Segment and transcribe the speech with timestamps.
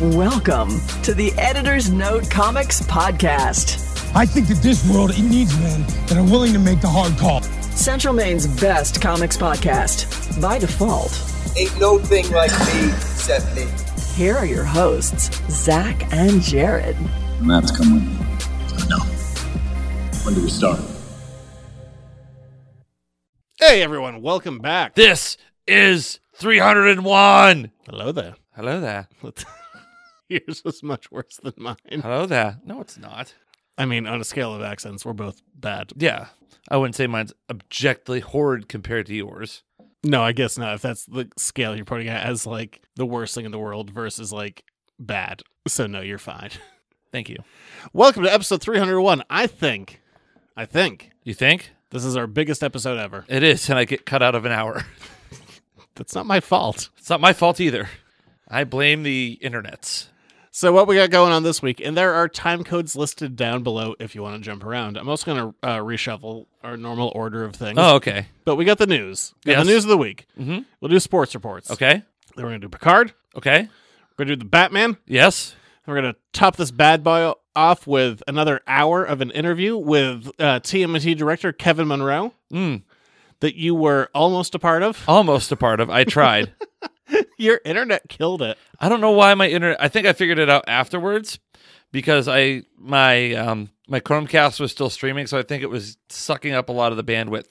[0.00, 5.82] Welcome to the Editor's Note Comics Podcast, I think that this world it needs men
[6.06, 7.42] that are willing to make the hard call.
[7.42, 10.40] Central Maine's best comics podcast.
[10.40, 11.10] By default,
[11.56, 13.66] Ain't no thing like me except me.
[14.14, 16.96] here are your hosts, Zach and Jared.
[17.40, 17.94] Maps coming.
[17.94, 18.88] with me.
[18.88, 18.98] No.
[20.24, 20.80] When do we start?
[23.58, 24.94] Hey everyone, welcome back.
[24.94, 25.36] This
[25.66, 27.72] is 301.
[27.88, 28.34] Hello there.
[28.54, 29.08] Hello there.
[30.46, 31.76] Yours was much worse than mine.
[31.90, 32.58] Hello there.
[32.64, 33.34] No, it's not.
[33.78, 35.92] I mean, on a scale of accents, we're both bad.
[35.96, 36.26] Yeah.
[36.68, 39.62] I wouldn't say mine's objectively horrid compared to yours.
[40.04, 40.74] No, I guess not.
[40.74, 43.90] If that's the scale you're putting it as like the worst thing in the world
[43.90, 44.64] versus like
[44.98, 45.42] bad.
[45.66, 46.50] So no, you're fine.
[47.12, 47.36] Thank you.
[47.94, 49.22] Welcome to episode 301.
[49.30, 50.02] I think,
[50.56, 51.70] I think You think?
[51.90, 53.24] this is our biggest episode ever.
[53.28, 54.84] It is, and I get cut out of an hour.
[55.94, 56.90] That's not my fault.
[56.98, 57.88] It's not my fault either.
[58.46, 60.08] I blame the internets.
[60.50, 63.62] So what we got going on this week, and there are time codes listed down
[63.62, 64.96] below if you want to jump around.
[64.96, 67.78] I'm also going to uh, reshuffle our normal order of things.
[67.78, 68.26] Oh, okay.
[68.44, 69.34] But we got the news.
[69.44, 69.66] We got Yes.
[69.66, 70.26] the news of the week.
[70.40, 70.60] Mm-hmm.
[70.80, 71.70] We'll do sports reports.
[71.70, 72.02] Okay.
[72.34, 73.12] Then we're going to do Picard.
[73.36, 73.62] Okay.
[74.16, 74.96] We're going to do the Batman.
[75.06, 75.54] Yes.
[75.86, 80.28] We're going to top this bad boy off with another hour of an interview with
[80.38, 82.82] uh, TMNT director Kevin Munroe Mm.
[83.40, 85.04] that you were almost a part of.
[85.06, 85.88] Almost a part of.
[85.90, 86.52] I tried.
[87.38, 88.58] Your internet killed it.
[88.80, 89.80] I don't know why my internet.
[89.82, 91.38] I think I figured it out afterwards
[91.92, 96.52] because I my um my Chromecast was still streaming, so I think it was sucking
[96.54, 97.46] up a lot of the bandwidth.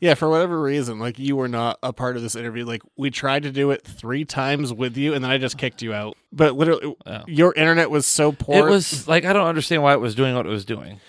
[0.00, 2.66] Yeah, for whatever reason, like you were not a part of this interview.
[2.66, 5.80] Like we tried to do it three times with you, and then I just kicked
[5.80, 6.16] you out.
[6.32, 7.22] But literally, Oh.
[7.26, 8.68] your internet was so poor.
[8.68, 11.00] It was like I don't understand why it was doing what it was doing.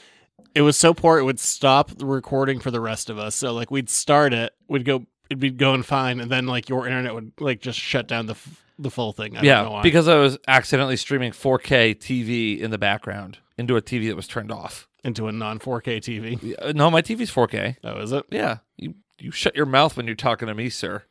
[0.55, 3.35] it was so poor it would stop the recording for the rest of us.
[3.35, 6.85] So like we'd start it, we'd go, it'd be going fine, and then like your
[6.88, 9.33] internet would like just shut down the f- the full thing.
[9.38, 9.81] I don't know yeah, why.
[9.81, 14.27] because I was accidentally streaming 4K TV in the background into a TV that was
[14.27, 14.87] turned off.
[15.03, 16.39] into a non 4K TV.
[16.42, 17.76] Yeah, No, my TV's 4K.
[17.83, 18.26] Oh, is it?
[18.31, 21.03] Yeah, you you shut your mouth when you're talking to me, sir.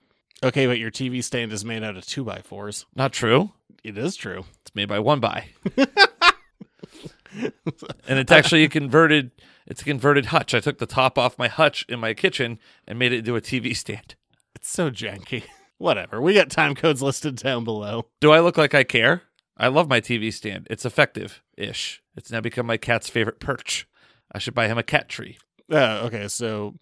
[0.42, 2.86] Okay, but your TV stand is made out of two by fours.
[2.94, 3.50] Not true.
[3.84, 4.44] It is true.
[4.62, 5.46] It's made by one by,
[8.06, 9.30] and it's actually a converted.
[9.66, 10.54] It's a converted hutch.
[10.54, 13.40] I took the top off my hutch in my kitchen and made it into a
[13.40, 14.14] TV stand.
[14.58, 15.44] It's so janky.
[15.78, 16.20] Whatever.
[16.20, 18.06] We got time codes listed down below.
[18.20, 19.22] Do I look like I care?
[19.56, 20.66] I love my TV stand.
[20.68, 22.02] It's effective ish.
[22.16, 23.86] It's now become my cat's favorite perch.
[24.32, 25.38] I should buy him a cat tree.
[25.70, 26.74] Uh, okay, so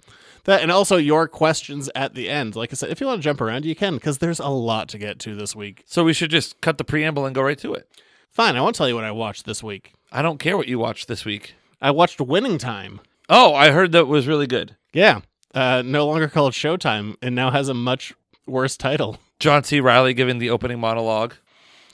[0.44, 2.56] that and also your questions at the end.
[2.56, 4.88] Like I said, if you want to jump around, you can because there's a lot
[4.88, 5.82] to get to this week.
[5.84, 7.90] So we should just cut the preamble and go right to it.
[8.30, 9.92] Fine, I won't tell you what I watched this week.
[10.10, 11.54] I don't care what you watched this week.
[11.82, 13.00] I watched Winning Time.
[13.28, 14.76] Oh, I heard that was really good.
[14.94, 15.20] Yeah,
[15.54, 18.14] uh, no longer called Showtime, and now has a much
[18.46, 19.18] worse title.
[19.38, 19.80] John C.
[19.80, 21.34] Reilly giving the opening monologue.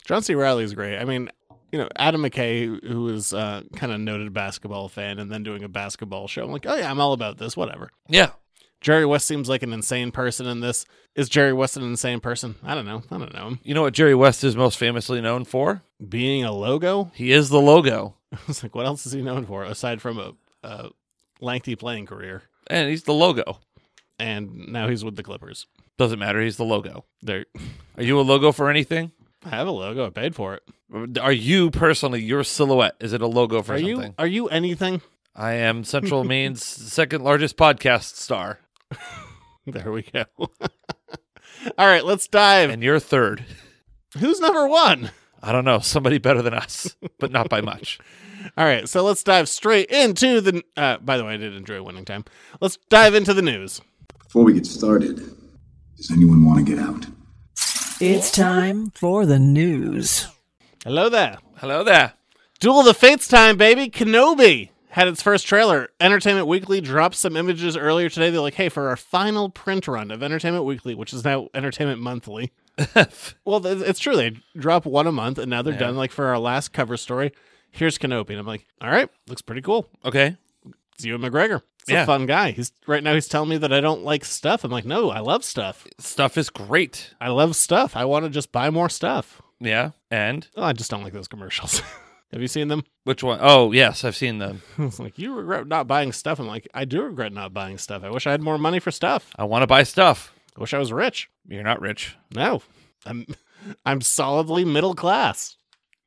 [0.04, 0.34] John C.
[0.34, 0.98] Reilly is great.
[0.98, 1.30] I mean,
[1.70, 5.62] you know, Adam McKay, who- is uh, kind of noted basketball fan, and then doing
[5.64, 6.44] a basketball show.
[6.44, 7.56] I'm like, oh yeah, I'm all about this.
[7.56, 7.90] Whatever.
[8.08, 8.30] Yeah.
[8.80, 10.84] Jerry West seems like an insane person in this.
[11.14, 12.56] Is Jerry West an insane person?
[12.64, 13.04] I don't know.
[13.12, 13.60] I don't know him.
[13.62, 15.82] You know what Jerry West is most famously known for?
[16.08, 17.12] Being a logo.
[17.14, 18.16] He is the logo.
[18.32, 20.32] I was like, what else is he known for aside from a,
[20.64, 20.88] a
[21.40, 22.42] lengthy playing career?
[22.72, 23.60] And he's the logo.
[24.18, 25.66] And now he's with the Clippers.
[25.98, 26.40] Doesn't matter.
[26.40, 27.04] He's the logo.
[27.22, 27.44] They're,
[27.96, 29.12] Are you a logo for anything?
[29.44, 30.06] I have a logo.
[30.06, 31.18] I paid for it.
[31.18, 32.94] Are you personally your silhouette?
[33.00, 34.02] Is it a logo for Are something?
[34.10, 35.02] you are you anything?
[35.34, 36.62] I am Central Maine's
[36.92, 38.60] second largest podcast star,
[39.66, 40.24] There we go.
[41.78, 42.70] All right, let's dive.
[42.70, 43.44] and you're third.
[44.18, 45.10] Who's number one?
[45.42, 47.98] I don't know, somebody better than us, but not by much.
[48.56, 50.62] All right, so let's dive straight into the.
[50.76, 52.24] Uh, by the way, I did enjoy winning time.
[52.60, 53.80] Let's dive into the news.
[54.24, 55.16] Before we get started,
[55.96, 57.06] does anyone want to get out?
[58.00, 60.26] It's time for the news.
[60.84, 61.38] Hello there.
[61.58, 62.14] Hello there.
[62.58, 63.88] Duel of the Fates time, baby.
[63.88, 65.88] Kenobi had its first trailer.
[66.00, 68.30] Entertainment Weekly dropped some images earlier today.
[68.30, 72.00] They're like, hey, for our final print run of Entertainment Weekly, which is now Entertainment
[72.00, 72.52] Monthly.
[73.44, 74.16] well, it's true.
[74.16, 75.96] They drop one a month, and now they're done.
[75.96, 77.32] Like for our last cover story,
[77.70, 78.30] here's Kenobi.
[78.30, 79.88] And I'm like, all right, looks pretty cool.
[80.04, 80.36] Okay.
[80.94, 81.62] It's Ewan McGregor.
[81.80, 82.02] It's Yeah.
[82.04, 82.52] a fun guy.
[82.52, 83.14] He's right now.
[83.14, 84.62] He's telling me that I don't like stuff.
[84.64, 85.86] I'm like, no, I love stuff.
[85.98, 87.12] Stuff is great.
[87.20, 87.96] I love stuff.
[87.96, 89.42] I want to just buy more stuff.
[89.60, 89.90] Yeah.
[90.10, 91.82] And Oh, I just don't like those commercials.
[92.32, 92.84] Have you seen them?
[93.04, 93.38] which one?
[93.42, 94.62] Oh, yes, I've seen them.
[94.78, 96.38] It's like you regret not buying stuff.
[96.40, 98.04] I'm like, I do regret not buying stuff.
[98.04, 99.30] I wish I had more money for stuff.
[99.36, 100.32] I want to buy stuff.
[100.56, 101.30] I wish I was rich.
[101.48, 102.16] You're not rich.
[102.34, 102.62] No,
[103.06, 103.26] I'm
[103.86, 105.56] I'm solidly middle class,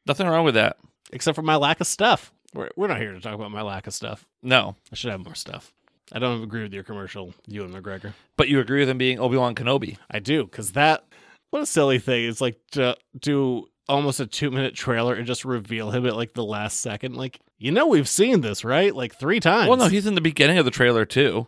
[0.06, 0.78] Nothing wrong with that.
[1.12, 2.32] except for my lack of stuff.
[2.54, 4.26] We're, we're not here to talk about my lack of stuff.
[4.44, 4.76] No.
[4.92, 5.74] I should have more stuff.
[6.14, 8.14] I don't agree with your commercial, Ewan McGregor.
[8.38, 9.98] But you agree with him being Obi Wan Kenobi.
[10.12, 11.04] I do, because that
[11.50, 12.26] what a silly thing.
[12.30, 16.34] It's like to do almost a two minute trailer and just reveal him at like
[16.34, 17.16] the last second.
[17.16, 18.94] Like, you know, we've seen this, right?
[18.96, 19.68] Like three times.
[19.70, 21.48] Well, no, he's in the beginning of the trailer too.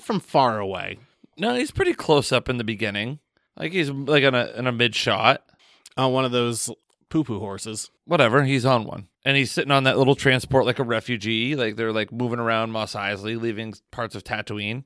[0.00, 0.98] from far away.
[1.36, 3.18] No, he's pretty close up in the beginning.
[3.56, 5.42] Like he's like in a in a mid shot.
[5.96, 6.70] On one of those
[7.08, 7.90] poo poo horses.
[8.04, 9.08] Whatever, he's on one.
[9.24, 11.56] And he's sitting on that little transport like a refugee.
[11.56, 14.84] Like they're like moving around Mos Eisley, leaving parts of Tatooine.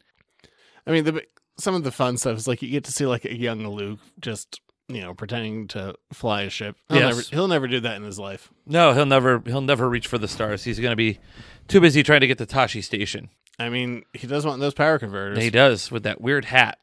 [0.87, 1.23] I mean, the
[1.59, 4.01] some of the fun stuff is like you get to see like a young Luke
[4.21, 6.77] just you know pretending to fly a ship.
[6.89, 7.15] He'll Yes.
[7.17, 8.51] never he'll never do that in his life.
[8.67, 10.65] No, he'll never he'll never reach for the stars.
[10.65, 11.21] He's gonna be
[11.69, 13.29] too busy trying to get to Tosche Station.
[13.59, 15.39] I mean, he does want those power converters.
[15.39, 16.79] He does with that weird hat.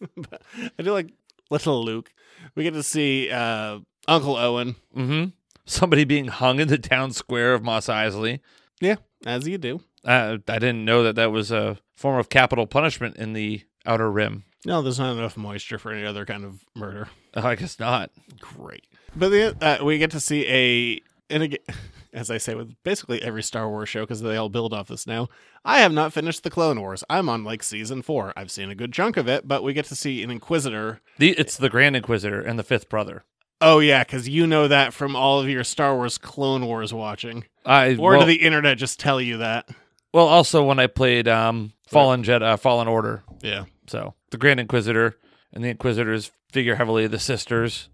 [0.02, 1.12] I do like
[1.50, 2.12] little Luke.
[2.54, 4.76] We get to see uh, Uncle Owen.
[4.96, 5.30] Mm-hmm.
[5.66, 8.40] Somebody being hung in the town square of Mos Eisley.
[8.80, 8.96] Yeah,
[9.26, 9.82] as you do.
[10.04, 14.10] Uh, I didn't know that that was a form of capital punishment in the Outer
[14.10, 14.44] Rim.
[14.64, 17.08] No, there's not enough moisture for any other kind of murder.
[17.34, 18.10] I guess not.
[18.40, 18.86] Great.
[19.14, 21.00] But the, uh, we get to see a,
[21.32, 21.58] and again,
[22.12, 25.06] as I say with basically every Star Wars show, because they all build off this
[25.06, 25.28] now.
[25.64, 27.04] I have not finished the Clone Wars.
[27.08, 28.32] I'm on like season four.
[28.36, 31.00] I've seen a good chunk of it, but we get to see an Inquisitor.
[31.18, 33.24] The, it's the Grand Inquisitor and the Fifth Brother.
[33.60, 37.44] Oh yeah, because you know that from all of your Star Wars Clone Wars watching,
[37.66, 39.68] I or well, did the internet just tell you that?
[40.12, 43.24] well, also when I played um, Fallen Jet, uh, Fallen Order.
[43.42, 43.64] Yeah.
[43.86, 45.16] So the Grand Inquisitor
[45.52, 47.88] and the Inquisitors figure heavily the sisters.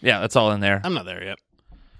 [0.00, 0.80] Yeah, that's all in there.
[0.84, 1.38] I'm not there yet.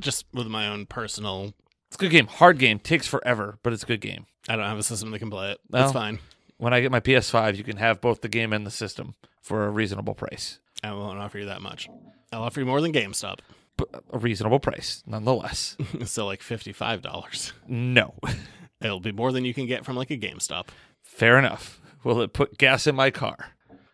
[0.00, 1.54] Just with my own personal.
[1.88, 2.26] It's a good game.
[2.26, 2.78] Hard game.
[2.78, 4.26] Takes forever, but it's a good game.
[4.48, 5.60] I don't have a system that can play it.
[5.70, 5.82] Well.
[5.82, 6.18] That's fine.
[6.58, 9.66] When I get my PS5, you can have both the game and the system for
[9.66, 10.58] a reasonable price.
[10.82, 11.88] I won't offer you that much.
[12.32, 13.38] I'll offer you more than GameStop.
[13.76, 15.76] But a reasonable price, nonetheless.
[16.04, 17.52] so like fifty-five dollars.
[17.66, 18.14] no.
[18.80, 20.68] It'll be more than you can get from like a GameStop.
[21.02, 21.80] Fair enough.
[22.04, 23.36] Will it put gas in my car?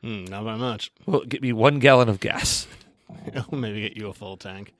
[0.03, 0.91] Hmm, not by much.
[1.06, 2.67] Will it get me one gallon of gas?
[3.27, 4.75] It'll maybe get you a full tank.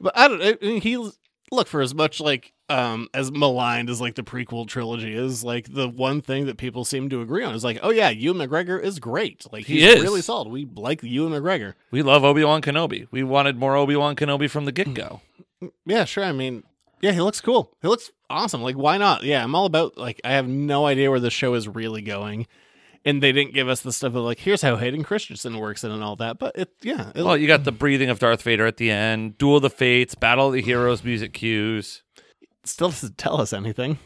[0.00, 0.42] But I don't.
[0.42, 1.10] I mean, he
[1.52, 5.44] look for as much like um as maligned as like the prequel trilogy is.
[5.44, 8.38] Like the one thing that people seem to agree on is like, oh yeah, Ewan
[8.38, 9.46] McGregor is great.
[9.52, 10.02] Like He he's is.
[10.02, 10.48] really solid.
[10.48, 11.74] We like Ewan McGregor.
[11.90, 13.06] We love Obi Wan Kenobi.
[13.10, 15.20] We wanted more Obi Wan Kenobi from the get go.
[15.86, 16.24] Yeah, sure.
[16.24, 16.62] I mean,
[17.00, 17.70] yeah, he looks cool.
[17.82, 18.62] He looks awesome.
[18.62, 19.22] Like, why not?
[19.24, 22.46] Yeah, I'm all about like I have no idea where the show is really going.
[23.06, 25.90] And they didn't give us the stuff of like, here's how Hayden Christensen works in
[25.90, 26.38] and all that.
[26.38, 29.36] But it, yeah, it, Well, you got the breathing of Darth Vader at the end,
[29.36, 32.02] Duel of the Fates, Battle of the Heroes music cues.
[32.64, 33.98] still doesn't tell us anything.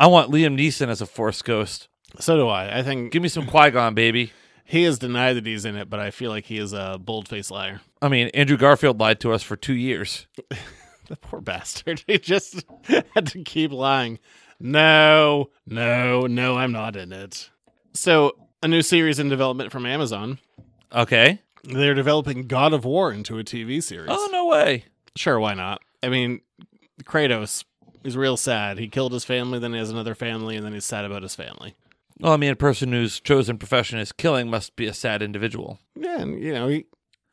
[0.00, 1.88] I want Liam Neeson as a Force Ghost.
[2.18, 2.78] So do I.
[2.78, 4.32] I think Give me some Qui Gon, baby.
[4.64, 7.28] he has denied that he's in it, but I feel like he is a bold
[7.28, 7.80] faced liar.
[8.02, 10.26] I mean, Andrew Garfield lied to us for two years.
[11.08, 12.02] The poor bastard.
[12.08, 12.64] He just
[13.14, 14.18] had to keep lying.
[14.58, 17.48] No, no, no, I'm not in it.
[17.96, 20.38] So, a new series in development from Amazon.
[20.92, 21.40] Okay.
[21.64, 24.10] They're developing God of War into a TV series.
[24.12, 24.84] Oh, no way.
[25.16, 25.80] Sure, why not?
[26.02, 26.42] I mean,
[27.04, 27.64] Kratos
[28.04, 28.78] is real sad.
[28.78, 31.34] He killed his family, then he has another family, and then he's sad about his
[31.34, 31.74] family.
[32.20, 35.78] Well, I mean, a person whose chosen profession is killing must be a sad individual.
[35.94, 36.84] Yeah, and you know, he,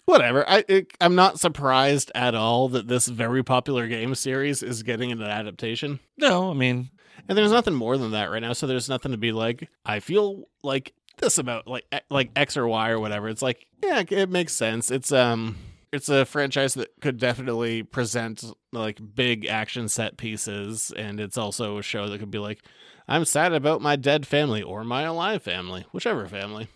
[0.05, 0.47] whatever.
[0.49, 5.11] I it, I'm not surprised at all that this very popular game series is getting
[5.11, 5.99] an adaptation.
[6.17, 6.89] No, I mean,
[7.27, 9.69] And there's nothing more than that right now, so there's nothing to be like.
[9.85, 13.29] I feel like this about like like X or Y or whatever.
[13.29, 14.91] It's like yeah, it makes sense.
[14.91, 15.57] It's um,
[15.91, 21.77] it's a franchise that could definitely present like big action set pieces, and it's also
[21.77, 22.63] a show that could be like,
[23.07, 26.67] I'm sad about my dead family or my alive family, whichever family.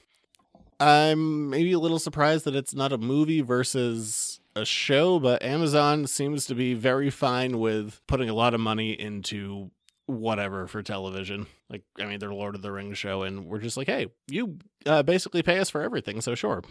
[0.80, 6.06] I'm maybe a little surprised that it's not a movie versus a show, but Amazon
[6.08, 9.72] seems to be very fine with putting a lot of money into
[10.06, 11.48] whatever for television.
[11.70, 14.58] Like, I mean, they're Lord of the Rings show, and we're just like, hey, you
[14.86, 16.64] uh, basically pay us for everything, so sure.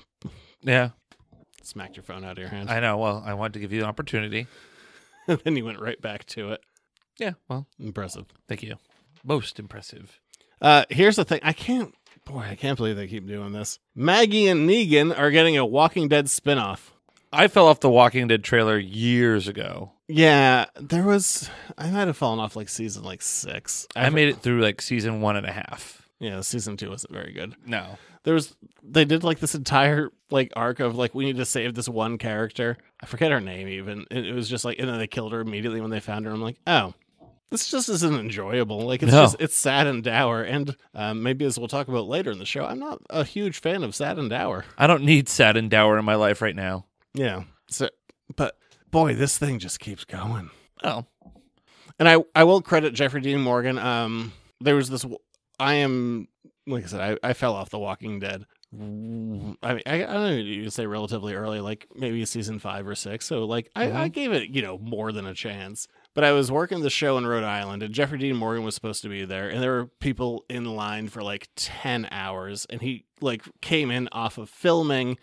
[0.62, 0.90] yeah,
[1.62, 2.70] Smacked your phone out of your hand.
[2.70, 2.96] I know.
[2.96, 4.46] Well, I wanted to give you an opportunity.
[5.28, 6.60] and then you went right back to it.
[7.18, 8.26] Yeah, well, Impressive.
[8.46, 8.76] thank you.
[9.24, 10.20] Most impressive.
[10.62, 11.40] Uh, here's the thing.
[11.42, 11.92] I can't,
[12.26, 13.78] boy, I can't believe they keep doing this.
[13.94, 16.90] Maggie and Negan are getting a Walking Dead spinoff.
[17.32, 19.92] I fell off the Walking Dead trailer years ago.
[20.08, 21.48] Yeah, there was.
[21.78, 23.86] I might have fallen off like season like six.
[23.96, 26.02] I made it through like season one and a half.
[26.18, 27.56] Yeah, season two wasn't very good.
[27.64, 27.98] No.
[28.24, 28.54] There was.
[28.82, 32.18] They did like this entire like arc of like we need to save this one
[32.18, 32.76] character.
[33.00, 34.06] I forget her name even.
[34.10, 36.32] And it was just like, and then they killed her immediately when they found her.
[36.32, 36.94] I'm like, oh,
[37.50, 38.80] this just isn't enjoyable.
[38.80, 39.22] Like it's No.
[39.22, 40.42] just it's sad and dour.
[40.42, 43.60] And um, maybe as we'll talk about later in the show, I'm not a huge
[43.60, 44.64] fan of sad and dour.
[44.78, 46.86] I don't need sad and dour in my life right now.
[47.14, 47.44] Yeah.
[47.68, 47.88] So,
[48.36, 48.56] but
[48.90, 50.50] boy, this thing just keeps going.
[50.82, 51.04] Oh.
[51.98, 53.78] And I, I will credit Jeffrey Dean Morgan.
[53.78, 55.06] Um, there was this.
[55.58, 56.28] I am
[56.66, 58.44] like I said, I, I fell off The Walking Dead.
[58.74, 60.30] I mean, I, I don't know.
[60.36, 63.24] You say relatively early, like maybe season five or six.
[63.24, 65.86] So, like, I, I gave it, you know, more than a chance.
[66.16, 69.02] But I was working the show in Rhode Island, and Jeffrey Dean Morgan was supposed
[69.02, 73.04] to be there, and there were people in line for like ten hours, and he
[73.20, 75.18] like came in off of filming.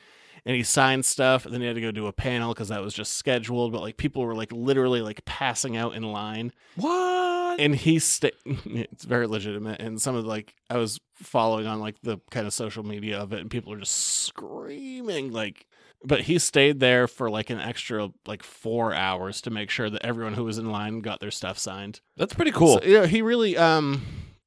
[0.46, 2.82] And he signed stuff, and then he had to go do a panel because that
[2.84, 3.72] was just scheduled.
[3.72, 7.62] But like people were like literally like passing out in line What?
[7.62, 11.96] and he sta- it's very legitimate and some of like i was following on like
[12.02, 15.66] the kind of social media of it and people are just screaming like
[16.06, 20.06] but he stayed there for like an extra like four hours to make sure that
[20.06, 22.80] everyone who was in line got their stuff signed That's pretty cool.
[22.80, 24.02] so, yeah he really um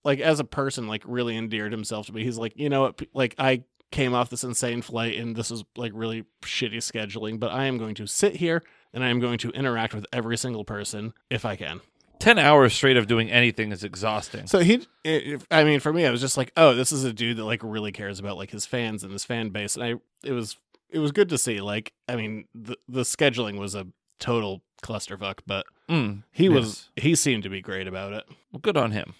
[0.04, 3.00] like as a person like really endeared himself to me he's like you know what
[3.14, 7.52] like i came off this insane flight and this is like really shitty scheduling but
[7.52, 10.64] i am going to sit here and i am going to interact with every single
[10.64, 11.80] person if i can
[12.18, 14.46] 10 hours straight of doing anything is exhausting.
[14.46, 17.12] So he, if, I mean, for me, I was just like, oh, this is a
[17.12, 19.94] dude that like really cares about like his fans and his fan base, and I,
[20.24, 20.56] it was,
[20.90, 21.60] it was good to see.
[21.60, 23.86] Like, I mean, the the scheduling was a
[24.18, 28.24] total clusterfuck, but Mm, he was, he seemed to be great about it.
[28.50, 29.14] Well, good on him.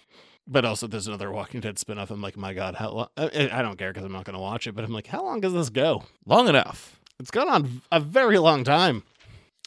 [0.45, 2.09] But also, there's another Walking Dead spinoff.
[2.09, 3.07] I'm like, my God, how long?
[3.15, 4.75] I, I don't care because I'm not going to watch it.
[4.75, 6.03] But I'm like, how long does this go?
[6.25, 6.99] Long enough.
[7.19, 9.03] It's gone on a very long time.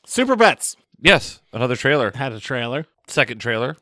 [0.04, 2.12] Super Pets Yes, another trailer.
[2.14, 2.85] had a trailer.
[3.07, 3.76] Second trailer.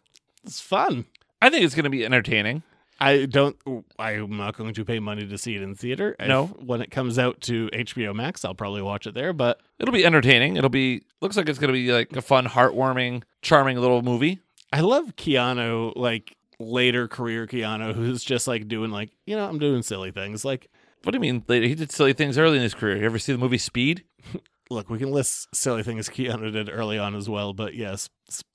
[0.45, 1.07] It's fun.
[1.43, 2.63] I think it's going to be entertaining.
[3.00, 3.57] I don't.
[3.99, 6.17] I'm not going to pay money to see it in theater.
[6.21, 6.45] No.
[6.45, 9.33] If- when it comes out to HBO Max, I'll probably watch it there.
[9.33, 10.57] But It'll be entertaining.
[10.57, 14.40] It'll be looks like it's going to be like a fun, heartwarming, charming little movie.
[14.73, 19.59] I love Keanu, like later career Keanu, who's just like doing like you know I'm
[19.59, 20.45] doing silly things.
[20.45, 20.69] Like,
[21.05, 21.45] What do you mean?
[21.47, 22.97] Later, he did silly things early in his career.
[22.97, 24.05] You ever see the movie Speed?
[24.71, 27.52] look, we can list silly things Keanu did early on as well.
[27.52, 28.11] But yes,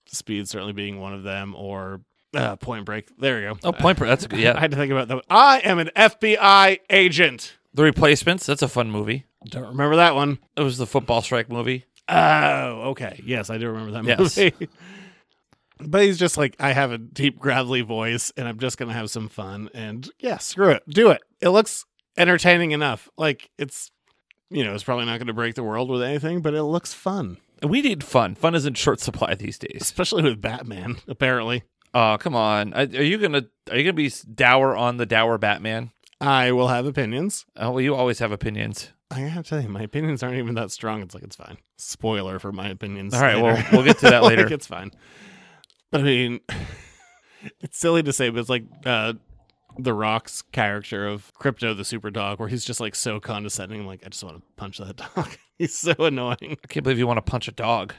[0.06, 2.02] Speed certainly being one of them, or
[2.34, 3.16] uh, Point Break.
[3.18, 3.60] There you go.
[3.64, 4.10] Oh, Point Break.
[4.10, 4.46] That's a good.
[4.56, 5.24] I had to think about that.
[5.30, 7.58] I am an FBI agent.
[7.74, 8.46] The Replacements.
[8.46, 9.26] That's a fun movie.
[9.46, 10.40] Don't remember that one.
[10.56, 11.86] It was the football strike movie.
[12.08, 13.22] Oh, okay.
[13.26, 14.38] Yes, I do remember that Yes.
[14.38, 14.70] movie.
[15.80, 19.10] but he's just like, I have a deep, gravelly voice, and I'm just gonna have
[19.10, 19.70] some fun.
[19.74, 21.22] And yeah, screw it, do it.
[21.42, 21.86] It looks
[22.18, 23.10] entertaining enough.
[23.18, 23.92] Like it's,
[24.50, 27.38] you know, it's probably not gonna break the world with anything, but it looks fun,
[27.62, 28.36] And we need fun.
[28.36, 29.80] Fun is in short supply these days.
[29.82, 30.98] especially with Batman.
[31.08, 31.64] Apparently,
[31.94, 32.74] Oh, come on.
[32.74, 35.92] Are you gonna Are you gonna be dour on the dour Batman?
[36.20, 37.46] I will have opinions.
[37.58, 38.92] Oh, well, you always have opinions.
[39.12, 41.02] I have to tell you, my opinions aren't even that strong.
[41.02, 41.58] It's like it's fine.
[41.78, 43.14] Spoiler for my opinions.
[43.14, 43.44] All right, later.
[43.44, 44.52] well, we'll get to that Like, later.
[44.54, 44.92] it's fine.
[45.92, 46.40] But I mean,
[47.62, 49.14] it's silly to say, but it's like uh,
[49.78, 53.82] the Rock's character of Krypto the Super Dog, where he's just like so condescending.
[53.82, 55.30] I'm like, I just want to punch that dog.
[55.60, 56.58] he's so annoying.
[56.64, 57.94] I can't believe you want to punch a dog.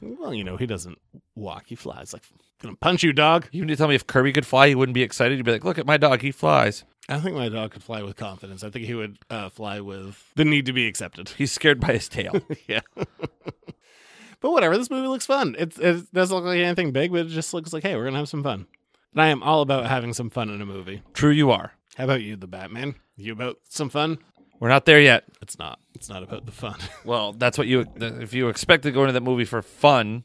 [0.00, 0.98] Well, you know, he doesn't
[1.34, 2.12] walk; he flies.
[2.12, 2.22] Like,
[2.62, 3.48] gonna punch you, dog.
[3.52, 5.36] You need to tell me if Kirby could fly, he wouldn't be excited.
[5.36, 6.84] You'd be like, look at my dog, he flies.
[7.08, 8.62] I think my dog could fly with confidence.
[8.62, 11.30] I think he would uh, fly with the need to be accepted.
[11.30, 12.40] He's scared by his tail.
[12.68, 12.80] yeah.
[12.94, 15.56] but whatever, this movie looks fun.
[15.58, 18.16] It's, it doesn't look like anything big, but it just looks like, hey, we're to
[18.16, 18.66] have some fun.
[19.12, 21.02] And I am all about having some fun in a movie.
[21.12, 21.72] True, you are.
[21.96, 22.94] How about you, the Batman?
[23.16, 24.18] You about some fun?
[24.60, 25.24] We're not there yet.
[25.42, 25.80] It's not.
[25.94, 26.76] It's not about the fun.
[27.04, 27.86] Well, that's what you.
[27.96, 30.24] If you expect to go into that movie for fun,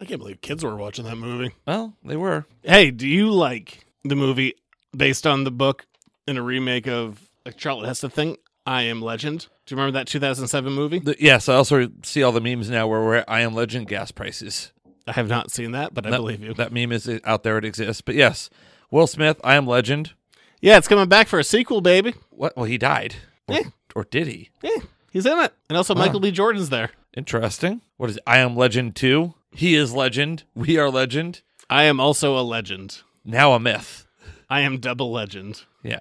[0.00, 1.54] I can't believe kids were watching that movie.
[1.66, 2.44] well, they were.
[2.62, 4.54] Hey, do you like the movie
[4.96, 5.86] based on the book
[6.28, 8.36] in a remake of a Charlton Heston thing?
[8.66, 9.48] I Am Legend.
[9.64, 10.98] Do you remember that 2007 movie?
[10.98, 13.88] The- yes, I also see all the memes now where we're at I am Legend
[13.88, 14.72] gas prices.
[15.06, 16.52] I have not seen that, but I that, believe you.
[16.54, 17.56] That meme is uh, out there.
[17.56, 18.02] It exists.
[18.02, 18.50] But yes,
[18.90, 20.12] Will Smith, I am Legend.
[20.60, 22.14] yeah, it's coming back for a sequel, baby.
[22.28, 22.54] What?
[22.56, 23.16] Well, he died.
[23.50, 24.50] Or, or did he?
[24.62, 24.78] Yeah,
[25.10, 25.52] he's in it.
[25.68, 26.30] And also, Michael B.
[26.30, 26.90] Jordan's there.
[27.16, 27.82] Interesting.
[27.96, 28.22] What is it?
[28.26, 29.34] I am Legend 2?
[29.52, 30.44] He is Legend.
[30.54, 31.42] We are Legend.
[31.68, 33.02] I am also a legend.
[33.24, 34.06] Now a myth.
[34.48, 35.62] I am double legend.
[35.84, 36.00] Yeah.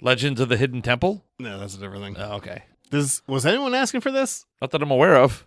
[0.00, 1.24] Legends of the Hidden Temple?
[1.38, 2.16] No, that's a different thing.
[2.18, 2.64] Oh, okay.
[2.90, 4.46] This was anyone asking for this?
[4.60, 5.44] Not that I'm aware of.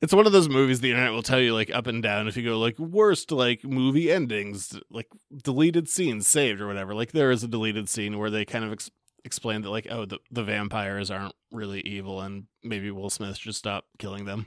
[0.00, 2.36] It's one of those movies the internet will tell you like up and down if
[2.36, 5.08] you go like worst like movie endings, like
[5.42, 6.94] deleted scenes saved or whatever.
[6.94, 8.90] Like there is a deleted scene where they kind of ex-
[9.26, 13.54] explain that like oh the, the vampires aren't really evil and maybe Will Smith should
[13.54, 14.46] stop killing them.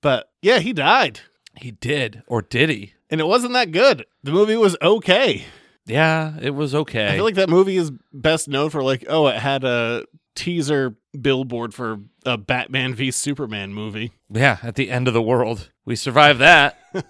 [0.00, 1.20] But yeah, he died.
[1.56, 2.22] He did.
[2.26, 2.94] Or did he?
[3.10, 4.04] And it wasn't that good.
[4.22, 5.44] The movie was okay.
[5.86, 7.08] Yeah, it was okay.
[7.08, 10.96] I feel like that movie is best known for like, oh, it had a teaser
[11.18, 14.12] billboard for a Batman v Superman movie.
[14.30, 15.70] yeah, at the end of the world.
[15.84, 16.78] We survived that.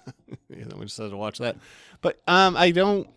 [0.49, 1.57] Yeah, then we just had to watch that.
[2.01, 3.07] But um, I don't.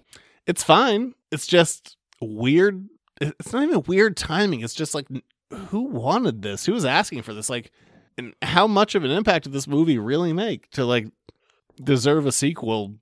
[0.47, 1.15] It's fine.
[1.31, 2.89] It's just weird.
[3.21, 4.61] It's not even weird timing.
[4.61, 5.07] It's just like,
[5.69, 6.67] who wanted this?
[6.67, 7.51] Who was asking for this?
[7.51, 7.71] Like,
[8.19, 11.09] and how much of an impact did this movie really make to like
[11.83, 12.95] deserve a sequel?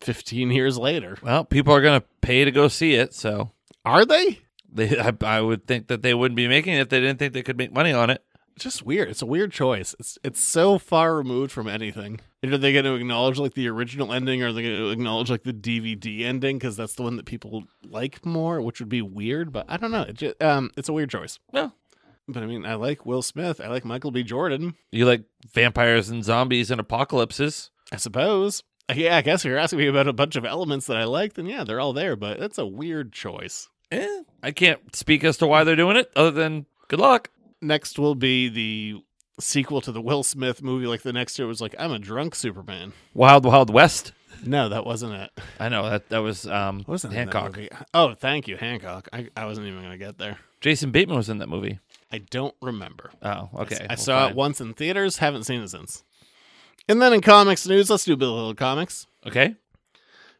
[0.00, 3.50] Fifteen years later, well, people are going to pay to go see it, so.
[3.84, 4.38] are they?
[4.72, 7.34] They, I, I would think that they wouldn't be making it if they didn't think
[7.34, 8.24] they could make money on it.
[8.60, 9.08] It's just weird.
[9.08, 9.94] It's a weird choice.
[9.98, 12.20] It's it's so far removed from anything.
[12.44, 15.30] Are they going to acknowledge like the original ending, or are they going to acknowledge
[15.30, 19.00] like the DVD ending because that's the one that people like more, which would be
[19.00, 19.50] weird.
[19.50, 20.02] But I don't know.
[20.02, 21.38] It just, um, it's a weird choice.
[21.54, 21.72] No,
[22.28, 23.62] But I mean, I like Will Smith.
[23.62, 24.22] I like Michael B.
[24.22, 24.74] Jordan.
[24.92, 25.22] you like
[25.54, 27.70] vampires and zombies and apocalypses.
[27.90, 28.62] I suppose.
[28.94, 31.32] Yeah, I guess if you're asking me about a bunch of elements that I like,
[31.32, 32.14] then yeah, they're all there.
[32.14, 33.70] But it's a weird choice.
[33.90, 37.30] Eh, I can't speak as to why they're doing it, other than good luck.
[37.62, 39.02] Next will be the
[39.38, 40.86] sequel to the Will Smith movie.
[40.86, 42.92] Like the next year was like, I'm a drunk Superman.
[43.14, 44.12] Wild Wild West.
[44.44, 45.30] No, that wasn't it.
[45.58, 47.58] I know that that was um was that in that Hancock.
[47.92, 49.08] Oh, thank you, Hancock.
[49.12, 50.38] I, I wasn't even going to get there.
[50.60, 51.78] Jason Bateman was in that movie.
[52.12, 53.10] I don't remember.
[53.22, 53.84] Oh, okay.
[53.84, 54.30] I well, saw fine.
[54.30, 56.02] it once in theaters, haven't seen it since.
[56.88, 59.06] And then in comics news, let's do a little comics.
[59.26, 59.54] Okay.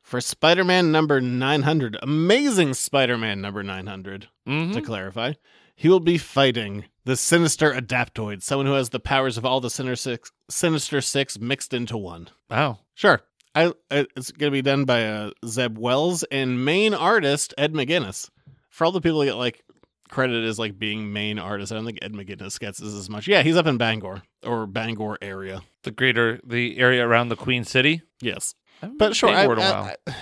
[0.02, 4.72] For Spider Man number 900, amazing Spider Man number 900, Mhm.
[4.72, 5.34] to clarify,
[5.76, 9.70] he will be fighting the Sinister Adaptoid, someone who has the powers of all the
[9.70, 12.28] Sinister Six, Sinister Six mixed into one.
[12.50, 12.80] Wow.
[12.94, 13.20] Sure.
[13.54, 18.30] I, it's going to be done by uh, Zeb Wells and main artist Ed McGuinness.
[18.68, 19.62] For all the people that get like
[20.08, 23.26] credited as like being main artist, I don't think Ed McGuinness gets this as much.
[23.26, 25.62] Yeah, he's up in Bangor or Bangor area.
[25.82, 28.02] The greater the area around the Queen City.
[28.20, 28.54] Yes,
[28.98, 29.30] but sure.
[29.30, 29.94] I, Bangor in a I- while.
[30.06, 30.14] I-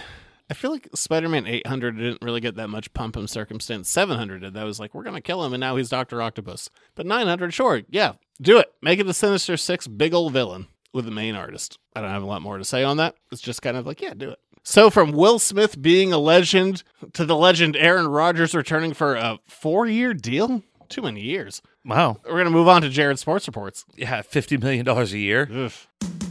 [0.51, 3.89] I feel like Spider-Man 800 didn't really get that much pump and circumstance.
[3.91, 4.55] 700 did.
[4.55, 6.71] That was like we're gonna kill him, and now he's Doctor Octopus.
[6.95, 8.73] But 900, sure, yeah, do it.
[8.81, 11.79] Make it a Sinister Six big old villain with the main artist.
[11.95, 13.15] I don't have a lot more to say on that.
[13.31, 14.39] It's just kind of like, yeah, do it.
[14.63, 16.83] So from Will Smith being a legend
[17.15, 20.63] to the legend Aaron Rodgers returning for a four-year deal.
[20.89, 21.61] Too many years.
[21.85, 22.17] wow.
[22.25, 23.85] We're gonna move on to Jared Sports Reports.
[23.97, 25.47] Yeah, fifty million dollars a year.
[25.53, 25.73] Ugh.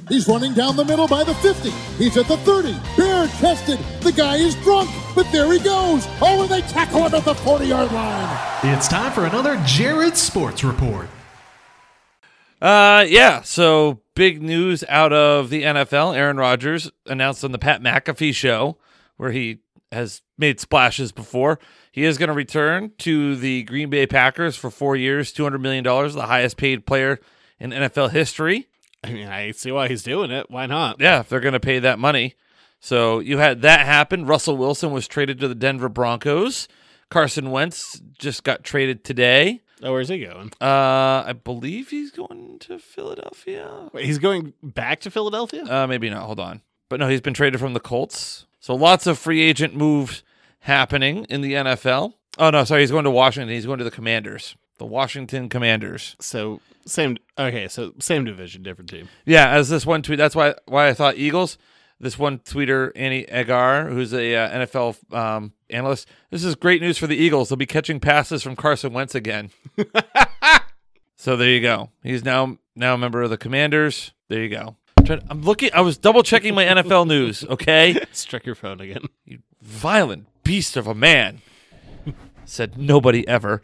[0.10, 1.70] He's running down the middle by the 50.
[2.02, 2.72] He's at the 30.
[3.18, 3.80] Bare chested.
[4.02, 6.08] The guy is drunk, but there he goes.
[6.22, 8.38] Oh, and they tackle him at the 40 yard line.
[8.62, 11.08] It's time for another Jared Sports Report.
[12.62, 13.42] Uh, yeah.
[13.42, 16.16] So big news out of the NFL.
[16.16, 18.78] Aaron Rodgers announced on the Pat McAfee show,
[19.16, 21.58] where he has made splashes before.
[21.92, 25.62] He is going to return to the Green Bay Packers for four years, two hundred
[25.62, 27.20] million dollars, the highest paid player
[27.60, 28.68] in NFL history.
[29.04, 30.52] I mean, I see why he's doing it.
[30.52, 31.00] Why not?
[31.00, 32.36] Yeah, if they're going to pay that money.
[32.80, 34.26] So you had that happen.
[34.26, 36.68] Russell Wilson was traded to the Denver Broncos.
[37.10, 39.62] Carson Wentz just got traded today.
[39.84, 40.52] Oh, where's he going?
[40.60, 43.90] Uh, I believe he's going to Philadelphia.
[43.94, 45.64] Wait, he's going back to Philadelphia?
[45.66, 46.24] Uh, maybe not.
[46.24, 46.62] Hold on.
[46.90, 48.46] But no, he's been traded from the Colts.
[48.60, 50.24] So lots of free agent moves
[50.62, 52.14] happening in the NFL.
[52.38, 53.54] Oh no, sorry, he's going to Washington.
[53.54, 56.16] He's going to the Commanders, the Washington Commanders.
[56.20, 57.18] So same.
[57.38, 59.10] Okay, so same division, different team.
[59.26, 60.18] Yeah, as this one tweet.
[60.18, 61.58] That's why why I thought Eagles.
[62.00, 66.08] This one tweeter, Annie Agar, who's a uh, NFL um, analyst.
[66.30, 67.50] This is great news for the Eagles.
[67.50, 69.50] They'll be catching passes from Carson Wentz again.
[71.16, 71.90] so there you go.
[72.04, 74.12] He's now now a member of the Commanders.
[74.28, 74.76] There you go.
[75.06, 75.72] Trying- I'm looking.
[75.74, 77.44] I was double checking my NFL news.
[77.44, 79.06] Okay, Struck your phone again.
[79.26, 81.42] you violent beast of a man.
[82.46, 83.62] Said nobody ever.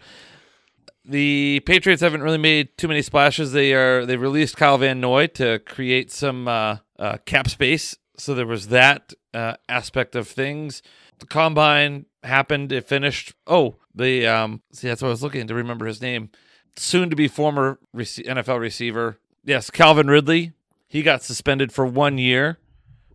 [1.06, 3.52] The Patriots haven't really made too many splashes.
[3.52, 7.96] They are they released Kyle Van Noy to create some uh, uh, cap space.
[8.24, 10.82] So there was that uh, aspect of things.
[11.20, 12.72] The combine happened.
[12.72, 13.34] It finished.
[13.48, 14.62] Oh, the um.
[14.72, 16.30] See, that's what I was looking to remember his name.
[16.78, 19.20] Soon to be former rece- NFL receiver.
[19.44, 20.54] Yes, Calvin Ridley.
[20.88, 22.60] He got suspended for one year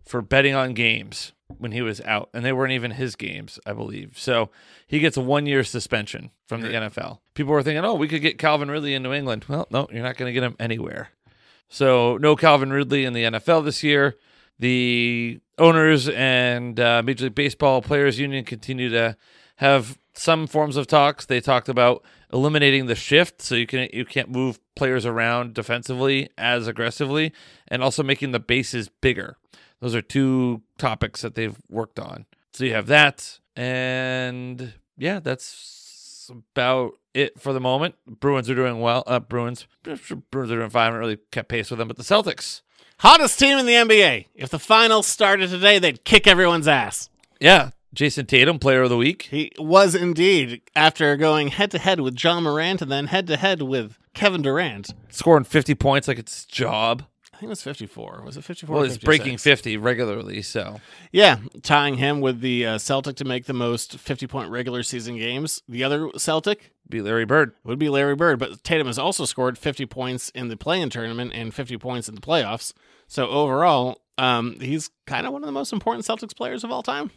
[0.05, 3.73] for betting on games when he was out, and they weren't even his games, I
[3.73, 4.13] believe.
[4.17, 4.51] So
[4.85, 7.19] he gets a one year suspension from the NFL.
[7.33, 9.45] People were thinking, oh, we could get Calvin Ridley in New England.
[9.47, 11.09] Well, no, you're not going to get him anywhere.
[11.67, 14.15] So no Calvin Ridley in the NFL this year.
[14.59, 19.15] The owners and uh, Major League Baseball Players Union continue to
[19.57, 21.25] have some forms of talks.
[21.25, 26.29] They talked about eliminating the shift, so you can you can't move players around defensively
[26.37, 27.31] as aggressively,
[27.67, 29.37] and also making the bases bigger.
[29.79, 32.25] Those are two topics that they've worked on.
[32.53, 37.95] So you have that, and yeah, that's about it for the moment.
[38.05, 39.03] Bruins are doing well.
[39.07, 40.81] Uh, Bruins, Bruins are doing fine.
[40.81, 42.61] I haven't really kept pace with them, but the Celtics,
[42.99, 44.25] Hottest team in the NBA.
[44.35, 47.09] If the finals started today, they'd kick everyone's ass.
[47.39, 49.29] yeah, Jayson Tatum, Player of the Week.
[49.31, 53.37] He was indeed after going head to head with Ja Morant and then head to
[53.37, 54.93] head with Kevin Durant.
[55.09, 57.03] scoring 50 points like it's his job.
[57.39, 58.23] I think it was 54.
[58.25, 58.75] Was it 54?
[58.75, 60.81] Well, he's breaking 50 regularly, so
[61.13, 65.15] Yeah, tying him with the uh, Celtic to make the most 50 point regular season
[65.15, 65.63] games.
[65.69, 67.53] The other Celtic be Larry Bird.
[67.63, 71.31] would be Larry Bird, but Tatum has also scored 50 points in the play-in tournament
[71.33, 72.73] and 50 points in the playoffs.
[73.07, 76.83] So overall, um, he's kind of one of the most important Celtics players of all
[76.83, 77.09] time.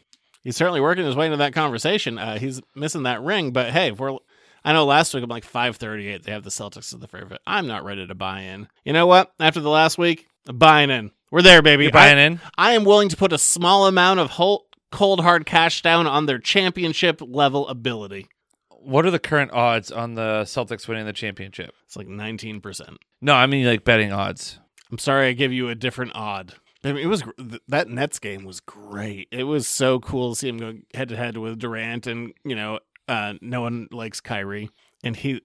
[0.44, 2.18] He's certainly working his way into that conversation.
[2.18, 4.18] Uh, he's missing that ring, but hey, if we're
[4.64, 6.22] I know last week I'm like 538.
[6.22, 7.40] They have the Celtics as the favorite.
[7.46, 8.68] I'm not ready to buy in.
[8.84, 9.32] You know what?
[9.40, 11.10] After the last week, I'm buying in.
[11.30, 11.84] We're there, baby.
[11.84, 12.40] You're buying I, in?
[12.56, 16.26] I am willing to put a small amount of whole, cold hard cash down on
[16.26, 18.28] their championship level ability.
[18.68, 21.74] What are the current odds on the Celtics winning the championship?
[21.86, 22.96] It's like 19%.
[23.20, 24.58] No, I mean like betting odds.
[24.90, 26.54] I'm sorry I give you a different odd.
[26.84, 27.22] I mean, it was
[27.68, 29.28] that Nets game was great.
[29.30, 32.56] It was so cool to see him go head to head with Durant, and you
[32.56, 34.70] know, uh, no one likes Kyrie,
[35.02, 35.40] and he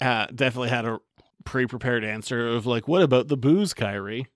[0.00, 1.00] uh, definitely had a
[1.44, 4.26] pre-prepared answer of like, "What about the booze, Kyrie?"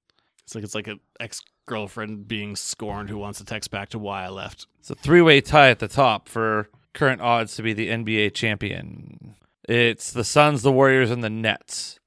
[0.43, 3.99] It's like it's like an ex girlfriend being scorned who wants to text back to
[3.99, 4.67] why I left.
[4.81, 8.35] It's a three way tie at the top for current odds to be the NBA
[8.35, 9.35] champion.
[9.67, 11.99] It's the Suns, the Warriors, and the Nets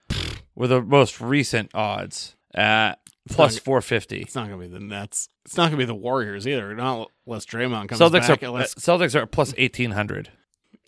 [0.55, 4.21] were the most recent odds at plus not- 450.
[4.21, 5.29] It's not gonna be the Nets.
[5.45, 6.73] It's not gonna be the Warriors either.
[6.75, 8.43] Not unless Draymond comes Celtics back.
[8.43, 10.29] are unless, Celtics are plus 1800.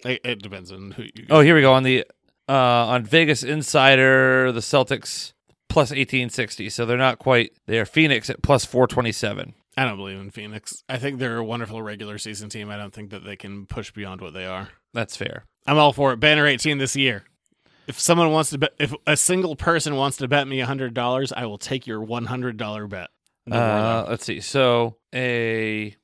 [0.06, 1.04] it, it depends on who.
[1.04, 2.06] You Oh, here we go on the
[2.48, 5.34] uh on Vegas Insider, the Celtics
[5.70, 6.70] plus 1860.
[6.70, 9.54] So they're not quite they are Phoenix at plus 427.
[9.78, 10.84] I don't believe in Phoenix.
[10.90, 12.70] I think they're a wonderful regular season team.
[12.70, 14.70] I don't think that they can push beyond what they are.
[14.94, 15.46] That's fair.
[15.66, 16.20] I'm all for it.
[16.20, 17.24] Banner 18 this year.
[17.90, 21.34] If someone wants to bet, if a single person wants to bet me hundred dollars,
[21.34, 23.10] I will take your one hundred dollar bet.
[23.52, 24.40] Uh, let's see.
[24.42, 25.96] So a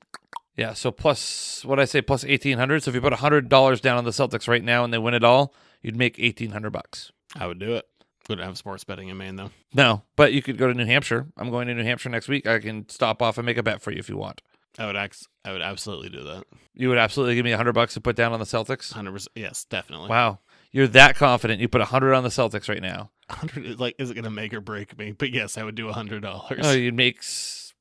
[0.58, 2.84] yeah, so plus what I say plus 1800.
[2.84, 5.24] So if you put $100 down on the Celtics right now and they win it
[5.24, 7.12] all, you'd make 1800 bucks.
[7.36, 7.86] I would do it.
[8.30, 9.52] Wouldn't have sports betting in Maine though.
[9.74, 11.28] No, but you could go to New Hampshire.
[11.38, 12.48] I'm going to New Hampshire next week.
[12.48, 14.41] I can stop off and make a bet for you if you want.
[14.80, 16.43] I would ax- I would absolutely do that.
[16.74, 18.91] You would absolutely give me 100 bucks to put down on the Celtics?
[18.91, 19.32] Hundred percent.
[19.36, 20.10] Yes, definitely.
[20.10, 20.39] Wow.
[20.76, 21.62] You're that confident.
[21.62, 23.10] You put a 100 on the Celtics right now.
[23.30, 25.14] Hundred is like is it gonna make or break me?
[25.14, 26.60] But yes, I would do a hundred dollars.
[26.64, 27.22] Oh, you'd make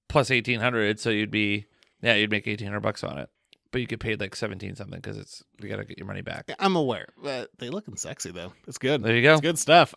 [0.09, 1.67] plus 1800, so you'd be
[2.03, 3.29] yeah, you'd make 1800 bucks on it.
[3.73, 6.23] But you get paid like 17 something cuz it's you got to get your money
[6.23, 6.53] back.
[6.61, 7.09] I'm aware.
[7.21, 8.53] But they looking sexy though.
[8.69, 9.03] It's good.
[9.03, 9.33] There you go.
[9.33, 9.93] It's good stuff.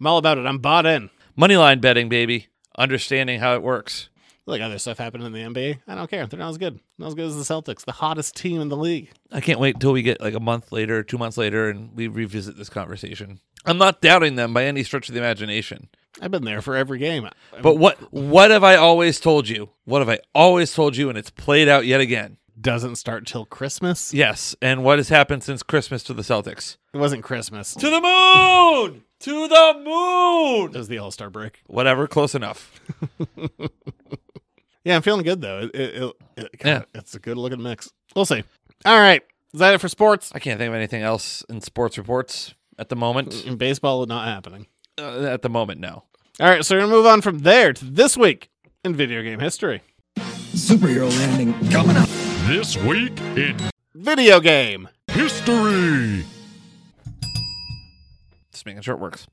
[0.00, 0.46] I'm all about it.
[0.46, 1.10] I'm bought in.
[1.38, 2.46] Moneyline betting, baby.
[2.78, 4.08] Understanding how it works.
[4.46, 5.78] Like other stuff happened in the NBA.
[5.86, 6.26] I don't care.
[6.26, 6.80] They're not as good.
[6.98, 9.10] Not as good as the Celtics, the hottest team in the league.
[9.30, 12.08] I can't wait until we get like a month later, 2 months later and we
[12.08, 13.38] revisit this conversation.
[13.64, 15.88] I'm not doubting them by any stretch of the imagination.
[16.20, 17.28] I've been there for every game.
[17.62, 19.70] But what what have I always told you?
[19.84, 22.38] What have I always told you and it's played out yet again?
[22.60, 24.14] doesn't start till Christmas.
[24.14, 26.76] Yes, and what has happened since Christmas to the Celtics?
[26.94, 27.74] It wasn't Christmas.
[27.74, 29.02] To the moon!
[29.20, 30.70] To the moon!
[30.74, 31.60] It was the All Star break.
[31.66, 32.80] Whatever, close enough.
[34.84, 35.60] Yeah, I'm feeling good though.
[35.72, 36.82] It, it, it, it Yeah.
[36.94, 37.90] it's a good looking mix.
[38.16, 38.42] We'll see.
[38.84, 39.22] All right,
[39.54, 40.32] is that it for sports?
[40.34, 43.44] I can't think of anything else in sports reports at the moment.
[43.44, 44.66] In baseball, not happening.
[44.98, 46.04] Uh, at the moment, no.
[46.40, 48.48] All right, so we're gonna move on from there to this week
[48.84, 49.82] in video game history.
[50.16, 52.08] Superhero landing coming up.
[52.46, 53.56] This week in
[53.94, 54.88] Video game.
[55.08, 56.24] history.
[58.52, 59.26] Just making sure it works.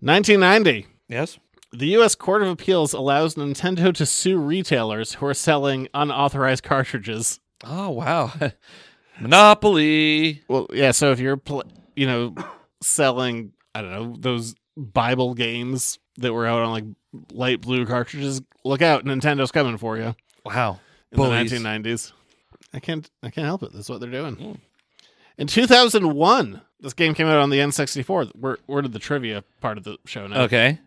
[0.00, 0.86] 1990.
[1.08, 1.38] Yes.
[1.72, 2.14] The U.S.
[2.14, 7.40] Court of Appeals allows Nintendo to sue retailers who are selling unauthorized cartridges.
[7.64, 8.32] Oh wow,
[9.20, 10.42] Monopoly.
[10.48, 10.90] Well, yeah.
[10.92, 12.34] So if you're, pl- you know,
[12.80, 16.84] selling, I don't know, those Bible games that were out on like
[17.32, 19.04] light blue cartridges, look out!
[19.04, 20.80] Nintendo's coming for you Wow.
[21.12, 21.50] in Bullies.
[21.50, 22.12] the 1990s.
[22.72, 23.72] I can't, I can't help it.
[23.72, 24.34] That's what they're doing.
[24.36, 24.52] Hmm.
[25.38, 28.32] In 2001, this game came out on the N64.
[28.36, 30.42] Where, where did the trivia part of the show now?
[30.42, 30.78] Okay.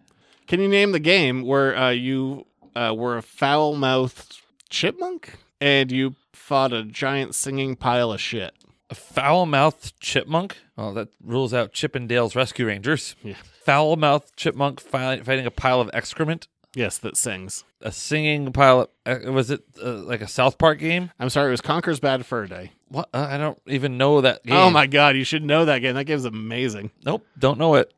[0.50, 5.92] Can you name the game where uh, you uh, were a foul mouthed chipmunk and
[5.92, 8.56] you fought a giant singing pile of shit?
[8.90, 10.58] A foul mouthed chipmunk.
[10.76, 13.16] Oh, that rules out Chippendale's Rescue Rangers.
[13.22, 13.36] Yeah.
[13.64, 16.48] Foul mouthed chipmunk fi- fighting a pile of excrement.
[16.74, 17.64] Yes, that sings.
[17.82, 19.28] A singing pile of.
[19.28, 21.12] Uh, was it uh, like a South Park game?
[21.20, 22.72] I'm sorry, it was Conker's Bad Fur Day.
[22.88, 23.08] What?
[23.14, 24.56] Uh, I don't even know that game.
[24.56, 25.94] Oh my god, you should know that game.
[25.94, 26.90] That game's amazing.
[27.06, 27.24] Nope.
[27.38, 27.94] Don't know it.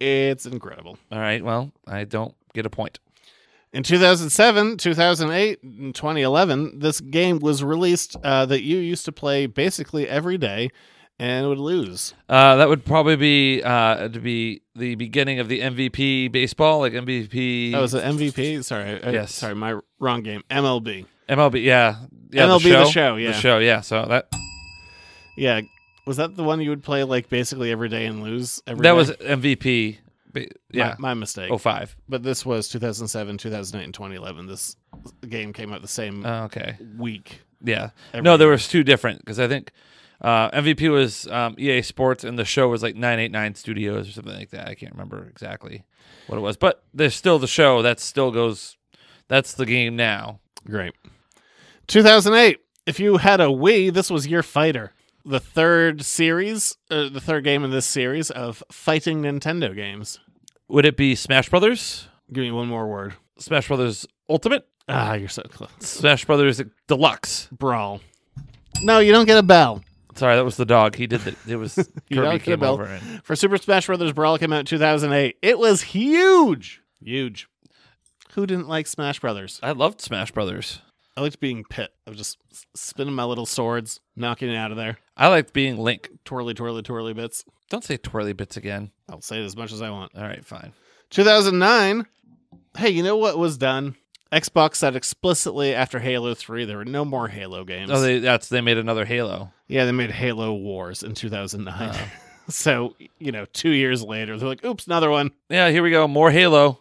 [0.00, 0.98] It's incredible.
[1.12, 1.42] All right.
[1.44, 2.98] Well, I don't get a point.
[3.72, 9.46] In 2007, 2008, and 2011, this game was released uh, that you used to play
[9.46, 10.70] basically every day
[11.18, 12.14] and would lose.
[12.28, 16.92] Uh, that would probably be uh, to be the beginning of the MVP baseball, like
[16.94, 17.74] MVP.
[17.74, 18.64] Oh, was it MVP?
[18.64, 19.02] Sorry.
[19.02, 19.34] I- Yes.
[19.34, 20.42] Sorry, my wrong game.
[20.50, 21.04] MLB.
[21.28, 21.62] MLB.
[21.64, 21.96] Yeah.
[22.30, 22.46] Yeah.
[22.46, 23.32] MLB the show, yeah.
[23.32, 23.58] The show.
[23.58, 23.80] Yeah.
[23.80, 24.32] So that
[25.36, 25.60] Yeah.
[26.06, 28.90] Was that the one you would play like basically every day and lose every that
[28.90, 28.96] day?
[28.96, 29.98] was MVP.
[30.70, 30.94] Yeah.
[30.98, 31.50] my, my mistake.
[31.50, 31.96] Oh five.
[32.08, 34.46] But this was 2007, 2008, and 2011.
[34.46, 34.76] This
[35.28, 36.76] game came out the same Oh, okay.
[36.98, 37.40] week.
[37.62, 37.90] Yeah.
[38.14, 38.52] No, there year.
[38.52, 39.72] was two different because I think
[40.20, 44.34] uh, MVP was um, EA Sports and the show was like 989 Studios or something
[44.34, 44.68] like that.
[44.68, 45.84] I can't remember exactly
[46.26, 48.76] what it was, but there's still the show that still goes.
[49.28, 50.40] That's the game now.
[50.66, 50.92] Great.
[51.86, 52.58] 2008.
[52.86, 54.92] If you had a Wii, this was your fighter.
[55.28, 60.20] The third series, uh, the third game in this series of fighting Nintendo games.
[60.68, 62.06] Would it be Smash Brothers?
[62.32, 63.14] Give me one more word.
[63.38, 64.66] Smash Brothers Ultimate?
[64.88, 65.70] Ah, you're so close.
[65.80, 67.48] Smash Brothers Deluxe.
[67.50, 68.00] Brawl.
[68.82, 69.82] No, you don't get a bell.
[70.14, 70.94] Sorry, that was the dog.
[70.94, 71.34] He did the.
[71.48, 71.76] It was
[72.08, 72.74] You Kirby don't get a came bell.
[72.74, 75.38] over and For Super Smash Brothers Brawl came out in 2008.
[75.42, 76.82] It was huge.
[77.02, 77.48] Huge.
[78.34, 79.58] Who didn't like Smash Brothers?
[79.62, 80.80] I loved Smash Brothers.
[81.16, 81.90] I liked being Pit.
[82.06, 82.38] I was just
[82.74, 84.98] spinning my little swords, knocking it out of there.
[85.16, 86.10] I like being Link.
[86.24, 87.44] Twirly, twirly, twirly bits.
[87.70, 88.90] Don't say twirly bits again.
[89.08, 90.12] I'll say it as much as I want.
[90.16, 90.72] All right, fine.
[91.10, 92.06] 2009.
[92.76, 93.96] Hey, you know what was done?
[94.32, 97.90] Xbox said explicitly after Halo 3 there were no more Halo games.
[97.92, 99.52] Oh, they that's they made another Halo.
[99.68, 101.94] yeah, they made Halo Wars in 2009.
[102.48, 105.30] so, you know, two years later, they're like, oops, another one.
[105.48, 106.08] Yeah, here we go.
[106.08, 106.80] More Halo.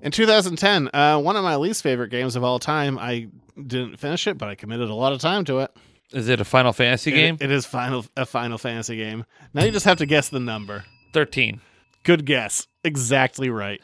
[0.00, 2.98] In 2010, uh, one of my least favorite games of all time.
[2.98, 5.74] I didn't finish it, but I committed a lot of time to it.
[6.14, 7.36] Is it a Final Fantasy It- game?
[7.40, 9.24] it is final a Final Fantasy game.
[9.52, 10.84] Now you just have to guess the number.
[11.12, 11.60] Thirteen.
[12.04, 12.66] Good guess.
[12.84, 13.80] Exactly right.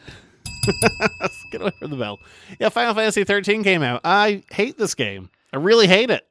[1.51, 2.19] Get away from the bell.
[2.59, 4.03] Yeah, Final Fantasy 13 came out.
[4.05, 5.31] I hate this game.
[5.53, 6.27] I really hate it.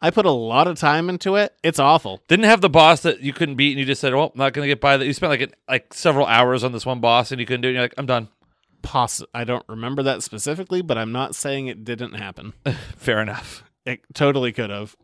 [0.00, 1.54] I put a lot of time into it.
[1.62, 2.22] It's awful.
[2.28, 4.52] Didn't have the boss that you couldn't beat, and you just said, "Well, I'm not
[4.52, 7.00] going to get by that." You spent like an, like several hours on this one
[7.00, 7.70] boss, and you couldn't do it.
[7.70, 8.28] And you're like, "I'm done."
[8.82, 12.52] Poss- I don't remember that specifically, but I'm not saying it didn't happen.
[12.96, 13.64] Fair enough.
[13.86, 14.94] It totally could have.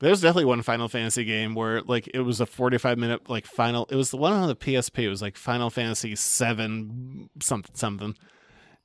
[0.00, 3.86] There's definitely one Final Fantasy game where like it was a 45 minute like final.
[3.90, 5.04] It was the one on the PSP.
[5.04, 8.16] It was like Final Fantasy seven something something.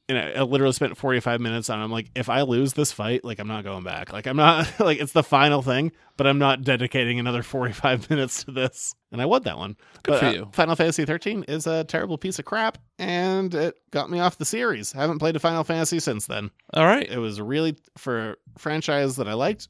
[0.10, 1.80] And I, I literally spent 45 minutes on.
[1.80, 1.84] it.
[1.84, 4.12] I'm like, if I lose this fight, like I'm not going back.
[4.12, 8.44] Like I'm not like it's the final thing, but I'm not dedicating another 45 minutes
[8.46, 8.94] to this.
[9.12, 9.78] And I won that one.
[10.02, 10.46] Good But, for uh.
[10.52, 14.46] Final Fantasy 13 is a terrible piece of crap, and it got me off the
[14.46, 14.92] series.
[14.92, 16.50] haven't played a Final Fantasy since then.
[16.74, 17.08] All right.
[17.10, 19.68] It was really for a franchise that I liked.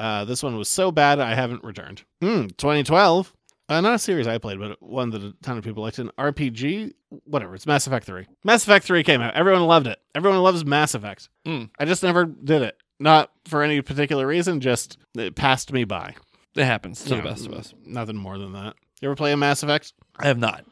[0.00, 2.04] Uh, this one was so bad I haven't returned.
[2.22, 3.34] Hmm, 2012.
[3.68, 5.98] Uh, not a series I played, but one that a ton of people liked.
[5.98, 7.54] An RPG, whatever.
[7.54, 8.26] It's Mass Effect 3.
[8.42, 9.34] Mass Effect 3 came out.
[9.34, 10.00] Everyone loved it.
[10.14, 11.28] Everyone loves Mass Effect.
[11.44, 11.64] Hmm.
[11.78, 12.78] I just never did it.
[12.98, 16.14] Not for any particular reason, just it passed me by.
[16.56, 17.74] It happens to Yeah, the best of us.
[17.84, 18.74] Nothing more than that.
[19.02, 19.92] You ever play a Mass Effect?
[20.18, 20.64] I have not.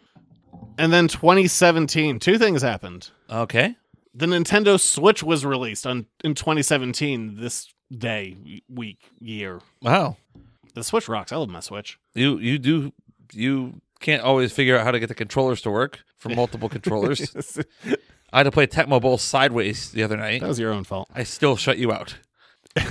[0.78, 3.10] And then 2017, two things happened.
[3.30, 3.76] Okay.
[4.14, 9.60] The Nintendo Switch was released on in 2017 this day, week, year.
[9.82, 10.16] Wow.
[10.74, 11.32] The Switch rocks.
[11.32, 11.98] I love my Switch.
[12.14, 12.92] You you do
[13.32, 17.58] you can't always figure out how to get the controllers to work for multiple controllers.
[18.32, 20.40] I had to play Tecmo Bowl sideways the other night.
[20.40, 21.08] That was your own fault.
[21.14, 22.16] I still shut you out.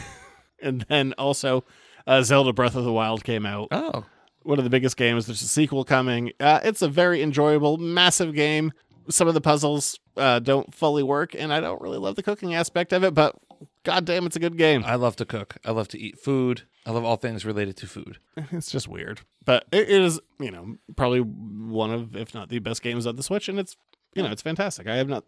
[0.61, 1.63] And then also,
[2.05, 3.67] uh, Zelda Breath of the Wild came out.
[3.71, 4.05] Oh.
[4.43, 5.25] One of the biggest games.
[5.25, 6.31] There's a sequel coming.
[6.39, 8.71] Uh, it's a very enjoyable, massive game.
[9.09, 12.55] Some of the puzzles uh, don't fully work, and I don't really love the cooking
[12.55, 13.35] aspect of it, but
[13.83, 14.83] goddamn, it's a good game.
[14.85, 15.57] I love to cook.
[15.65, 16.63] I love to eat food.
[16.85, 18.19] I love all things related to food.
[18.51, 19.21] It's just weird.
[19.45, 23.23] But it is, you know, probably one of, if not the best games on the
[23.23, 23.75] Switch, and it's,
[24.13, 24.87] you know, it's fantastic.
[24.87, 25.23] I have not,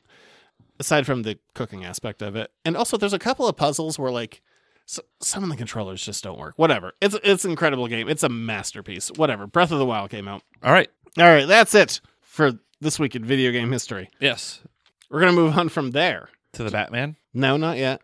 [0.79, 4.11] aside from the cooking aspect of it, and also there's a couple of puzzles where
[4.11, 4.41] like
[4.87, 6.53] s some of the controllers just don't work.
[6.57, 6.93] Whatever.
[7.01, 8.09] It's it's an incredible game.
[8.09, 9.09] It's a masterpiece.
[9.15, 9.45] Whatever.
[9.47, 10.41] Breath of the Wild came out.
[10.63, 10.89] All right.
[11.17, 14.09] All right, that's it for this week in video game history.
[14.19, 14.61] Yes.
[15.09, 16.29] We're gonna move on from there.
[16.53, 17.15] To the Batman.
[17.33, 18.01] No, not yet.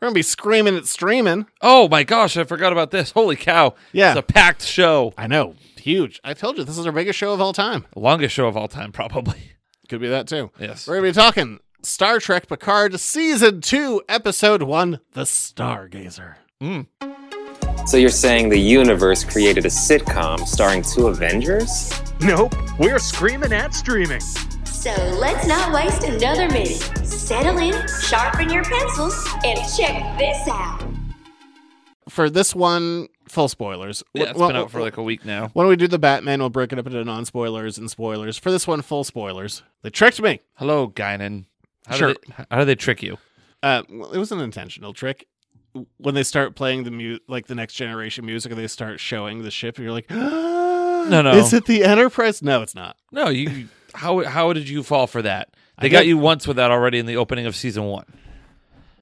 [0.00, 1.46] We're gonna be screaming at streaming.
[1.62, 3.12] Oh my gosh, I forgot about this.
[3.12, 3.74] Holy cow.
[3.92, 4.10] Yeah.
[4.12, 5.14] It's a packed show.
[5.16, 6.20] I know, huge.
[6.22, 7.86] I told you this is our biggest show of all time.
[7.92, 9.52] The longest show of all time, probably.
[9.88, 10.50] Could be that too.
[10.58, 10.86] Yes.
[10.86, 16.34] We're going to be talking Star Trek Picard Season 2, Episode 1 The Stargazer.
[16.60, 16.86] Mm.
[17.86, 21.92] So you're saying the universe created a sitcom starring two Avengers?
[22.20, 24.20] Nope, we're screaming at streaming.
[24.86, 26.76] So let's not waste another minute.
[27.04, 30.80] Settle in, sharpen your pencils, and check this out.
[32.08, 34.04] For this one, full spoilers.
[34.14, 35.48] Yeah, it's Well, been out for like a week now.
[35.54, 38.38] When don't we do the Batman, we'll break it up into non spoilers and spoilers.
[38.38, 39.64] For this one, full spoilers.
[39.82, 40.38] They tricked me.
[40.54, 41.46] Hello, Guinan.
[41.88, 42.08] How Sure.
[42.14, 43.18] Did they, how did they trick you?
[43.64, 45.26] Uh, well, it was an intentional trick.
[45.96, 49.42] When they start playing the mu- like the next generation music, and they start showing
[49.42, 51.32] the ship, and you're like, "No, no.
[51.32, 52.96] is it the Enterprise?" No, it's not.
[53.10, 53.66] No, you.
[53.96, 55.50] How how did you fall for that?
[55.80, 58.04] They I got you once with that already in the opening of season one.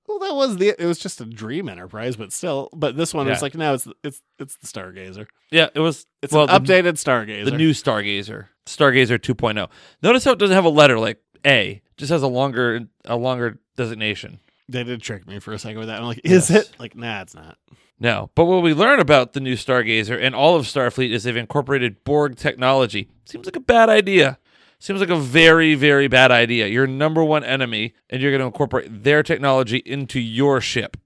[0.07, 0.75] Well, that was the.
[0.79, 2.69] It was just a dream Enterprise, but still.
[2.75, 3.33] But this one Yeah.
[3.33, 5.27] was like, no, it's it's it's the Stargazer.
[5.51, 6.07] Yeah, it was.
[6.23, 7.45] It's well, an the- updated Stargazer.
[7.47, 9.69] the new Stargazer, Stargazer 2.0.
[10.03, 13.59] Notice how it doesn't have a letter like A, just has a longer a longer
[13.77, 14.41] designation.
[14.69, 16.01] They did trick me for a second with that.
[16.01, 16.69] I'm like, is Yes.
[16.69, 16.71] it?
[16.79, 17.59] Like, nah, it's not.
[18.01, 21.37] No, but what we learn about the new Stargazer and all of Starfleet is they've
[21.37, 23.09] incorporated Borg technology.
[23.25, 24.39] Seems like a bad idea.
[24.85, 26.67] Seems like a very, very bad idea.
[26.67, 30.99] Your number one enemy, and you're going to incorporate their technology into your ship.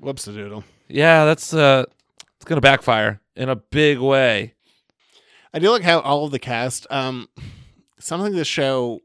[0.00, 0.64] Whoops a doodle.
[0.88, 1.84] Yeah, that's uh,
[2.34, 4.54] it's gonna backfire in a big way.
[5.52, 7.28] I do like how all of the cast, um,
[8.00, 8.98] something the show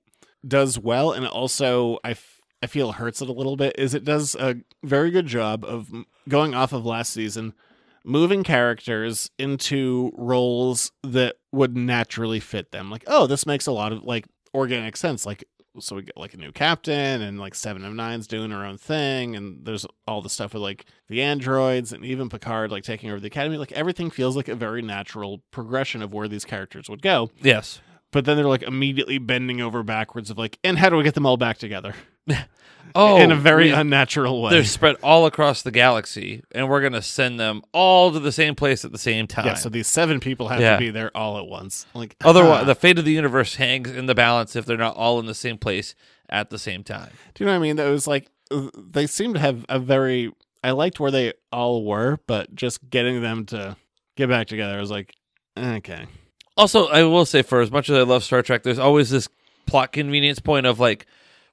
[0.43, 4.05] does well, and also I, f- I feel hurts it a little bit, is it
[4.05, 5.87] does a very good job of
[6.27, 7.53] going off of last season,
[8.03, 12.89] moving characters into roles that would naturally fit them.
[12.89, 15.25] Like, oh, this makes a lot of like organic sense.
[15.25, 15.43] Like,
[15.79, 18.77] so we get like a new captain, and like Seven of Nine's doing her own
[18.77, 23.09] thing, and there's all the stuff with like the androids and even Picard like taking
[23.11, 23.57] over the academy.
[23.57, 27.29] Like everything feels like a very natural progression of where these characters would go.
[27.41, 27.81] Yes.
[28.11, 31.13] But then they're like immediately bending over backwards of like, and how do we get
[31.13, 31.93] them all back together?
[32.95, 34.49] Oh, in a very we- unnatural way.
[34.49, 38.55] They're spread all across the galaxy, and we're gonna send them all to the same
[38.55, 39.45] place at the same time.
[39.45, 40.73] Yeah, so these seven people have Yeah.
[40.73, 41.85] to be there all at once.
[41.93, 42.65] Like Otherwise, ah.
[42.65, 45.35] the fate of the universe hangs in the balance if they're not all in the
[45.35, 45.93] same place
[46.29, 47.11] at the same time.
[47.35, 47.75] Do you know what I mean?
[47.75, 50.31] That was like uh, they seem to have a very.
[50.63, 53.77] I liked where they all were, but just getting them to
[54.17, 55.13] get back together, I was like,
[55.55, 56.07] okay.
[56.57, 59.29] Also, I will say, for as much as I love Star Trek, there's always this
[59.67, 61.05] plot convenience point of like,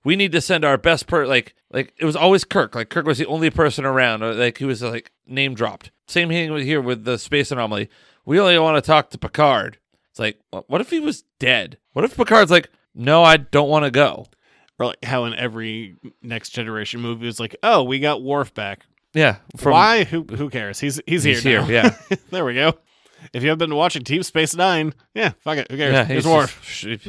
[0.07, 2.77] we need to send our best per like like it was always Kirk.
[2.77, 4.21] Like Kirk was the only person around.
[4.21, 5.90] Like he was like name dropped.
[6.07, 7.90] Same thing with here with the space anomaly.
[8.25, 9.79] We only want to talk to Picard.
[10.11, 10.38] It's like,
[10.69, 11.79] what if he was dead?
[11.92, 14.27] What if Picard's like, no, I don't want to go.
[14.79, 18.87] Or like how in every next generation movie it's like, oh, we got Worf back.
[19.12, 20.05] Yeah, from- Why?
[20.05, 20.79] Who who cares?
[20.79, 21.64] He's he's, He's here.
[21.64, 21.90] here, now.
[22.11, 22.16] yeah.
[22.31, 22.75] there we go.
[23.33, 25.69] If you have been watching Deep Space Nine, yeah, fuck it.
[25.69, 25.95] Who cares?
[25.95, 26.62] Yeah, he's Worf.
[26.62, 27.09] just-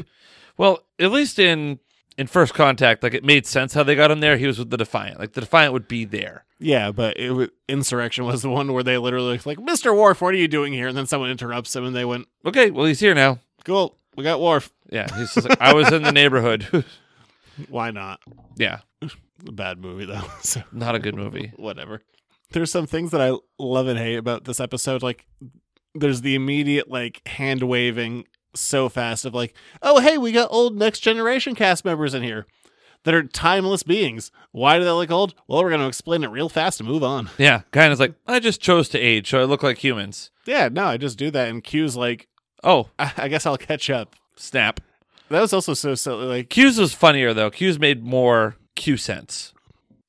[0.58, 1.78] well, at least in
[2.17, 4.38] in First Contact, like it made sense how they got him there.
[4.38, 5.19] He was with the Defiant.
[5.19, 6.45] Like the Defiant would be there.
[6.60, 9.95] Yeah, but it, wa- Insurrection was the one where they literally like, Mr.
[9.95, 10.88] Worf, what are you doing here?
[10.88, 13.39] And then someone interrupts him, and they went, Okay, well he's here now.
[13.63, 14.73] Cool, we got Worf.
[14.89, 16.86] Yeah, he's just like, I was in the neighborhood.
[17.69, 18.19] Why not?
[18.56, 19.10] yeah, A
[19.51, 20.23] bad movie though.
[20.41, 21.51] So not a good movie.
[21.58, 22.01] whatever.
[22.51, 25.03] There's some things that I love and hate about this episode.
[25.03, 25.25] Like,
[25.93, 28.25] there's the immediate like hand waving
[28.60, 32.46] so fast of like, oh hey, we got old next generation cast members in here
[33.04, 34.32] that are timeless beings.
[34.52, 35.34] Why do they look old?
[35.48, 37.30] Well, we're gonna explain it real fast and move on.
[37.38, 40.32] Yeah, kind of like I just chose to age, so I look like humans.
[40.46, 41.50] Yeah, no, I just do that.
[41.50, 42.28] And Q's like,
[42.63, 44.15] Oh, I, I guess I'll catch up.
[44.36, 44.80] snap.
[45.30, 46.26] That was also so silly.
[46.26, 47.52] Like, Q's was funnier though.
[47.52, 49.54] Q's made more Q sense.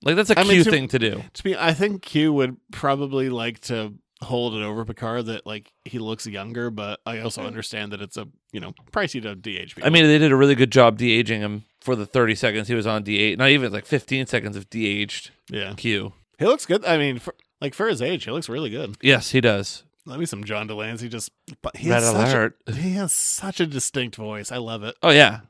[0.02, 1.24] Like that's a I Q mean, to- thing to do.
[1.32, 5.72] to me, I think Q would probably like to hold it over Picard that like
[5.85, 7.46] he looks younger, but I also mm.
[7.46, 9.87] understand that it's a you know pricey to DH people.
[9.87, 12.68] I mean, they did a really good job de aging him for the 30 seconds
[12.68, 13.38] he was on D8.
[13.38, 16.12] Not even like 15 seconds of de aged yeah, Q.
[16.38, 16.85] he looks good.
[16.85, 18.96] I mean, for, like for his age, he looks really good.
[19.00, 19.85] Yes, he does.
[20.04, 21.09] Let me some John de Lancie.
[21.09, 21.31] Just
[21.62, 22.59] but he Red has such alert.
[22.66, 24.50] A, he has such a distinct voice.
[24.50, 25.40] I love it, Oh yeah,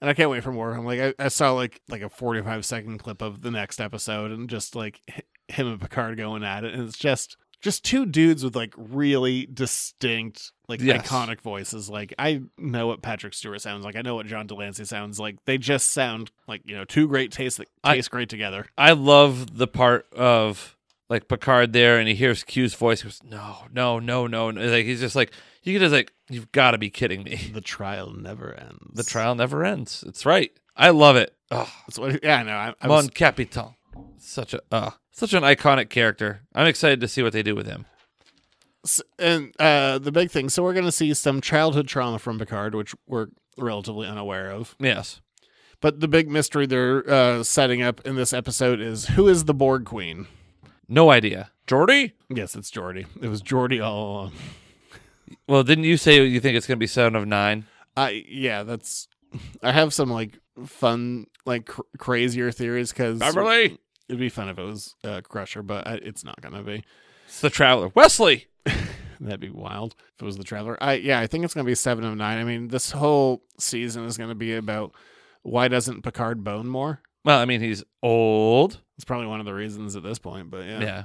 [0.00, 0.72] and I can't wait for more.
[0.72, 4.30] I'm like, I, I saw like like a 45 second clip of the next episode,
[4.30, 8.06] and just like h- him and Picard going at it, and it's just just two
[8.06, 11.06] dudes with like really distinct like Yes.
[11.06, 11.88] iconic voices.
[11.90, 13.96] Like I know what Patrick Stewart sounds like.
[13.96, 15.36] I know what John de Lancie sounds like.
[15.44, 18.66] They just sound like you know two great tastes that I- taste great together.
[18.78, 20.76] I love the part of
[21.08, 23.02] like Picard there, and he hears Q's voice.
[23.02, 25.32] He goes, "No, no, no, no!" no." Like he's just like,
[25.64, 27.50] you can just like, you've got to be kidding me.
[27.52, 28.78] The trial never ends.
[28.94, 30.04] The trial never ends.
[30.06, 30.52] It's right.
[30.76, 31.34] I love it.
[31.50, 32.22] Oh, That's what.
[32.22, 32.52] Yeah, I know.
[32.52, 33.74] I, I Mon was, Capitan.
[34.18, 34.90] Such a uh,
[35.20, 36.42] such an iconic character.
[36.54, 37.86] I'm excited to see what they do with him.
[39.18, 40.48] And uh, the big thing.
[40.48, 43.28] So we're going to see some childhood trauma from Picard, which we're
[43.58, 44.74] relatively unaware of.
[44.80, 45.20] Yes.
[45.80, 49.54] But the big mystery they're uh, setting up in this episode is who is the
[49.54, 50.26] Borg Queen?
[50.88, 51.50] No idea.
[51.66, 52.12] Geordi?
[52.28, 53.06] Yes, it's Geordi.
[53.22, 54.32] It was Geordi all along.
[55.46, 57.66] Well, didn't you say you think it's going to be seven of nine?
[57.96, 59.08] I yeah, that's.
[59.62, 63.78] I have some like fun, like cr- crazier theories because Beverly?
[64.10, 66.82] It'd be fun if it was uh, Crusher, but I, it's not gonna be.
[67.26, 67.92] It's the Traveler.
[67.94, 68.48] Wesley.
[69.20, 70.76] That'd be wild if it was the Traveler.
[70.82, 72.38] I yeah, I think it's gonna be seven of nine.
[72.38, 74.92] I mean, this whole season is gonna be about
[75.42, 77.02] why doesn't Picard bone more?
[77.24, 78.80] Well, I mean, he's old.
[78.96, 80.80] It's probably one of the reasons at this point, but yeah.
[80.80, 81.04] Yeah.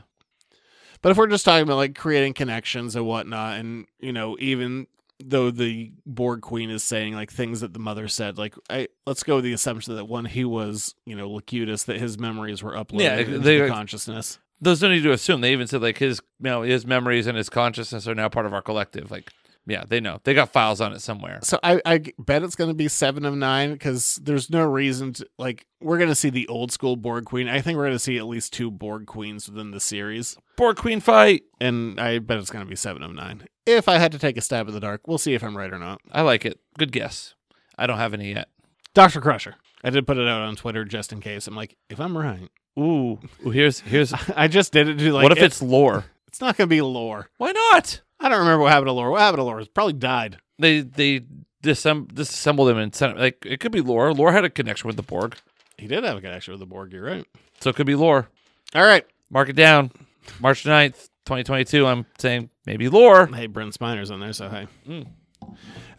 [1.03, 4.87] But if we're just talking about like creating connections and whatnot, and you know, even
[5.23, 9.23] though the Borg Queen is saying like things that the mother said, like I let's
[9.23, 12.73] go with the assumption that when he was, you know, Locutus, that his memories were
[12.73, 14.39] uploaded Yeah, into they- the consciousness.
[14.61, 15.41] Those don't need to assume.
[15.41, 18.45] They even said like his, you know, his memories and his consciousness are now part
[18.45, 19.11] of our collective.
[19.11, 19.29] Like,
[19.67, 20.19] yeah, they know.
[20.23, 21.39] They got files on it somewhere.
[21.43, 25.13] So I, I bet it's going to be seven of nine because there's no reason
[25.13, 27.47] to like we're going to see the old school Borg Queen.
[27.47, 30.77] I think we're going to see at least two Borg Queens within the series, Borg
[30.77, 31.43] Queen fight.
[31.59, 33.47] and I bet it's going to be seven of nine.
[33.65, 35.73] If I had to take a stab in the dark, we'll see if I'm right
[35.73, 35.99] or not.
[36.11, 36.59] I like it.
[36.77, 37.33] Good guess.
[37.77, 38.49] I don't have any yet.
[38.93, 39.55] Doctor Crusher.
[39.83, 41.47] I did put it out on Twitter just in case.
[41.47, 44.13] I'm like, if I'm right, Ooh, Ooh here's here's.
[44.35, 45.23] I just did it to like.
[45.23, 46.05] what if it- it's Lore?
[46.27, 47.29] It's not going to be Lore.
[47.37, 48.01] Why not?
[48.19, 49.11] I don't remember what happened to Lore.
[49.11, 49.59] What happened to Lore?
[49.59, 50.37] It's probably died.
[50.57, 51.21] They they
[51.63, 53.19] disem- disassembled him and sent it.
[53.19, 54.13] Like it could be Lore.
[54.13, 55.35] Lore had a connection with the Borg,
[55.77, 56.93] He did have a connection with the Borg.
[56.93, 57.25] You're right.
[57.59, 58.29] so it could be Lore.
[58.73, 59.05] All right.
[59.29, 59.91] Mark it down.
[60.39, 61.85] March 9th, 2022.
[61.85, 63.27] I'm saying maybe Lore.
[63.27, 64.67] Hey, Brent Spiner's on there, so hey.
[64.87, 65.07] Mm.
[65.41, 65.49] All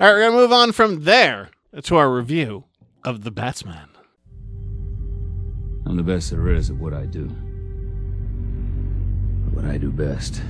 [0.00, 1.50] right, we're going to move on from there
[1.82, 2.64] to our review
[3.04, 3.88] of The Batman.
[5.86, 7.26] I'm the best there is at what I do.
[9.44, 10.42] But what I do best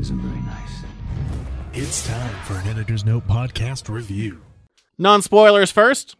[0.00, 0.82] isn't very nice.
[1.74, 4.42] It's time for an Editor's Note podcast review.
[4.98, 6.16] Non spoilers first.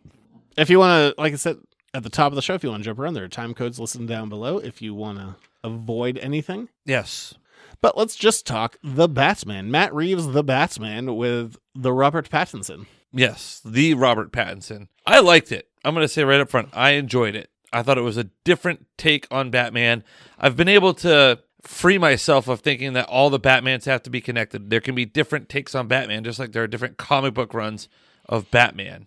[0.57, 1.59] If you want to, like I said
[1.95, 3.55] at the top of the show, if you want to jump around, there are time
[3.55, 6.69] codes listed down below if you want to avoid anything.
[6.85, 7.35] Yes.
[7.81, 9.71] But let's just talk The Batman.
[9.71, 12.87] Matt Reeves, The Batman, with the Robert Pattinson.
[13.13, 14.89] Yes, the Robert Pattinson.
[15.07, 15.69] I liked it.
[15.85, 17.51] I'm going to say right up front, I enjoyed it.
[17.73, 20.05] I thought it was a different take on Batman.
[20.39, 24.21] I've been able to free myself of thinking that all the Batmans have to be
[24.21, 24.71] connected.
[24.71, 27.89] There can be different takes on Batman, just like there are different comic book runs
[28.29, 29.07] of Batman.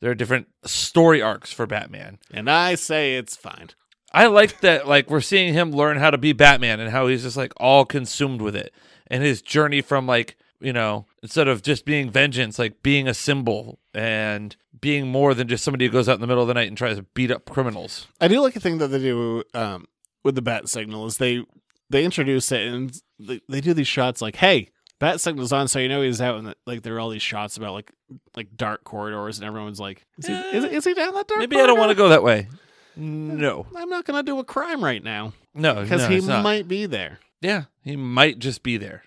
[0.00, 2.18] There are different story arcs for Batman.
[2.30, 3.70] And I say it's fine.
[4.12, 7.22] I like that like we're seeing him learn how to be Batman and how he's
[7.22, 8.72] just like all consumed with it.
[9.08, 13.14] And his journey from like, you know, instead of just being vengeance, like being a
[13.14, 16.54] symbol and being more than just somebody who goes out in the middle of the
[16.54, 18.06] night and tries to beat up criminals.
[18.20, 19.86] I do like a thing that they do um,
[20.22, 21.44] with the bat signal is they
[21.90, 24.68] they introduce it and they, they do these shots like, hey,
[24.98, 27.56] bat signal's on, so you know he's out, and like there are all these shots
[27.56, 27.92] about like
[28.36, 31.40] like dark corridors, and everyone's like, is he, is, is he down that dark?
[31.40, 32.48] Maybe I don't want to go that way.
[32.96, 33.66] No.
[33.76, 36.42] I'm not gonna do a crime right now No, because no, he it's not.
[36.42, 37.18] might be there.
[37.42, 39.02] Yeah, he might just be there.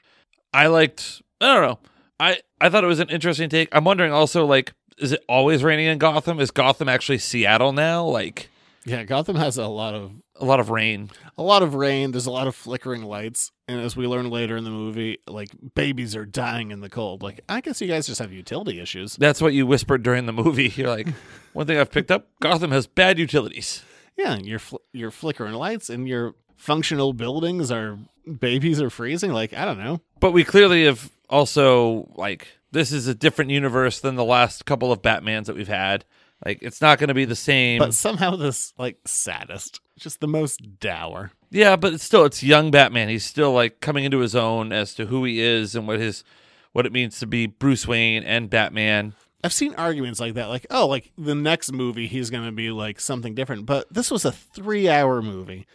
[0.54, 1.22] I liked.
[1.42, 1.80] I don't know.
[2.20, 3.70] I I thought it was an interesting take.
[3.72, 6.40] I'm wondering also like, is it always raining in Gotham?
[6.40, 8.04] Is Gotham actually Seattle now?
[8.06, 8.50] Like
[8.90, 11.12] Yeah, Gotham has a lot of a lot of rain.
[11.38, 12.12] a lot of rain.
[12.12, 15.50] There's a lot of flickering lights, and as we learn later in the movie, like
[15.76, 17.22] babies are dying in the cold.
[17.22, 19.16] Like I guess you guys just have utility issues.
[19.16, 20.70] That's what you whispered during the movie.
[20.76, 21.08] You're like,
[21.54, 23.84] one thing I've picked up: Gotham has bad utilities.
[24.18, 28.00] Yeah, your fl- your flickering lights and your functional buildings are
[28.40, 29.32] babies are freezing.
[29.32, 30.02] Like I don't know.
[30.20, 34.92] But we clearly have also like this is a different universe than the last couple
[34.92, 36.06] of Batmans that we've had.
[36.46, 37.80] Like it's not going to be the same.
[37.80, 41.32] But somehow this like saddest, just the most dour.
[41.52, 43.10] Yeah, but it's still it's young Batman.
[43.10, 46.24] He's still like coming into his own as to who he is and what his
[46.72, 49.14] what it means to be Bruce Wayne and Batman.
[49.44, 53.00] I've seen arguments like that, like, oh, like the next movie he's gonna be like
[53.00, 53.66] something different.
[53.66, 55.66] But this was a three hour movie.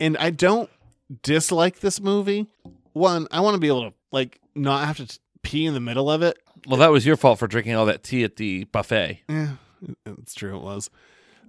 [0.00, 0.68] And I don't
[1.22, 2.46] dislike this movie.
[2.92, 5.80] One, I want to be able to like not have to t- pee in the
[5.80, 6.38] middle of it.
[6.66, 9.20] Well, that was your fault for drinking all that tea at the buffet.
[9.28, 9.50] Yeah,
[10.06, 10.56] it's true.
[10.56, 10.90] It was,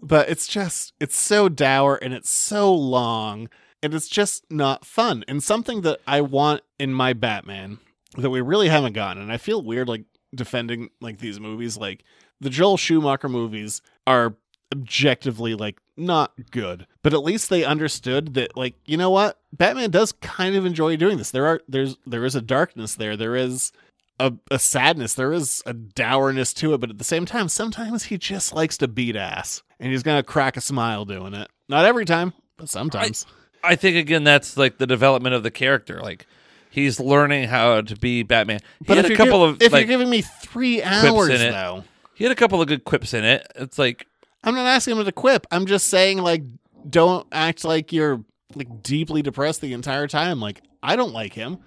[0.01, 3.49] but it's just it's so dour and it's so long
[3.81, 5.23] and it's just not fun.
[5.27, 7.79] And something that I want in my Batman
[8.17, 9.21] that we really haven't gotten.
[9.21, 11.77] And I feel weird like defending like these movies.
[11.77, 12.03] Like
[12.39, 14.35] the Joel Schumacher movies are
[14.73, 19.91] objectively like not good, but at least they understood that like you know what Batman
[19.91, 21.31] does kind of enjoy doing this.
[21.31, 23.15] There are there's there is a darkness there.
[23.15, 23.71] There is
[24.19, 25.13] a, a sadness.
[25.13, 28.77] There is a dourness to it, but at the same time, sometimes he just likes
[28.77, 31.49] to beat ass, and he's gonna crack a smile doing it.
[31.67, 33.25] Not every time, but sometimes.
[33.63, 35.99] I think again that's like the development of the character.
[36.01, 36.27] Like
[36.69, 38.59] he's learning how to be Batman.
[38.79, 40.83] He but had if a you're couple giv- of if like you're giving me three
[40.83, 41.51] hours in it.
[41.51, 43.45] though, He had a couple of good quips in it.
[43.55, 44.05] It's like
[44.43, 45.47] I'm not asking him to quip.
[45.51, 46.43] I'm just saying like
[46.87, 50.39] don't act like you're like deeply depressed the entire time.
[50.39, 51.57] Like I don't like him.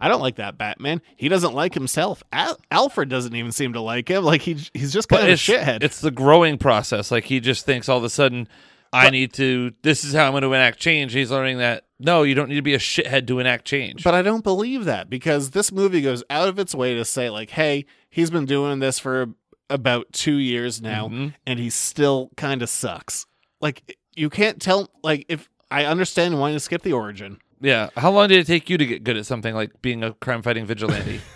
[0.00, 1.00] I don't like that Batman.
[1.16, 2.22] He doesn't like himself.
[2.32, 4.24] Al- Alfred doesn't even seem to like him.
[4.24, 5.82] Like he he's just kind but of a shithead.
[5.82, 7.10] it's the growing process.
[7.10, 8.48] Like he just thinks all of a sudden,
[8.92, 9.72] I need to.
[9.82, 11.12] This is how I'm going to enact change.
[11.12, 14.04] He's learning that no, you don't need to be a shithead to enact change.
[14.04, 17.30] But I don't believe that because this movie goes out of its way to say
[17.30, 19.28] like, "Hey, he's been doing this for
[19.70, 21.28] about 2 years now Mm-hmm.
[21.46, 23.26] and he still kind of sucks."
[23.60, 27.38] Like you can't tell like if I understand wanting to skip the origin.
[27.64, 30.12] Yeah, how long did it take you to get good at something like being a
[30.12, 31.20] crime fighting vigilante?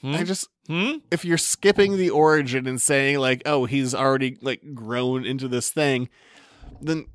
[0.00, 0.16] Hmm?
[0.16, 0.96] I just Hmm?
[1.10, 5.70] if you're skipping the origin and saying like, "Oh, he's already like grown into this
[5.70, 6.10] thing,"
[6.78, 7.06] then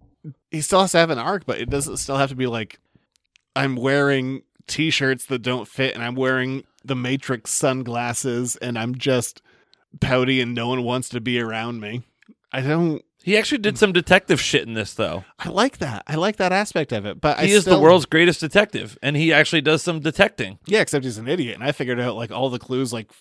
[0.50, 2.80] he still has to have an arc, but it doesn't still have to be like
[3.56, 9.44] I'm wearing t-shirts that don't fit and I'm wearing the Matrix sunglasses and I'm just
[10.00, 12.04] pouty and no one wants to be around me.
[12.52, 15.26] I don't He actually did some detective shit in this, though.
[15.38, 16.04] I like that.
[16.08, 17.20] I like that aspect of it.
[17.20, 20.58] But He I is still, the world's greatest detective, and he actually does some detecting.
[20.66, 23.12] Yeah, except he's an idiot and I figured out like all the clues like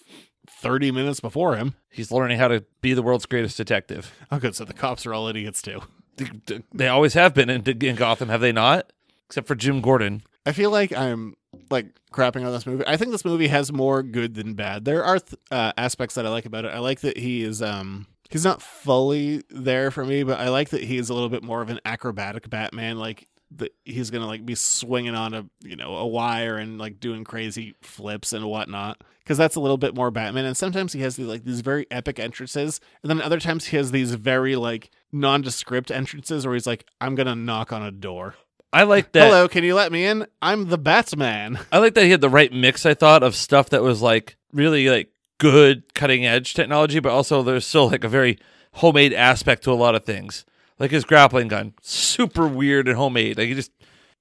[0.49, 1.75] 30 minutes before him.
[1.91, 4.13] He's learning how to be the world's greatest detective.
[4.31, 5.83] Oh good, so the cops are all idiots too.
[6.17, 8.93] They- They always have been in, in Gotham, have they not?
[9.27, 10.23] Except for Jim Gordon.
[10.47, 11.35] I feel like I'm
[11.71, 12.85] like crapping on this movie.
[12.87, 14.85] I think this movie has more good than bad.
[14.85, 16.69] There are th- uh, aspects that I like about it.
[16.69, 20.71] I like that he is um he's not fully there for me, but I like
[20.71, 22.99] that he's a little bit more of an acrobatic Batman.
[22.99, 27.01] Like that he's gonna like be swinging on a you know a wire and like
[27.01, 30.45] doing crazy flips and whatnot because that's a little bit more Batman.
[30.45, 33.77] And sometimes he has these, like these very epic entrances, and then other times he
[33.77, 38.35] has these very like nondescript entrances where he's like, "I'm gonna knock on a door."
[38.73, 39.25] I like that.
[39.25, 40.27] Hello, can you let me in?
[40.43, 41.59] I'm the Batman.
[41.73, 42.85] I like that he had the right mix.
[42.85, 47.43] I thought of stuff that was like really like good cutting edge technology, but also
[47.43, 48.39] there's still like a very
[48.75, 50.45] homemade aspect to a lot of things.
[50.79, 53.39] Like his grappling gun, super weird and homemade.
[53.39, 53.73] Like he just,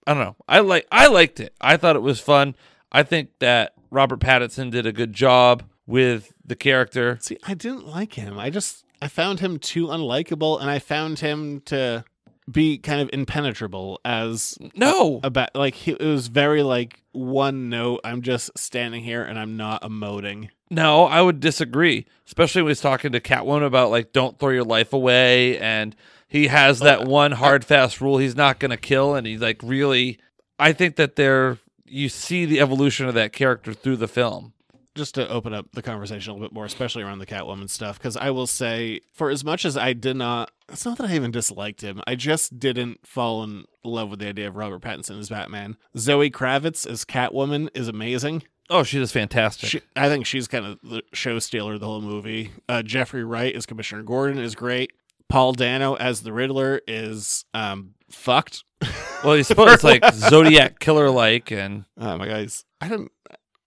[0.08, 0.36] I don't know.
[0.48, 1.54] I like, I liked it.
[1.62, 2.56] I thought it was fun.
[2.92, 7.20] I think that Robert Pattinson did a good job with the character.
[7.22, 8.40] See, I didn't like him.
[8.40, 12.04] I just, I found him too unlikable, and I found him to
[12.50, 15.54] be kind of impenetrable as no about.
[15.54, 18.02] Like he, it was very like one note.
[18.04, 20.50] I'm just standing here and I'm not emoting.
[20.70, 22.06] No, I would disagree.
[22.26, 25.96] Especially when he's talking to Catwoman about like don't throw your life away and
[26.28, 29.42] he has oh, that one hard fast rule he's not going to kill and he's
[29.42, 30.20] like really
[30.60, 34.54] I think that they're you see the evolution of that character through the film.
[34.96, 38.00] Just to open up the conversation a little bit more, especially around the Catwoman stuff,
[38.00, 41.16] because I will say, for as much as I did not, it's not that I
[41.16, 42.02] even disliked him.
[42.08, 45.78] I just didn't fall in love with the idea of Robert Pattinson as Batman.
[45.96, 48.44] Zoe Kravitz as Catwoman is amazing.
[48.70, 49.70] Oh, she is fantastic.
[49.70, 52.52] She, I think she's kind of the show stealer of the whole movie.
[52.68, 54.92] Uh, Jeffrey Wright as Commissioner Gordon is great.
[55.30, 58.64] Paul Dano as the Riddler is um, fucked.
[59.24, 63.12] Well, he's supposed to be like Zodiac killer like, and oh my guys, I don't.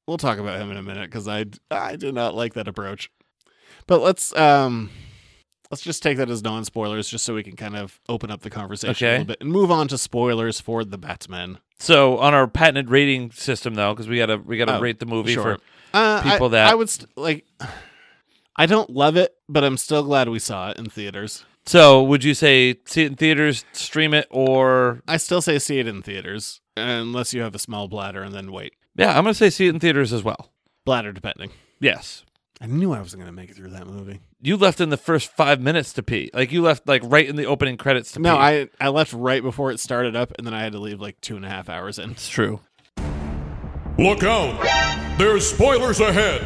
[0.07, 3.11] We'll talk about him in a minute because I I do not like that approach.
[3.89, 4.91] But let's um
[5.69, 8.43] let's just take that as non spoilers, just so we can kind of open up
[8.43, 9.09] the conversation Okay.
[9.09, 11.59] a little bit and move on to spoilers for the Batman.
[11.83, 15.07] So on our patented rating system, though, because we gotta we gotta Oh, rate the
[15.07, 15.57] movie sure.
[15.57, 15.59] for
[15.95, 17.47] Uh, people I, that I would st- like.
[18.57, 21.45] I don't love it, but I'm still glad we saw it in theaters.
[21.65, 25.79] So would you say see it in theaters, stream it, or I still say see
[25.79, 28.75] it in theaters, unless you have a small bladder, and then wait.
[28.97, 30.53] yeah, I'm gonna say see it in theaters as well.
[30.85, 31.51] Bladder depending.
[31.81, 32.25] Yes,
[32.63, 34.21] I knew I wasn't going to make it through that movie.
[34.43, 36.31] you left in the first five minutes to pee.
[36.35, 38.41] Like you left like right in the opening credits to No, pee.
[38.41, 41.19] I I left right before it started up, and then I had to leave like
[41.23, 42.11] two and a half hours in.
[42.11, 42.61] It's true.
[43.99, 45.17] Look out!
[45.19, 46.43] There's spoilers ahead!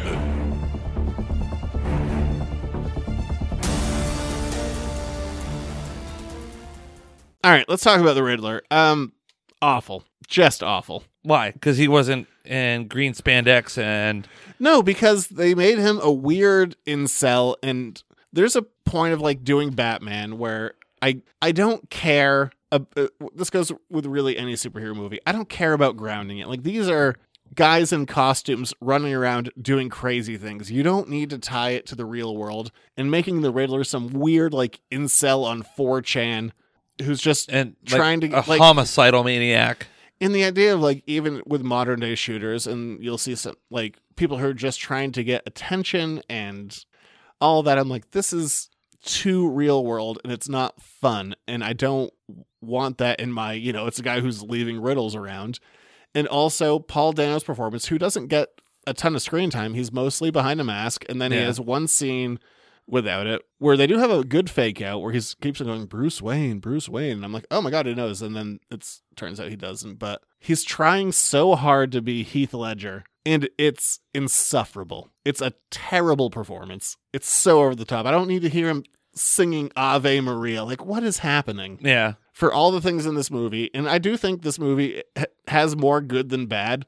[7.43, 8.63] All right, let's talk about the Riddler.
[8.71, 9.13] Um,
[9.61, 11.03] awful, just awful.
[11.23, 11.51] Why?
[11.51, 14.27] Because he wasn't in green spandex and
[14.59, 18.01] No, because they made him a weird incel, and
[18.31, 22.51] there's a point of like doing Batman where I I don't care.
[22.71, 25.19] Uh, uh, this goes with really any superhero movie.
[25.25, 26.47] I don't care about grounding it.
[26.47, 27.15] Like these are
[27.53, 30.71] guys in costumes running around doing crazy things.
[30.71, 34.09] You don't need to tie it to the real world and making the Riddler some
[34.09, 36.51] weird like incel on 4chan
[37.03, 39.87] who's just and like, trying to a like homicidal maniac.
[40.19, 43.99] In the idea of like even with modern day shooters and you'll see some like
[44.15, 46.85] people who are just trying to get attention and
[47.41, 48.69] all that i'm like this is
[49.03, 52.11] too real world and it's not fun and i don't
[52.61, 55.59] want that in my you know it's a guy who's leaving riddles around.
[56.13, 58.49] And also paul dano's performance who doesn't get
[58.87, 61.87] a ton of screen time he's mostly behind a mask and then he has one
[61.87, 62.39] scene
[62.87, 65.85] without it where they do have a good fake out where he keeps on going
[65.85, 68.87] bruce wayne bruce wayne and i'm like oh my god he knows and then it
[69.15, 73.99] turns out he doesn't but he's trying so hard to be heath ledger and it's
[74.13, 75.09] insufferable.
[75.25, 76.95] It's a terrible performance.
[77.11, 78.05] It's so over the top.
[78.05, 78.83] I don't need to hear him
[79.15, 80.63] singing ave maria.
[80.63, 81.79] Like what is happening?
[81.81, 82.13] Yeah.
[82.33, 85.01] for all the things in this movie and i do think this movie
[85.47, 86.85] has more good than bad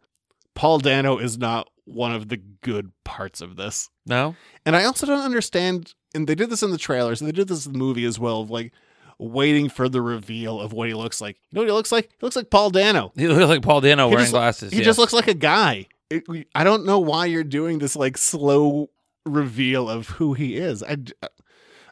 [0.57, 4.35] paul dano is not one of the good parts of this No.
[4.65, 7.47] and I also don't understand, and they did this in the trailers, and they did
[7.47, 8.73] this in the movie as well, of like
[9.19, 11.37] waiting for the reveal of what he looks like.
[11.49, 12.09] You know what he looks like?
[12.11, 13.13] He looks like Paul Dano.
[13.15, 14.71] He looks like Paul Dano He wearing just- glasses.
[14.71, 14.85] He yes.
[14.85, 15.87] just looks like a guy.
[16.09, 18.89] It, I don't know why you're doing this like slow
[19.25, 20.83] reveal of who he is.
[20.83, 21.27] I, uh,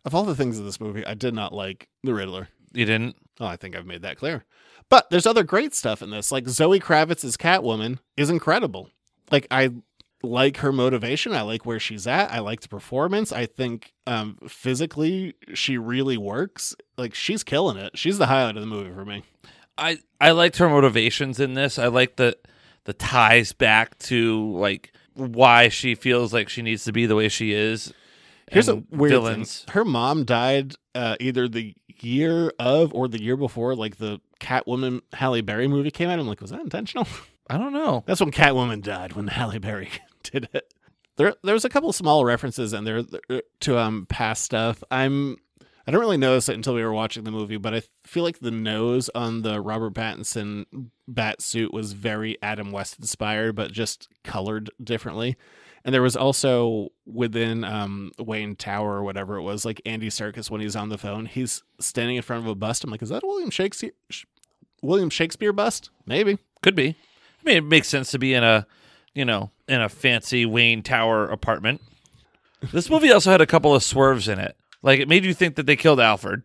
[0.06, 2.50] of all the things in this movie, I did not like the Riddler.
[2.74, 3.16] You didn't.
[3.40, 4.44] Oh, I think I've made that clear.
[4.90, 6.32] But there's other great stuff in this.
[6.32, 8.90] Like Zoe Kravitz's Catwoman is incredible.
[9.32, 9.72] Like I
[10.22, 11.34] like her motivation.
[11.34, 12.32] I like where she's at.
[12.32, 13.32] I like the performance.
[13.32, 16.76] I think um physically she really works.
[16.98, 17.98] Like she's killing it.
[17.98, 19.24] She's the highlight of the movie for me.
[19.78, 21.80] I I liked her motivations in this.
[21.80, 22.38] I like the
[22.86, 27.30] the ties back to like why she feels like she needs to be the way
[27.30, 27.94] she is.
[28.52, 29.62] Here's a weird villains.
[29.62, 29.74] thing.
[29.74, 35.02] Her mom died uh, either the year of or the year before, like the Catwoman
[35.14, 36.20] Halle Berry movie came out.
[36.20, 37.08] I'm like, was that intentional?
[37.50, 38.04] I don't know.
[38.08, 39.90] That's when Catwoman died when Halle Berry
[40.24, 40.74] did it.
[41.18, 44.84] There, there was a couple small references in there uh, to um past stuff.
[44.92, 45.38] I'm
[45.88, 48.40] I don't really notice it until we were watching the movie, but I feel like
[48.40, 50.66] the nose on the Robert Pattinson
[51.08, 55.38] bat suit was very Adam West inspired, but just colored differently.
[55.86, 60.50] And there was also within um, Wayne Tower or whatever it was, like Andy Serkis
[60.50, 62.84] when he's on the phone, he's standing in front of a bust.
[62.84, 63.92] I'm like, is that a William Shakespeare
[64.82, 65.92] William Shakespeare bust?
[66.08, 66.40] Maybe.
[66.64, 66.90] Could be.
[66.90, 68.66] I mean, it makes sense to be in a,
[69.14, 71.82] you know, in a fancy Wayne Tower apartment.
[72.74, 74.58] This movie also had a couple of swerves in it.
[74.82, 76.42] Like it made you think that they killed Alfred.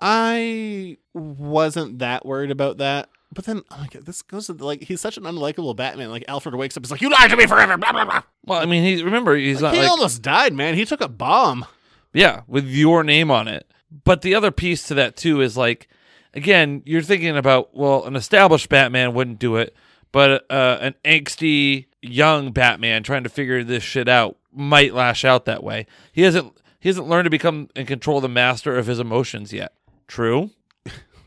[0.00, 3.08] I wasn't that worried about that.
[3.32, 6.10] But then oh my God, this goes to like he's such an unlikable Batman.
[6.10, 8.22] Like Alfred wakes up, he's like, "You lied to me forever." Blah blah blah.
[8.44, 10.74] Well, I mean, he remember he's Like, not he like almost died, man.
[10.74, 11.66] He took a bomb.
[12.12, 13.68] yeah with your name on it.
[14.04, 15.88] But the other piece to that too is like,
[16.34, 19.74] again, you're thinking about well, an established Batman wouldn't do it,
[20.12, 25.44] but uh, an angsty young Batman trying to figure this shit out might lash out
[25.46, 25.86] that way.
[26.12, 29.72] He hasn't he hasn't learned to become and control the master of his emotions yet.
[30.06, 30.50] True.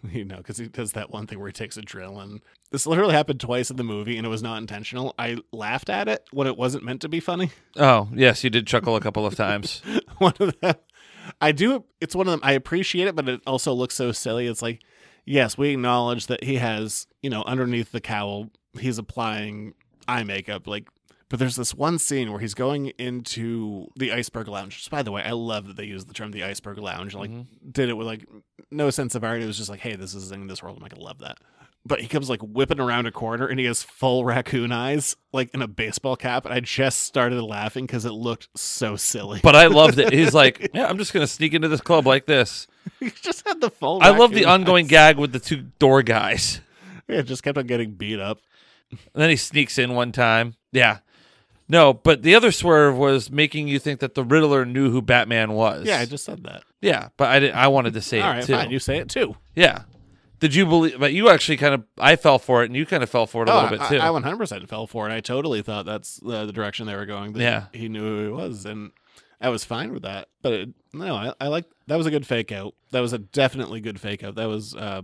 [0.11, 2.41] you know, because he does that one thing where he takes a drill, and
[2.71, 5.13] this literally happened twice in the movie, and it was not intentional.
[5.17, 7.51] I laughed at it when it wasn't meant to be funny.
[7.75, 9.81] Oh yes, you did chuckle a couple of times.
[10.17, 10.75] one of them,
[11.41, 11.83] I do.
[12.01, 12.41] It's one of them.
[12.43, 14.47] I appreciate it, but it also looks so silly.
[14.47, 14.81] It's like,
[15.25, 19.73] yes, we acknowledge that he has, you know, underneath the cowl, he's applying
[20.07, 20.89] eye makeup, like.
[21.29, 24.77] But there's this one scene where he's going into the iceberg lounge.
[24.77, 27.15] Just by the way, I love that they use the term the iceberg lounge.
[27.15, 27.69] Like, mm-hmm.
[27.69, 28.25] did it with like
[28.71, 29.41] no sense of art.
[29.41, 30.77] It was just like, hey, this is in this world.
[30.77, 31.37] I'm like, I love that.
[31.85, 35.53] But he comes like whipping around a corner and he has full raccoon eyes, like
[35.53, 36.45] in a baseball cap.
[36.45, 39.39] And I just started laughing because it looked so silly.
[39.41, 40.11] But I loved it.
[40.11, 42.67] He's like, yeah, I'm just gonna sneak into this club like this.
[42.99, 44.01] he just had the full.
[44.01, 44.89] I love the ongoing eyes.
[44.89, 46.61] gag with the two door guys.
[47.09, 48.41] Yeah, just kept on getting beat up.
[48.91, 50.55] And then he sneaks in one time.
[50.73, 50.97] Yeah.
[51.69, 55.51] No, but the other swerve was making you think that the Riddler knew who Batman
[55.53, 55.85] was.
[55.85, 56.63] Yeah, I just said that.
[56.81, 57.55] Yeah, but I didn't.
[57.55, 58.53] I wanted to say All it right, too.
[58.53, 58.71] fine.
[58.71, 59.35] You say it too.
[59.55, 59.81] Yeah.
[60.39, 60.99] Did you believe?
[60.99, 61.83] But you actually kind of.
[61.97, 63.81] I fell for it, and you kind of fell for it a Oh, little bit
[63.81, 63.99] I- too.
[63.99, 65.13] I, 100% fell for it.
[65.13, 67.33] I totally thought that's uh, the direction they were going.
[67.33, 67.63] That Yeah.
[67.73, 68.91] he knew who he was, and
[69.41, 70.29] I was fine with that.
[70.43, 72.75] But it, no, I, I like that was a good fake out.
[72.91, 74.35] That was a definitely good fake out.
[74.35, 75.01] That was, uh,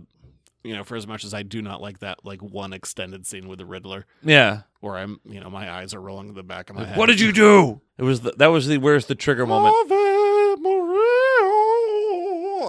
[0.64, 3.46] you know, for as much as I do not like that, like one extended scene
[3.48, 4.62] with the Riddler, yeah.
[4.80, 6.96] where I'm, you know, my eyes are rolling in the back of my head.
[6.96, 7.82] What did you do?
[7.98, 9.74] It was the, that was the where's the trigger moment.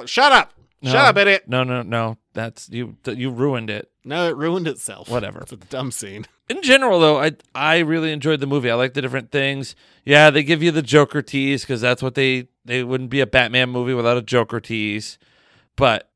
[0.08, 0.54] Shut up!
[0.82, 1.46] No, Shut up, idiot!
[1.48, 2.18] No, no, no.
[2.34, 2.98] That's you.
[3.06, 3.90] You ruined it.
[4.04, 5.10] No, it ruined itself.
[5.10, 5.40] Whatever.
[5.42, 6.28] It's a dumb scene.
[6.50, 10.30] in general though i i really enjoyed the movie i like the different things yeah
[10.30, 13.70] they give you the joker tease because that's what they they wouldn't be a batman
[13.70, 15.18] movie without a joker tease
[15.76, 16.10] but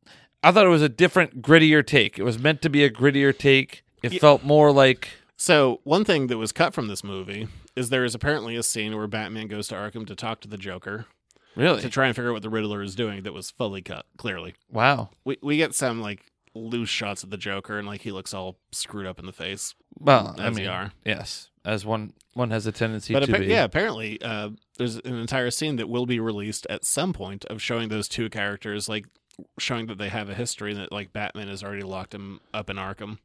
[0.43, 2.17] i thought it was a different grittier take.
[2.19, 3.83] It was meant to be a grittier take.
[4.01, 8.03] It felt more like So, one thing that was cut from this movie is there
[8.05, 11.05] is apparently a scene where Batman goes to Arkham to talk to the Joker
[11.55, 11.81] really?
[11.81, 14.53] to try and figure out what the Riddler is doing that was fully cut, clearly.
[14.71, 15.09] wow.
[15.25, 16.25] We we get some like
[16.55, 19.75] loose shots of the Joker and like he looks all screwed up in the face.
[19.99, 20.91] well as i mean are.
[21.05, 21.49] yes.
[21.65, 23.47] As one one has a tendency But to appa- be.
[23.47, 27.61] yeah, apparently uh, there's an entire scene that will be released at some point of
[27.61, 29.05] showing those two characters like
[29.57, 32.69] showing that they have a history and that like Batman has already locked him up
[32.69, 33.17] in Arkham.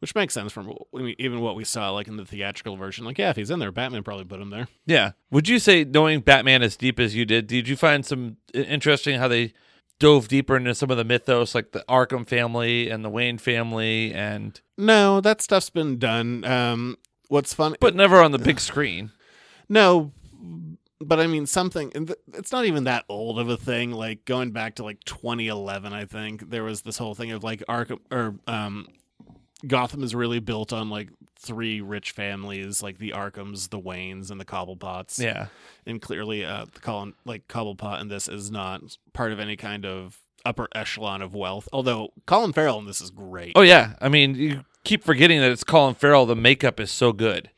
[0.00, 3.04] Which makes sense from I mean, even what we saw like in the theatrical version.
[3.04, 4.66] Like, yeah, if he's in there, Batman probably put him there.
[4.84, 5.12] Yeah.
[5.30, 9.20] Would you say knowing Batman as deep as you did, did you find some interesting
[9.20, 9.52] how they
[10.02, 14.12] dove deeper into some of the mythos, like the Arkham family and the Wayne family,
[14.12, 16.44] and No, that stuff's been done.
[16.44, 16.98] Um,
[17.28, 19.12] what's fun, but never on the big screen?
[19.68, 20.10] no,
[21.06, 21.92] but I mean something.
[22.34, 23.92] It's not even that old of a thing.
[23.92, 27.62] Like going back to like 2011, I think there was this whole thing of like
[27.68, 28.88] Arkham or um,
[29.66, 34.40] Gotham is really built on like three rich families, like the Arkhams, the Waynes, and
[34.40, 35.18] the Cobblepots.
[35.18, 35.46] Yeah.
[35.86, 39.84] and clearly, uh, the Colin like Cobblepot in this is not part of any kind
[39.84, 41.68] of upper echelon of wealth.
[41.72, 43.52] Although Colin Farrell in this is great.
[43.54, 43.94] Oh yeah.
[44.00, 46.26] I mean, you keep forgetting that it's Colin Farrell.
[46.26, 47.50] The makeup is so good.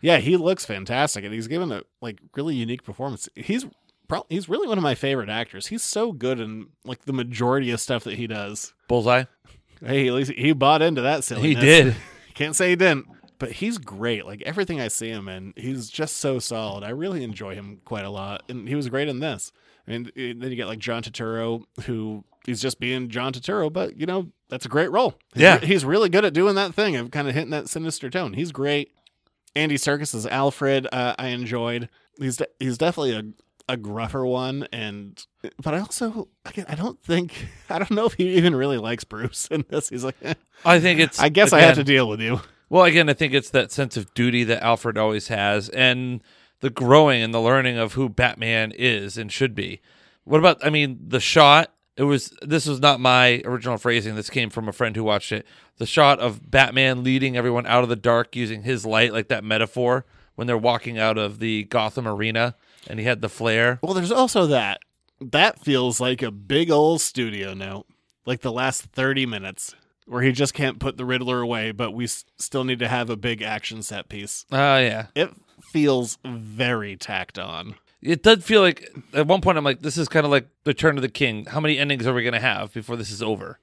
[0.00, 3.28] Yeah, he looks fantastic, and he's given a like really unique performance.
[3.34, 3.66] He's
[4.08, 5.66] pro- he's really one of my favorite actors.
[5.68, 8.74] He's so good in like the majority of stuff that he does.
[8.88, 9.24] Bullseye.
[9.84, 11.48] Hey, at least he bought into that silliness.
[11.62, 11.96] He did.
[12.34, 13.06] Can't say he didn't.
[13.38, 14.26] But he's great.
[14.26, 16.82] Like everything I see him in, he's just so solid.
[16.82, 19.52] I really enjoy him quite a lot, and he was great in this.
[19.86, 23.96] And eh, then you get like John Turturro, who he's just being John Turturro, but
[23.98, 25.14] you know that's a great role.
[25.34, 25.58] He's Yeah.
[25.60, 28.32] re- he's really good at doing that thing of kind of hitting that sinister tone.
[28.34, 28.90] He's great.
[29.54, 31.88] Andy Serkis as Alfred, uh, I enjoyed.
[32.18, 33.22] He's de- he's definitely a
[33.70, 35.24] a gruffer one, and
[35.62, 39.04] but I also again, I don't think I don't know if he even really likes
[39.04, 39.88] Bruce in this.
[39.88, 40.34] He's like, eh,
[40.64, 41.18] I think it's.
[41.18, 42.40] I guess I have to deal with you.
[42.70, 46.22] Well, again, I think it's that sense of duty that Alfred always has, and
[46.60, 49.80] the growing and the learning of who Batman is and should be.
[50.24, 50.64] What about?
[50.64, 51.72] I mean, the shot.
[51.98, 52.32] It was.
[52.40, 54.14] This was not my original phrasing.
[54.14, 55.46] This came from a friend who watched it.
[55.76, 59.44] The shot of Batman leading everyone out of the dark using his light, like that
[59.44, 62.54] metaphor when they're walking out of the Gotham arena,
[62.86, 63.78] and he had the flare.
[63.82, 64.78] Well, there's also that.
[65.20, 67.86] That feels like a big old studio note,
[68.24, 69.74] like the last 30 minutes,
[70.06, 73.10] where he just can't put the Riddler away, but we s- still need to have
[73.10, 74.46] a big action set piece.
[74.52, 75.30] Oh yeah, It
[75.72, 77.74] feels very tacked on.
[78.02, 80.96] It does feel like at one point I'm like, this is kind of like Return
[80.96, 81.46] of the King.
[81.46, 83.58] How many endings are we gonna have before this is over?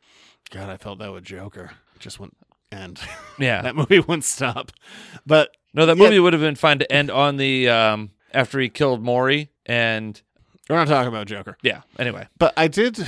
[0.51, 1.71] God, I felt that with Joker.
[1.95, 2.38] It just wouldn't
[2.71, 2.99] end.
[3.39, 3.61] Yeah.
[3.61, 4.71] that movie wouldn't stop.
[5.25, 6.03] But No, that Yeah.
[6.03, 10.21] movie would have been fine to end on the um after he killed Murray and
[10.69, 11.57] we're not talking about Joker.
[11.61, 11.81] yeah.
[11.99, 13.05] Anyway, But I did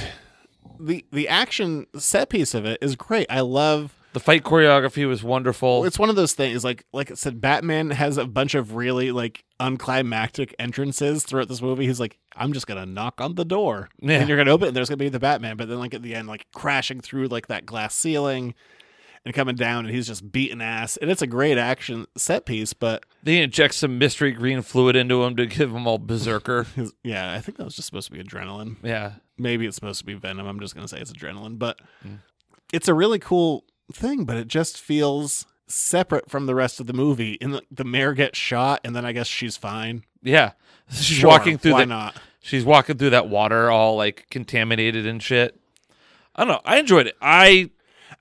[0.80, 3.26] the the action set piece of it is great.
[3.30, 5.86] I love the fight choreography was wonderful.
[5.86, 9.12] it's one of those things like like I said Batman has a bunch of really
[9.12, 11.86] like unclimactic entrances throughout this movie.
[11.86, 13.90] He's like I'm just going to knock on the door.
[14.00, 14.20] Yeah.
[14.20, 15.80] And you're going to open it and there's going to be the Batman, but then
[15.80, 18.54] like at the end like crashing through like that glass ceiling
[19.26, 20.98] and coming down and he's just beating ass.
[20.98, 25.24] And it's a great action set piece, but they inject some mystery green fluid into
[25.24, 26.66] him to give him all berserker.
[27.04, 28.78] yeah, I think that was just supposed to be adrenaline.
[28.84, 29.14] yeah.
[29.38, 32.20] maybe it's supposed to be venom i'm just going to say it's adrenaline but Mm.
[32.74, 36.94] it's a really cool thing but it just feels separate from the rest of the
[36.94, 40.52] movie and the, the mayor gets shot and then i guess she's fine Yeah.
[40.90, 42.16] She's Sure, walking through why the not?
[42.40, 45.60] She's walking through that water all like contaminated and shit.
[46.34, 46.62] I don't know.
[46.64, 47.18] I enjoyed it.
[47.22, 47.72] I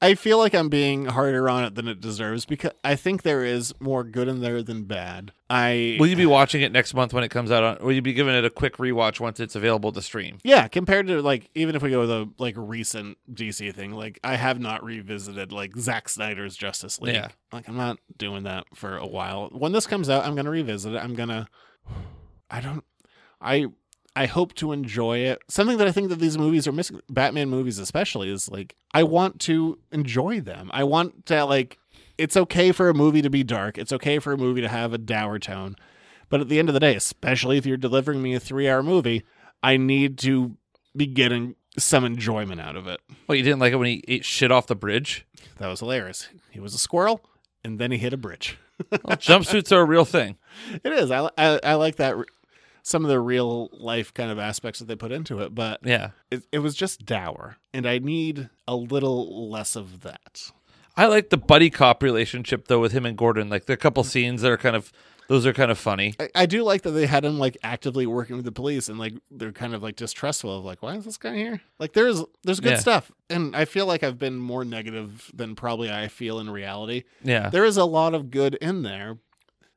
[0.02, 3.44] i feel like i'm being harder on it than it deserves because i think there
[3.44, 7.12] is more good in there than bad i will you be watching it next month
[7.14, 9.54] when it comes out on will you be giving it a quick rewatch once it's
[9.54, 10.38] available to stream?
[10.44, 14.18] yeah compared to like even if we go with a like recent dc thing like
[14.24, 17.28] i have not revisited like Zack snyder's justice league Yeah.
[17.52, 20.92] like i'm not doing that for a while when this comes out i'm gonna revisit
[20.94, 21.48] it i'm gonna
[22.50, 22.84] i don't
[23.40, 23.66] i
[24.16, 27.48] i hope to enjoy it something that i think that these movies are missing batman
[27.48, 31.78] movies especially is like i want to enjoy them i want to like
[32.18, 34.92] it's okay for a movie to be dark it's okay for a movie to have
[34.92, 35.76] a dour tone
[36.28, 38.82] but at the end of the day especially if you're delivering me a three hour
[38.82, 39.22] movie
[39.62, 40.56] i need to
[40.96, 44.24] be getting some enjoyment out of it Well, you didn't like it when he ate
[44.24, 45.26] shit off the bridge?
[45.58, 47.22] that was hilarious he was a squirrel
[47.62, 48.56] and then he hit a bridge
[48.90, 50.36] Well, jumpsuits are a real thing.
[50.84, 51.10] It is.
[51.10, 52.14] I, I, I like that.
[52.86, 56.10] Some of the real life kind of aspects that they put into it, but Yeah.
[56.30, 60.52] it, it was just dour, and I need a little less of that.
[60.96, 63.48] I like the buddy cop relationship though with him and Gordon.
[63.48, 64.06] Like there are a couple mm.
[64.06, 64.92] scenes that are kind of
[65.28, 66.14] those are kind of funny.
[66.20, 69.00] I, I do like that they had him like actively working with the police, and
[69.00, 71.60] like they're kind of like distrustful of like, why is this guy here?
[71.80, 72.78] Like there's there's good Yeah.
[72.78, 77.02] stuff, and I feel like I've been more negative than probably I feel in reality.
[77.24, 77.50] Yeah.
[77.50, 79.18] There is a lot of good in there,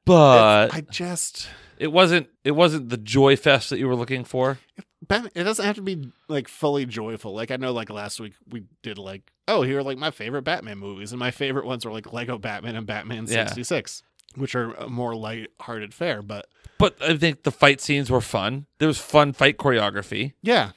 [0.05, 1.47] But I just
[1.77, 4.59] it wasn't it wasn't the joy fest that you were looking for.
[5.07, 7.33] Batman, it doesn't have to be like fully joyful.
[7.33, 10.41] Like I know, like last week we did like, oh, here are like my favorite
[10.43, 13.45] Batman movies, and my favorite ones were like Lego Batman and Batman Yeah.
[13.45, 14.03] sixty six,
[14.35, 16.21] which are a more light-hearted fare.
[16.21, 16.47] But
[16.77, 18.65] But I think the fight scenes were fun.
[18.79, 20.33] There was fun fight choreography.
[20.41, 20.71] yeah,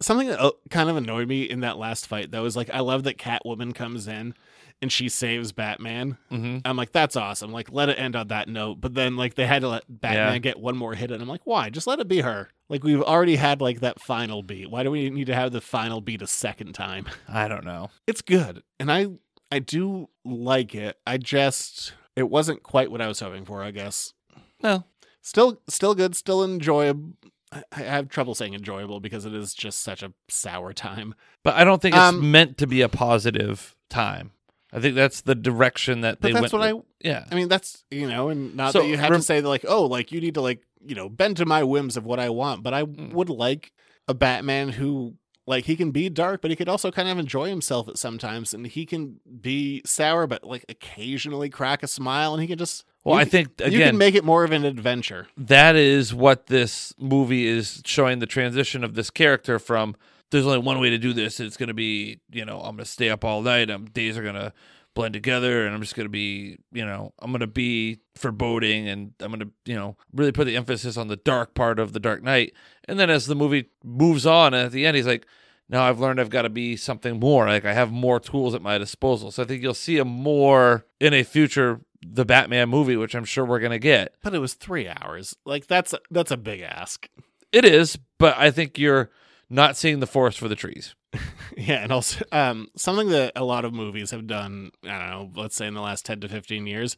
[0.00, 2.80] something that uh, kind of annoyed me in that last fight though is like I
[2.80, 4.34] love that Catwoman comes in
[4.82, 6.16] and she saves Batman.
[6.30, 6.58] Mm-hmm.
[6.64, 7.52] I'm like, that's awesome.
[7.52, 8.80] Like, let it end on that note.
[8.80, 10.38] But then like they had to let Batman Yeah.
[10.38, 11.70] get one more hit, and I'm like, why?
[11.70, 12.48] Just let it be her.
[12.68, 14.70] Like we've already had like that final beat.
[14.70, 17.06] Why do we need to have the final beat a second time?
[17.28, 17.90] I don't know.
[18.06, 19.06] it's good and i
[19.52, 23.70] i do like it i just it wasn't quite what i was hoping for i
[23.72, 24.14] guess
[24.62, 24.84] No.
[25.22, 27.14] still still good still enjoyable
[27.52, 31.64] i have trouble saying enjoyable because it is just such a sour time But I
[31.64, 34.30] don't think it's Um, meant to be a positive time.
[34.72, 36.64] I think that's the direction that but they that's went.
[36.64, 36.84] what with.
[37.04, 37.24] i yeah.
[37.30, 39.48] i mean that's you know and not So, that you have rem- to say that
[39.48, 42.20] like oh like you need to like you know bend to my whims of what
[42.20, 43.12] i want but i Mm.
[43.12, 43.72] would like
[44.08, 45.14] a batman who
[45.46, 48.54] like he can be dark but he could also kind of enjoy himself at sometimes
[48.54, 52.84] and he can be sour but like occasionally crack a smile and he can just
[53.04, 56.46] Well, you I think, you can make it more of an adventure that is what
[56.46, 59.96] this movie is showing the transition of this character from
[60.30, 62.78] there's only one way to do this it's going to be you know i'm going
[62.78, 64.52] to stay up all night um days are going to
[64.94, 68.88] blend together and i'm just going to be you know i'm going to be foreboding
[68.88, 71.92] and i'm going to you know really put the emphasis on the dark part of
[71.92, 72.52] the dark knight
[72.88, 75.26] and then as the movie moves on and at the end he's like
[75.68, 78.62] now i've learned i've got to be something more like i have more tools at
[78.62, 82.96] my disposal so i think you'll see a more in a future the batman movie
[82.96, 85.36] which i'm sure we're going to get But it was three hours.
[85.44, 87.08] Like that's that's a big ask.
[87.52, 89.10] It is, but I think you're
[89.50, 90.94] not seeing the forest for the trees.
[91.56, 95.30] Yeah, and also um, something that a lot of movies have done, I don't know,
[95.42, 96.96] let's say in the last 10 to 15 years,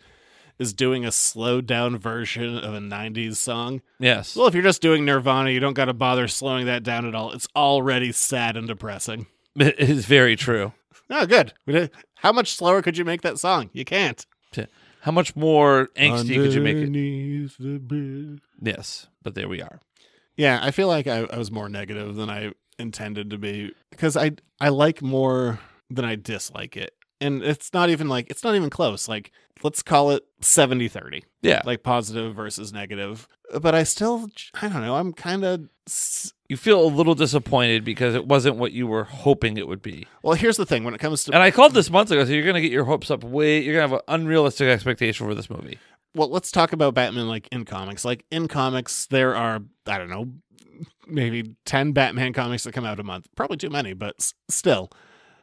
[0.59, 3.81] is doing a slowed down version of a 90s song.
[3.99, 4.37] Yes.
[4.37, 7.15] Well, if you're just doing Nirvana, you don't got to bother slowing that down at
[7.15, 7.33] all.
[7.33, 9.27] It's already sad and depressing.
[9.57, 10.73] It is very true.
[11.11, 11.53] Oh, good.
[12.17, 13.69] How much slower could you make that song?
[13.73, 14.25] You can't.
[15.01, 18.41] How much more angsty could you make it?
[18.63, 19.81] Yes, but there we are.
[20.37, 24.17] Yeah, I feel like I, I was more negative than I intended to be because
[24.17, 25.61] I I like more
[25.91, 26.95] than I dislike it.
[27.21, 29.09] And it's not even like it's not even close.
[29.09, 29.31] Like
[29.63, 31.23] let's call it 70-30.
[31.43, 31.63] Yeah.
[31.65, 33.29] Like positive versus negative.
[33.61, 34.29] But I still
[34.61, 35.69] I don't know, I'm kind of
[36.49, 40.07] You feel a little disappointed because it wasn't what you were hoping it would be.
[40.23, 42.33] Well, here's the thing when it comes to And I called this months ago, so
[42.33, 43.61] you're going to get your hopes up way.
[43.63, 45.79] You're going to have an unrealistic expectation for this movie.
[46.15, 48.05] Well, let's talk about Batman like in comics.
[48.05, 50.33] Like in comics, there are I don't know,
[51.07, 53.27] maybe ten Batman comics that come out a month.
[53.37, 54.91] Probably too many, but s- still.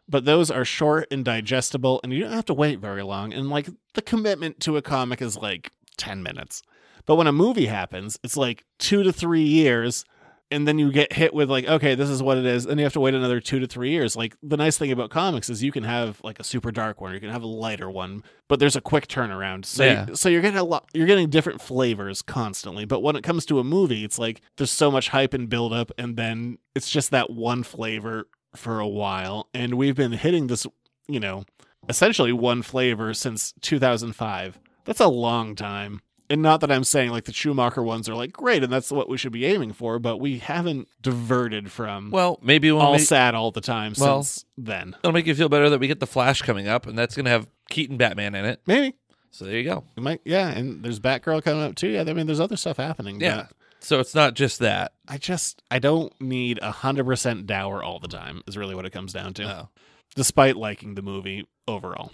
[0.08, 3.32] But those are short and digestible, and you don't have to wait very long.
[3.32, 6.64] And like the commitment to a comic is like ten minutes.
[7.06, 10.06] But when a movie happens, it's like two to three years.
[10.52, 12.66] And then you get hit with like, okay, this is what it is.
[12.66, 14.16] Then you have to wait another two to three years.
[14.16, 17.14] Like the nice thing about comics is you can have like a super dark one,
[17.14, 19.66] you can have a lighter one, but there's a quick turnaround.
[19.66, 20.08] So Yeah.
[20.14, 23.60] so you're getting a lot you're getting different flavors constantly but when it comes to
[23.60, 27.12] a movie it's like there's so much hype and build up and then it's just
[27.12, 30.66] that one flavor for a while and we've been hitting this
[31.08, 31.44] you know
[31.88, 37.26] essentially one flavor since 2005 that's a long time and not that I'm saying like
[37.26, 40.18] the Schumacher ones are like great and that's what we should be aiming for, but
[40.18, 44.46] we haven't diverted from Well, maybe we'll all make- sad all the time Well, since
[44.58, 44.96] then.
[45.04, 47.26] It'll make you feel better that we get the Flash coming up, and that's going
[47.26, 48.62] to have Keaton Batman in it.
[48.66, 48.96] Maybe.
[49.32, 49.84] So there you go.
[49.96, 51.90] It might, yeah, and there's Batgirl coming up too.
[51.90, 53.22] Yeah, I mean, there's other stuff happening.
[53.22, 53.48] Yeah.
[53.80, 54.92] So it's not just that.
[55.08, 58.42] I just I don't need a hundred percent dour all the time.
[58.48, 59.44] Is really what it comes down to.
[59.44, 59.70] Oh.
[60.16, 62.12] Despite liking the movie overall.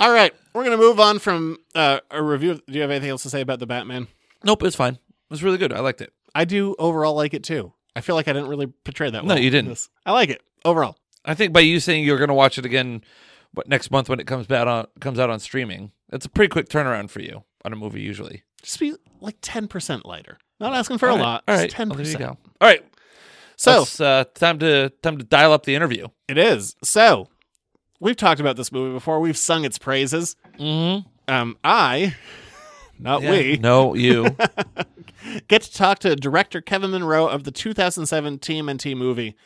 [0.00, 2.54] All right, we're gonna move on from uh, a review.
[2.54, 4.08] Do you have anything else to say about the Batman?
[4.42, 4.94] Nope, it's fine.
[4.94, 5.72] It was really good.
[5.72, 6.12] I liked it.
[6.34, 7.72] I do overall like it too.
[7.94, 9.42] I feel like I didn't really portray that No, well.
[9.42, 9.68] you didn't.
[9.70, 10.96] This- I like it overall.
[11.24, 13.02] I think by you saying you're going to watch it again,
[13.52, 16.48] what next month when it comes out on comes out on streaming, it's a pretty
[16.48, 18.42] quick turnaround for you on a movie usually.
[18.62, 20.38] Just be like ten percent lighter.
[20.60, 21.44] Not asking for All a right, lot.
[21.46, 22.30] All just right, ten well, there you percent.
[22.42, 22.48] go.
[22.62, 22.84] All right.
[23.56, 26.08] So Let's, uh, time to time to dial up the interview.
[26.28, 26.76] It is.
[26.82, 27.28] So,
[28.00, 29.20] we've talked about this movie before.
[29.20, 30.36] We've sung its praises.
[30.58, 31.06] Mm-hmm.
[31.32, 32.16] Um, I,
[32.98, 33.30] not Yeah.
[33.30, 34.36] we, No, you.
[35.48, 39.36] get to talk to director Kevin Munroe of the 2007 TMNT movie.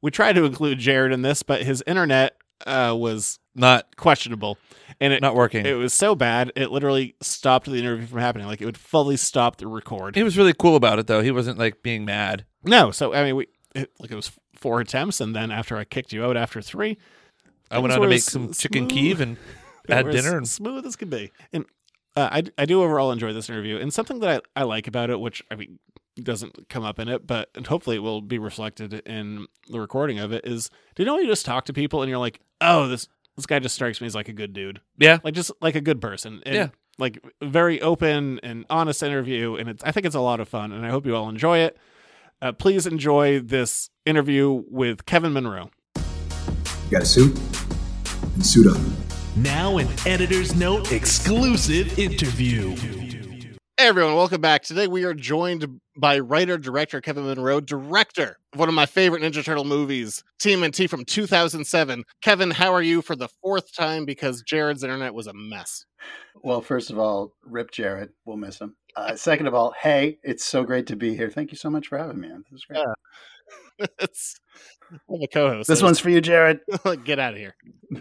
[0.00, 2.36] We tried to include Jared in this, but his internet
[2.66, 4.58] uh, was not questionable,
[5.00, 5.64] and it not working.
[5.64, 8.46] It was so bad it literally stopped the interview from happening.
[8.46, 10.14] Like it would fully stop the record.
[10.16, 11.22] He was really cool about it though.
[11.22, 12.44] He wasn't like being mad.
[12.64, 15.84] No, so I mean, we it, like it was four attempts, and then after I
[15.84, 16.98] kicked you out after three,
[17.70, 18.90] I went on to make some chicken smooth.
[18.90, 19.36] Kiev and
[19.88, 21.32] had dinner as and smooth as can be.
[21.52, 21.64] And
[22.16, 25.10] uh, I I do overall enjoy this interview, and something that I, I like about
[25.10, 25.78] it, which I mean
[26.22, 30.18] doesn't come up in it, but and hopefully it will be reflected in the recording
[30.20, 30.46] of it.
[30.46, 33.08] Is do you know when you just talk to people and you're like, oh this
[33.36, 35.18] this guy just strikes me as like a good dude, Yeah.
[35.24, 36.68] like just like a good person, and Yeah.
[36.98, 40.70] like very open and honest interview, and it's I think it's a lot of fun,
[40.70, 41.76] and I hope you all enjoy it.
[42.40, 45.70] Uh, please enjoy this interview with Kevin Munroe.
[46.84, 47.38] You got a suit?
[48.34, 48.76] And suit up.
[49.36, 52.76] Now, an editor's note exclusive interview.
[53.76, 54.62] Hey everyone, welcome back.
[54.62, 59.22] Today we are joined by writer director Kevin Munroe, director of one of my favorite
[59.22, 62.04] Ninja Turtle movies, TMNT from 2007.
[62.22, 65.86] Kevin, how are you for the fourth time because Jared's internet was a mess?
[66.42, 68.10] Well, first of all, rip Jared.
[68.26, 68.76] We'll miss him.
[68.94, 71.30] Uh, second of all, hey, it's so great to be here.
[71.30, 72.28] Thank you so much for having me.
[72.28, 72.44] man.
[72.50, 72.84] This is great.
[73.98, 74.40] it's
[75.08, 75.68] I'm a co-host.
[75.68, 76.60] This one's for you, Jared.
[77.04, 77.54] Get out of here.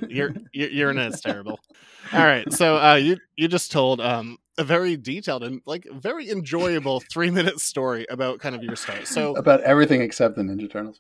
[0.07, 1.59] Your your, your internet's terrible.
[2.11, 6.29] All right, so uh, you you just told um, a very detailed and like very
[6.29, 9.07] enjoyable three minute story about kind of your start.
[9.07, 10.99] So About everything except the Ninja Turtles.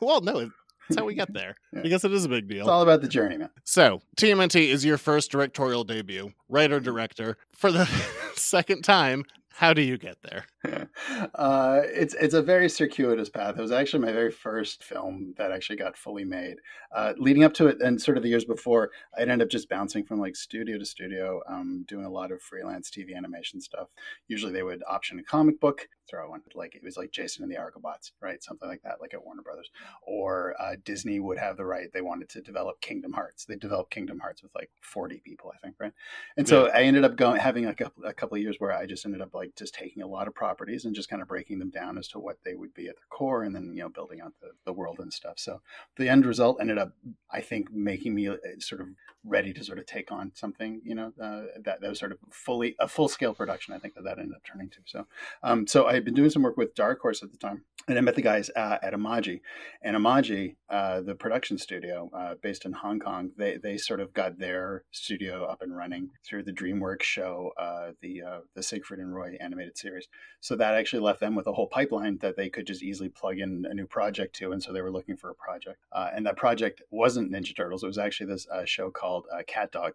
[0.00, 0.50] Well, no,
[0.88, 2.60] that's how we get there because it is a big deal.
[2.60, 3.50] It's all about the journey, man.
[3.64, 7.36] So, TMNT is your first directorial debut, writer director.
[7.56, 7.86] For the
[8.34, 9.24] second time,
[9.54, 10.46] how do you get there?
[11.34, 13.58] Uh, it's it's a very circuitous path.
[13.58, 16.56] It was actually my very first film that actually got fully made.
[16.94, 19.68] Uh, leading up to it, and sort of the years before, I'd end up just
[19.68, 23.88] bouncing from like studio to studio, um, doing a lot of freelance TV animation stuff.
[24.28, 27.50] Usually, they would option a comic book, throw one like it was like Jason and
[27.50, 28.42] the Argobots, right?
[28.42, 29.70] Something like that, like at Warner Brothers,
[30.02, 31.88] or uh, Disney would have the right.
[31.92, 33.44] They wanted to develop Kingdom Hearts.
[33.46, 35.92] They developed Kingdom Hearts with like forty people, I think, right?
[36.36, 36.72] And so Yeah.
[36.72, 39.20] I ended up going having a couple a couple of years where I just ended
[39.20, 41.70] up like like just taking a lot of properties and just kind of breaking them
[41.70, 44.20] down as to what they would be at their core, and then you know building
[44.20, 45.34] out the, the world and stuff.
[45.36, 45.60] So
[45.96, 46.92] the end result ended up,
[47.30, 48.88] I think, making me uh, sort of
[49.24, 52.18] ready to sort of take on something, you know, uh, that that was sort of
[52.30, 53.74] fully a full scale production.
[53.74, 54.78] I think that that ended up turning to.
[54.84, 55.06] So,
[55.42, 57.98] um, so I had been doing some work with Dark Horse at the time, and
[57.98, 59.40] I met the guys uh, at Imagi,
[59.82, 64.12] and Imagi, uh, the production studio uh, based in Hong Kong, they they sort of
[64.12, 68.22] got their studio up and running through the DreamWorks show, uh, the
[68.54, 70.08] the Siegfried and Roy animated series.
[70.40, 73.38] So that actually left them with a whole pipeline that they could just easily plug
[73.38, 76.26] in a new project to, and so they were looking for a project, uh, and
[76.26, 77.82] that project wasn't Ninja Turtles.
[77.82, 79.94] It was actually this show called Cat Dog.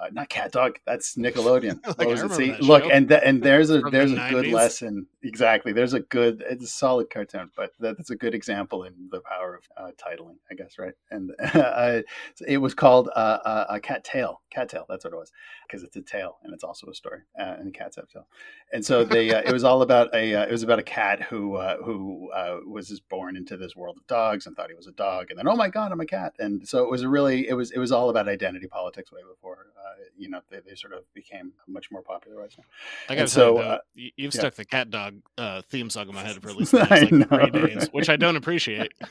[0.00, 0.78] Uh, not Cat Dog.
[0.86, 1.86] That's Nickelodeon.
[1.98, 2.32] like, was it?
[2.32, 5.06] See, look, and th- and there's a there's the a good lesson.
[5.22, 5.72] Exactly.
[5.72, 6.42] There's a good.
[6.48, 10.36] It's a solid cartoon, but that's a good example in the power of uh, titling,
[10.50, 10.94] I guess, right?
[11.10, 12.00] And uh,
[12.46, 14.40] it was called uh, uh, a cat tail.
[14.50, 14.86] Cat tail.
[14.88, 15.32] That's what it was,
[15.66, 18.26] because it's a tail and it's also a story, uh, and cats have tail.
[18.72, 21.22] And so they, uh, it was all about a, uh, it was about a cat
[21.22, 24.76] who uh, who uh, was just born into this world of dogs and thought he
[24.76, 26.34] was a dog, and then oh my god, I'm a cat.
[26.38, 29.20] And so it was a really, it was it was all about identity politics way
[29.28, 32.58] before, uh, you know, they, they sort of became much more popularized.
[32.58, 32.64] Now.
[33.08, 34.40] I gotta so, say, though, uh, you've yeah.
[34.40, 37.24] stuck the cat dog uh, theme song in my head for at least like know,
[37.24, 38.92] three days, which I don't appreciate.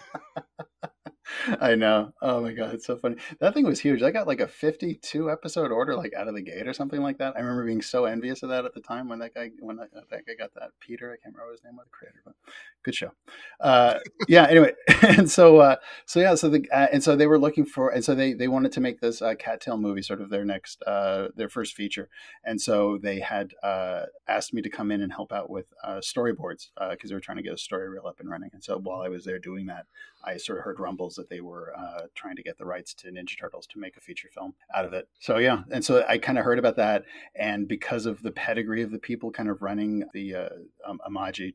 [1.61, 2.13] I know.
[2.21, 3.15] Oh my god, it's so funny.
[3.39, 4.01] That thing was huge.
[4.01, 7.17] I got like a 52 episode order, like out of the gate or something like
[7.19, 7.35] that.
[7.35, 9.89] I remember being so envious of that at the time when that guy when that,
[9.93, 10.71] that guy got that.
[10.79, 12.35] Peter, I can't remember his name was the creator, but
[12.83, 13.11] good show.
[13.59, 14.47] Uh, yeah.
[14.49, 14.73] Anyway,
[15.03, 15.75] and so uh,
[16.05, 18.47] so yeah, so the uh, and so they were looking for, and so they they
[18.47, 22.09] wanted to make this uh, Cattail movie, sort of their next uh, their first feature,
[22.43, 26.69] and so they had uh, asked me to come in and help out with storyboards
[26.91, 28.49] because they were trying to get a story reel up and running.
[28.53, 29.85] And so while I was there doing that,
[30.23, 33.07] I sort of heard rumbles that they were uh, trying to get the rights to
[33.07, 35.07] Ninja Turtles to make a feature film out of it.
[35.19, 37.05] So yeah, and so I kind of heard about that,
[37.35, 40.49] and because of the pedigree of the people kind of running the uh,
[40.85, 40.99] um,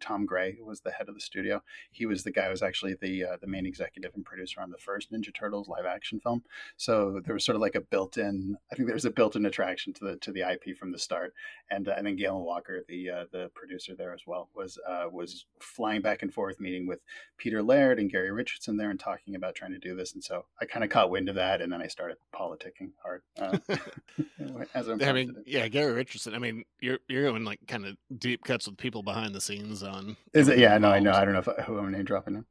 [0.00, 1.62] Tom Gray was the head of the studio.
[1.90, 4.70] He was the guy who was actually the uh, the main executive and producer on
[4.70, 6.42] the first Ninja Turtles live action film.
[6.76, 9.92] So there was sort of like a built-in, I think there was a built-in attraction
[9.94, 11.34] to the to the IP from the start,
[11.70, 15.06] and uh, and then Galen Walker, the uh, the producer there as well, was uh,
[15.10, 17.00] was flying back and forth meeting with
[17.38, 20.12] Peter Laird and Gary Richardson there and talking about trying to do this.
[20.14, 23.22] And so I kind of caught wind of that, and then I started politicking hard.
[23.40, 23.58] Uh,
[24.74, 26.34] as I'm I mean, to yeah, Gary Richardson.
[26.34, 29.82] I mean, you're you're going like kind of deep cuts with people behind the scenes
[29.82, 30.16] on.
[30.32, 30.58] Is it?
[30.58, 31.12] Yeah, no, I know.
[31.12, 32.44] I don't know if, who I'm name dropping now.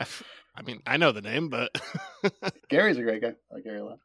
[0.56, 1.70] I mean, I know the name, but
[2.68, 3.34] Gary's a great guy.
[3.50, 3.98] I like Gary a lot.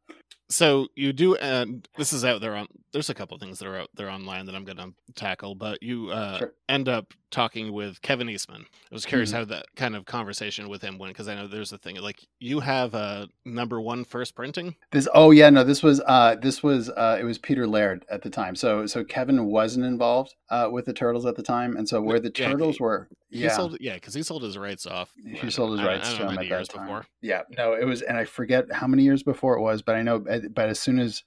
[0.50, 3.80] so you do and this is out there on there's a couple things that are
[3.80, 6.54] out there online that i'm gonna tackle but you uh Sure.
[6.70, 8.66] end up talking with kevin eastman.
[8.92, 9.36] I was curious Mhm.
[9.36, 12.22] how that kind of conversation with him went because i know there's a thing like
[12.40, 14.76] you have a number one first printing?
[14.92, 18.22] This oh yeah no this was uh this was uh it was Peter Laird at
[18.22, 18.56] the time.
[18.56, 22.20] So so Kevin wasn't involved uh with the turtles at the time and so where
[22.20, 23.50] the Yeah, turtles he- were he yeah.
[23.50, 25.12] sold yeah because he sold his rights off
[25.42, 26.86] he sold his rights to him at that years time.
[26.86, 27.06] before.
[27.22, 30.04] Yeah, no, it was, and I forget how many years before it was, but I
[30.04, 31.24] know, but as soon as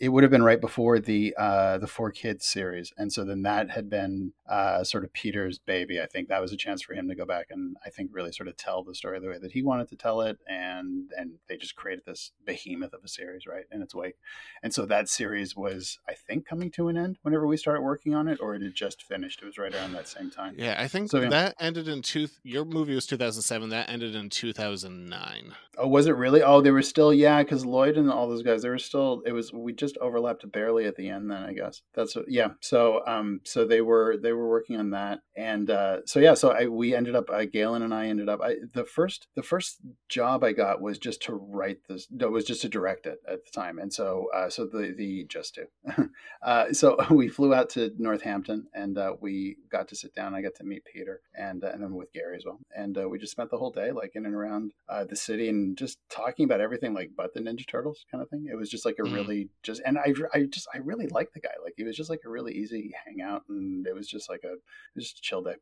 [0.00, 3.42] it would have been right before the uh, the Four Kids series, and so then
[3.42, 6.00] that had been uh, sort of Peter's baby.
[6.00, 8.32] I think that was a chance for him to go back and I think really
[8.32, 11.32] sort of tell the story the way that he wanted to tell it, and and
[11.48, 14.16] they just created this behemoth of a series right in its wake,
[14.62, 18.14] and so that series was I think coming to an end whenever we started working
[18.14, 19.40] on it, or it had just finished.
[19.42, 20.54] It was right around that same time.
[20.56, 21.28] yeah i think So, yeah.
[21.30, 26.16] that ended in two your movie was 2007 that ended in 2009 Oh, was it
[26.16, 26.42] really?
[26.42, 29.22] Oh, they were still yeah, because Lloyd and all those guys, they were still.
[29.24, 31.30] It was we just overlapped barely at the end.
[31.30, 32.48] Then I guess that's what, yeah.
[32.60, 36.50] So um, so they were they were working on that, and uh, so yeah, so
[36.50, 38.40] I we ended up uh, Galen and I ended up.
[38.42, 39.78] I the first the first
[40.10, 42.06] job I got was just to write this.
[42.10, 44.92] No, it was just to direct it at the time, and so uh, so the
[44.94, 46.10] the just to.
[46.42, 50.34] uh, so we flew out to Northampton, and uh, we got to sit down.
[50.34, 53.08] I got to meet Peter, and uh, and then with Gary as well, and uh,
[53.08, 55.98] we just spent the whole day like in and around uh, the city and just
[56.10, 58.46] talking about everything like but the Ninja Turtles kind of thing.
[58.50, 59.12] It was just like a Mhm.
[59.12, 61.54] really just and I I just I really liked the guy.
[61.62, 64.54] Like he was just like a really easy hangout, and it was just like a
[64.98, 65.56] just a chill day.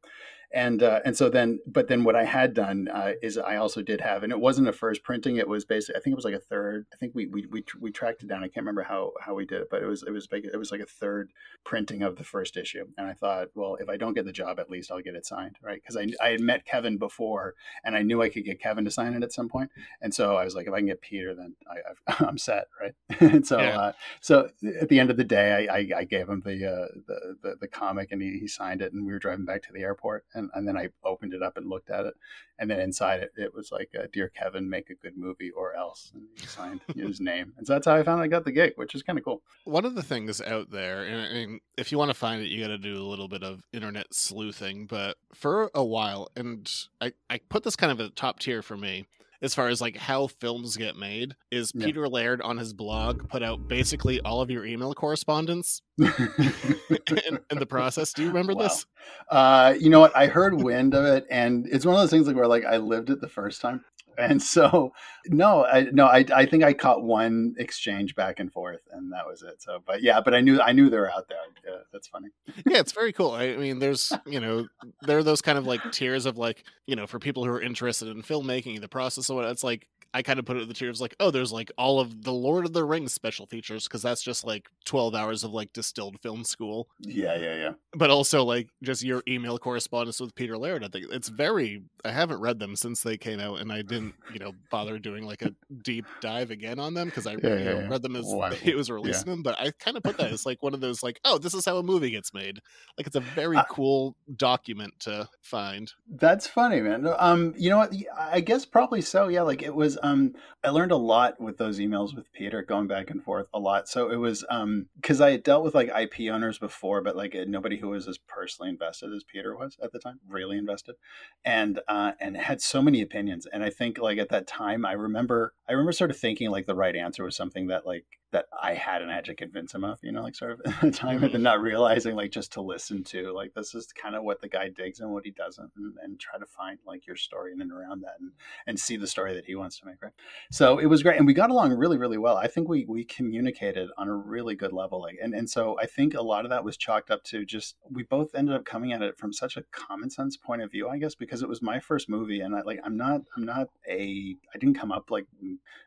[0.53, 3.82] And uh, and so then, but then what I had done uh, is I also
[3.82, 5.36] did have, and it wasn't a first printing.
[5.36, 6.86] It was basically I think it was like a third.
[6.92, 8.42] I think we we we, we tracked it down.
[8.42, 10.44] I can't remember how how we did it, but it was it was big.
[10.53, 11.30] It was like a third
[11.64, 12.84] printing of the first issue.
[12.98, 15.24] And I thought, well, if I don't get the job, at least I'll get it
[15.24, 15.80] signed, right?
[15.80, 18.90] Because I I had met Kevin before, and I knew I could get Kevin to
[18.90, 19.70] sign it at some point.
[20.03, 22.68] And so I was like, if I can get Peter, then I, I've, I'm set,
[22.80, 22.95] right?
[23.20, 23.78] and so, Yeah.
[23.78, 24.49] uh, so
[24.80, 27.57] at the end of the day, I, I, I gave him the, uh, the, the
[27.62, 28.93] the comic, and he, he signed it.
[28.93, 31.57] And we were driving back to the airport, and, and then I opened it up
[31.57, 32.14] and looked at it,
[32.59, 35.74] and then inside it, it was like, uh, "Dear Kevin, make a good movie or
[35.74, 38.53] else," and he signed his name, and so that's how I found I got the
[38.53, 39.43] gig, which is kind of cool.
[39.64, 42.61] One of the things out there, and, and if you want to find it, you
[42.62, 44.86] got to do a little bit of internet sleuthing.
[44.86, 46.70] But for a while, and
[47.03, 49.07] I I put this kind of at top tier for me
[49.43, 51.86] as far as like how films get made is Yeah.
[51.86, 57.59] Peter Laird on his blog put out basically all of your email correspondence in, in
[57.59, 58.12] the process.
[58.12, 58.62] Do you remember Wow.
[58.64, 58.86] this?
[59.30, 60.16] Uh, you know what?
[60.16, 62.76] I heard wind of it, and it's one of those things like where like I
[62.76, 63.84] lived it the first time,
[64.18, 64.92] and so
[65.26, 69.26] no, I no, I I think I caught one exchange back and forth, and that
[69.26, 69.62] was it.
[69.62, 71.38] So, but yeah, but I knew I knew they were out there.
[71.66, 72.28] Yeah, that's funny.
[72.66, 73.32] yeah, it's very cool.
[73.32, 74.66] I mean, there's, you know,
[75.02, 77.62] there are those kind of like tiers of like, you know, for people who are
[77.62, 79.86] interested in filmmaking, the process of what it's like.
[80.12, 82.32] I kind of put it in the tiers like, oh, there's like all of the
[82.32, 86.20] Lord of the Rings special features because that's just like 12 hours of like distilled
[86.20, 86.88] film school.
[87.00, 87.70] Yeah, yeah, yeah.
[87.94, 90.84] But also like just your email correspondence with Peter Laird.
[90.84, 91.82] I think it's very.
[92.04, 95.24] I haven't read them since they came out, and I didn't, you know, bother doing
[95.24, 95.52] like a
[95.84, 97.88] deep dive again on them because I Yeah, you know, yeah.
[97.88, 98.50] read them as Wow.
[98.64, 99.42] it was releasing them.
[99.42, 101.64] But I kind of put that as like one of those like, oh, this is
[101.64, 102.61] how a movie gets made.
[102.98, 105.92] Like it's a very Uh, cool document to find.
[106.08, 107.06] That's funny, man.
[107.18, 107.92] Um, you know what?
[108.18, 109.28] I guess probably so.
[109.28, 109.98] Yeah, like it was.
[110.03, 113.59] Um, I learned a lot with those emails with Peter, going back and forth a
[113.59, 113.88] lot.
[113.88, 117.34] So it was um, because I had dealt with like IP owners before, but like
[117.46, 120.96] nobody who was as personally invested as Peter was at the time, really invested,
[121.44, 123.46] and uh, and had so many opinions.
[123.53, 126.66] And I think like at that time, I remember, I remember sort of thinking like
[126.66, 129.74] the right answer was something that like that I had and I had to convince
[129.74, 132.30] him of, you know, like sort of at the time, and then not realizing like
[132.30, 135.24] just to listen to like this is kind of what the guy digs and what
[135.24, 138.32] he doesn't, and, and try to find like your story in and around that, and
[138.66, 140.12] and see the story that he wants to make, right?
[140.51, 142.36] So it was great, and we got along really, really well.
[142.36, 145.86] I think we we communicated on a really good level, like, and and so I
[145.86, 148.93] think a lot of that was chalked up to just we both ended up coming
[148.93, 151.62] at it from such a common sense point of view, I guess, because it was
[151.62, 155.11] my first movie, and I like I'm not I'm not a I didn't come up
[155.11, 155.26] like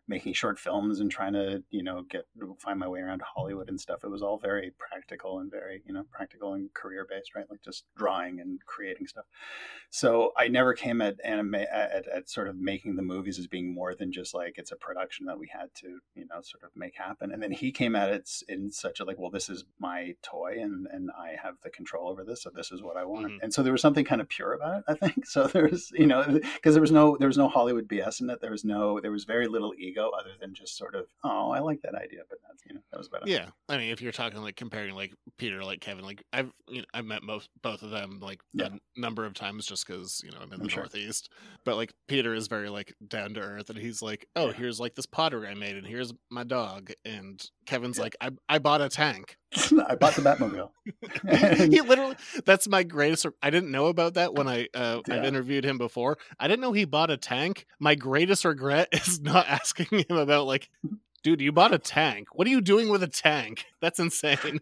[0.07, 2.25] making short films and trying to you know get
[2.59, 4.03] find my way around Hollywood and stuff.
[4.03, 7.45] It was all very practical and very you know practical and career based, right?
[7.49, 9.25] Like just drawing and creating stuff.
[9.89, 13.73] So I never came at anime at, at sort of making the movies as being
[13.73, 16.69] more than just like it's a production that we had to you know sort of
[16.75, 17.31] make happen.
[17.31, 20.57] And then he came at it in such a like, well, this is my toy
[20.59, 23.27] and and I have the control over this, so this is what I want.
[23.27, 23.37] Mm-hmm.
[23.43, 25.25] And so there was something kind of pure about it, I think.
[25.33, 28.39] So there's you know because there was no there was no Hollywood BS in it.
[28.41, 31.59] There was no there was very little ego other than just sort of oh I
[31.59, 33.29] like that idea, but that's you know that was about it.
[33.29, 36.79] Yeah, I mean, if you're talking like comparing like Peter, like Kevin, like I've you
[36.79, 38.67] know, I've met most both of them like Yeah.
[38.67, 40.83] a number of times just because you know I'm in I'm the sure.
[40.83, 41.29] Northeast.
[41.65, 44.95] But like Peter is very like down to earth, and he's like, oh, here's like
[44.95, 48.89] this pottery I made, and here's my dog, and Kevin's like, I I bought a
[48.89, 49.37] tank.
[49.87, 50.69] I bought the Batmobile.
[51.71, 52.15] he literally
[52.45, 56.17] that's my greatest i didn't know about that when i uh, i've interviewed him before.
[56.39, 57.65] I didn't know he bought a tank.
[57.79, 60.69] My greatest regret is not asking him about like
[61.23, 62.29] dude you bought a tank.
[62.33, 63.65] What are you doing with a tank?
[63.81, 64.59] That's insane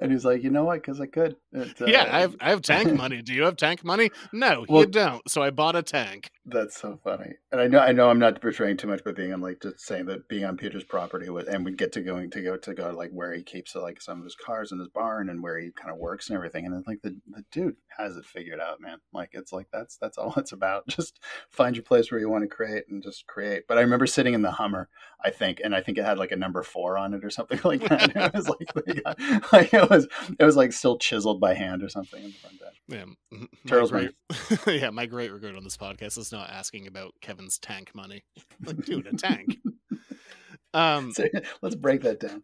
[0.00, 0.76] and he's like, you know what?
[0.82, 1.36] Because I could.
[1.52, 4.64] It, uh, yeah i have i have tank money do you have tank money no
[4.68, 7.34] Well- you don't so i bought a tank That's so funny.
[7.52, 9.80] And I know I know I'm not betraying too much, but being I'm like just
[9.86, 12.74] saying that being on Peter's property was, and we get to going to go to
[12.74, 15.58] go like where he keeps like some of his cars in his barn and where
[15.60, 16.66] he kind of works and everything.
[16.66, 18.98] And it's like the, the dude has it figured out, man.
[19.12, 20.88] Like it's like that's that's all it's about.
[20.88, 23.64] Just find your place where you want to create and just create.
[23.68, 24.88] But I remember sitting in the Hummer,
[25.24, 27.60] I think, and I think it had like a number four on it or something
[27.64, 28.16] like that.
[28.16, 30.06] it was like, like it was
[30.38, 32.56] it was like still chiseled by hand or something in the front
[32.88, 34.10] yeah my Turtles great,
[34.66, 38.24] yeah my great regret on this podcast is not asking about kevin's tank money
[38.66, 39.58] like dude a tank
[40.74, 41.26] um So,
[41.62, 42.42] let's break that down.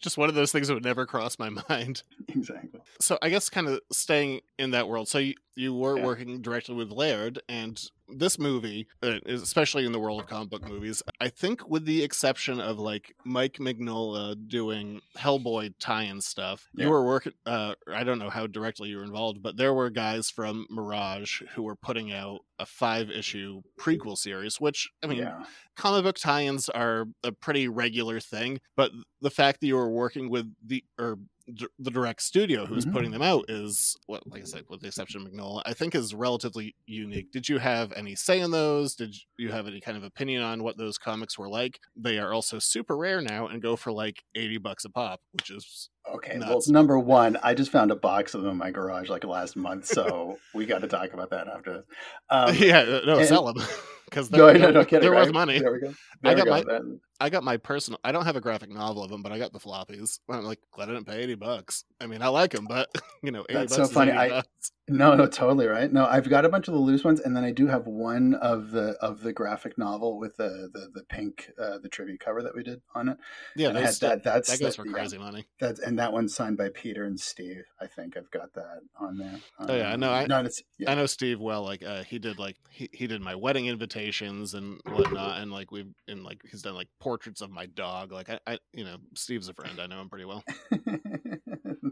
[0.00, 2.80] just one of those things that would never cross my mind exactly.
[3.00, 5.08] so I guess kind of staying in that world.
[5.08, 6.04] So you, you were Yeah.
[6.04, 10.68] working directly with Laird, and this movie, uh, especially in the world of comic book
[10.68, 16.84] movies, I think with the exception of like Mike Mignola doing Hellboy tie-in stuff, Yeah.
[16.84, 17.32] you were working.
[17.46, 21.42] Uh, I don't know how directly you were involved, but there were guys from Mirage
[21.54, 25.44] who were putting out a five-issue prequel series, which I mean, Yeah.
[25.76, 30.28] comic book tie-ins are a pretty regular thing, but the fact that you were working
[30.30, 31.18] with the or
[31.52, 32.92] d- the direct studio who's Mhm.
[32.92, 35.94] putting them out is what like I said with the exception of Mignola I think
[35.94, 37.32] is relatively unique.
[37.32, 38.94] Did you have any say in those?
[38.94, 41.78] Did you have any kind of opinion on what those comics were like?
[41.96, 45.50] They are also super rare now and go for like 80 bucks a pop, which
[45.50, 46.50] is Okay, nuts.
[46.50, 49.56] well, number one, I just found a box of them in my garage like last
[49.56, 51.72] month, so we got to talk about that after.
[51.78, 51.84] this.
[52.30, 53.64] Um, yeah, no, and- sell them.
[54.14, 55.58] because No, they're, no, no they're, kidding, they're worth money.
[55.58, 55.88] There we go.
[56.24, 57.00] I There we got go, my then.
[57.20, 57.98] I got my personal.
[58.04, 60.20] I don't have a graphic novel of them, but I got the floppies.
[60.28, 61.84] I'm like, glad I didn't pay eighty bucks.
[62.00, 62.88] I mean, I like them, but
[63.22, 64.12] you know, eighty That's bucks so funny.
[64.12, 64.72] 80 I bucks.
[64.86, 65.90] No, no, totally right.
[65.90, 68.34] No, I've got a bunch of the loose ones, and then I do have one
[68.34, 72.42] of the of the graphic novel with the the, the pink uh, the tribute cover
[72.42, 73.16] that we did on it.
[73.56, 74.22] Yeah, I that.
[74.22, 75.46] That's that goes for yeah, crazy money.
[75.58, 77.64] That's and that one's signed by Peter and Steve.
[77.80, 79.40] I think I've got that on there.
[79.58, 80.12] Oh yeah, I know.
[80.12, 80.48] Um, I
[80.78, 80.90] yeah.
[80.90, 81.62] I know Steve well.
[81.62, 85.70] Like uh, he did like he, he did my wedding invitations and whatnot, and like
[85.72, 88.12] we've and like he's done like portraits of my dog.
[88.12, 89.80] Like I, I you know Steve's a friend.
[89.80, 90.44] I know him pretty well.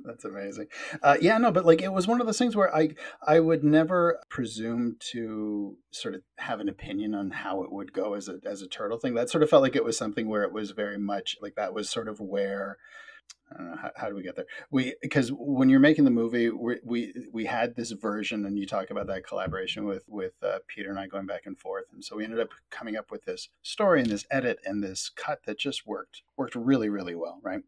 [0.05, 0.67] That's amazing.
[1.03, 2.82] Uh, yeah, no, but like it was one of those things where I
[3.27, 8.15] I would never presume to sort of have an opinion on how it would go
[8.15, 9.15] as a as a turtle thing.
[9.15, 11.75] That sort of felt like it was something where it was very much like that
[11.75, 12.79] was sort of where
[13.51, 14.47] I don't know how, how do we get there.
[14.71, 18.67] We because when you're making the movie, we we we had this version, and you
[18.67, 22.05] talk about that collaboration with with uh, Peter and I going back and forth, and
[22.05, 25.41] so we ended up coming up with this story and this edit and this cut
[25.47, 27.63] that just worked worked really really well, right?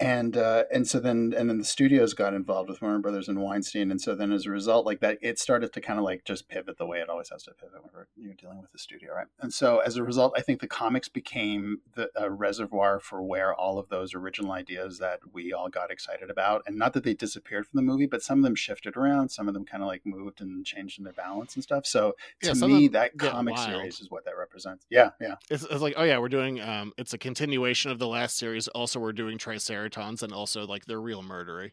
[0.00, 3.40] And uh, and so then and then the studios got involved with Warner Brothers and
[3.40, 6.24] Weinstein, and so then as a result, like that, it started to kind of like
[6.24, 9.14] just pivot the way it always has to pivot when you're dealing with the studio,
[9.14, 9.26] right?
[9.40, 13.54] And so as a result, I think the comics became the a reservoir for where
[13.54, 17.14] all of those original ideas that we all got excited about, and not that they
[17.14, 19.86] disappeared from the movie, but some of them shifted around, some of them kind of
[19.86, 21.86] like moved and changed in their balance and stuff.
[21.86, 23.68] So to of me, that comic wild.
[23.68, 24.84] series is what that represents.
[24.90, 25.36] Yeah, yeah.
[25.50, 26.60] It's, it's like, oh yeah, we're doing.
[26.60, 28.68] Um, it's a continuation of the last series.
[28.68, 29.38] Also, we're doing
[29.86, 31.72] And also like they're real murdery.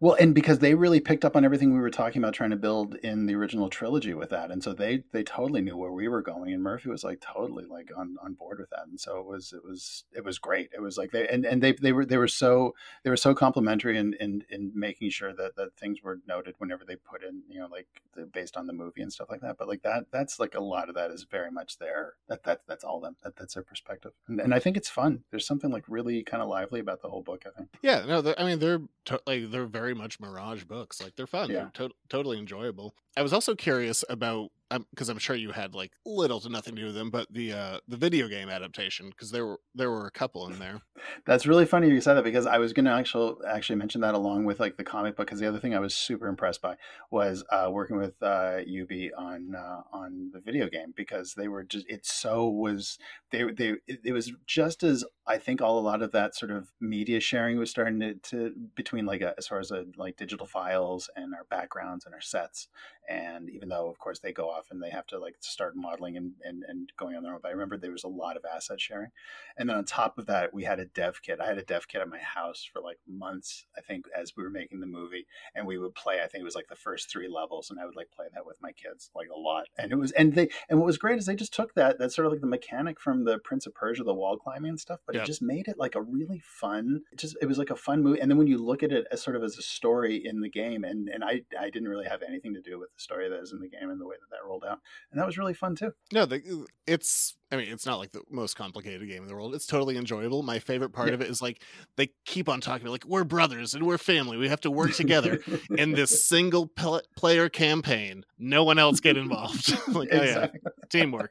[0.00, 2.56] Well, and because they really picked up on everything we were talking about trying to
[2.56, 6.08] build in the original trilogy with that, and so they they totally knew where we
[6.08, 9.18] were going, and Murphy was like totally like on, on board with that, and so
[9.18, 10.70] it was it was it was great.
[10.74, 13.34] It was like they and, and they they were they were so they were so
[13.34, 17.42] complimentary in, in in making sure that that things were noted whenever they put in
[17.48, 19.56] you know like the, based on the movie and stuff like that.
[19.58, 22.14] But like that that's like a lot of that is very much there.
[22.28, 23.16] That that that's all them.
[23.22, 25.24] That that's their perspective, and, and I think it's fun.
[25.30, 27.44] There's something like really kind of lively about the whole book.
[27.54, 27.68] I think.
[27.82, 31.02] Yeah, no, I mean they're to- like they're very much Mirage books.
[31.02, 31.50] Like they're fun.
[31.50, 31.68] Yeah.
[31.74, 32.94] They're to- totally enjoyable.
[33.16, 34.50] I was also curious about
[34.90, 37.52] because I'm sure you had like little to nothing to do with them, but the
[37.52, 40.80] uh the video game adaptation because there were there were a couple in there.
[41.26, 44.14] That's really funny you said that because I was going to actually actually mention that
[44.14, 46.76] along with like the comic book because the other thing I was super impressed by
[47.10, 51.64] was uh, working with uh, Ubi on uh, on the video game because they were
[51.64, 52.98] just it so was
[53.30, 56.50] they they it, it was just as I think all a lot of that sort
[56.50, 60.16] of media sharing was starting to, to between like a, as far as a, like
[60.16, 62.68] digital files and our backgrounds and our sets
[63.08, 66.16] and even though of course they go off and they have to like start modeling
[66.16, 68.44] and, and, and going on their own but I remember there was a lot of
[68.44, 69.10] asset sharing
[69.56, 71.38] and then on top of that, we had a dev kit.
[71.40, 74.42] I had a dev kit at my house for like months, I think, as we
[74.42, 75.26] were making the movie.
[75.54, 77.84] And we would play, I think it was like the first three levels, and I
[77.84, 79.66] would like play that with my kids like a lot.
[79.78, 82.12] And it was, and they, and what was great is they just took that, that
[82.12, 85.00] sort of like the mechanic from the Prince of Persia, the wall climbing and stuff,
[85.06, 85.22] but Yeah.
[85.22, 88.02] it just made it like a really fun, it just, it was like a fun
[88.02, 88.20] movie.
[88.20, 90.48] And then when you look at it as sort of as a story in the
[90.50, 93.40] game, and, and I, I didn't really have anything to do with the story that
[93.40, 94.80] is in the game and the way that that rolled out.
[95.10, 95.92] And that was really fun too.
[96.12, 99.34] No, the, uh, it's I mean it's not like the most complicated game in the
[99.34, 99.54] world.
[99.54, 100.42] It's totally enjoyable.
[100.42, 101.14] My favorite part Yeah.
[101.14, 101.62] of it is like
[101.96, 104.36] they keep on talking about like we're brothers and we're family.
[104.36, 105.38] We have to work together
[105.76, 108.24] in this single pl- player campaign.
[108.38, 109.70] No one else get involved.
[109.88, 110.60] like oh Exactly.
[110.64, 111.30] yeah, teamwork.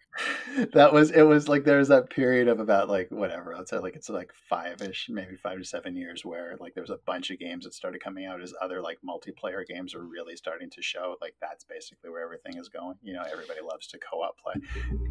[0.73, 3.77] that was it was like there was that period of about like whatever i'd say
[3.77, 7.29] like it's like five-ish maybe five to seven years where like there was a bunch
[7.31, 10.81] of games that started coming out as other like multiplayer games are really starting to
[10.81, 14.53] show like that's basically where everything is going you know everybody loves to co-op play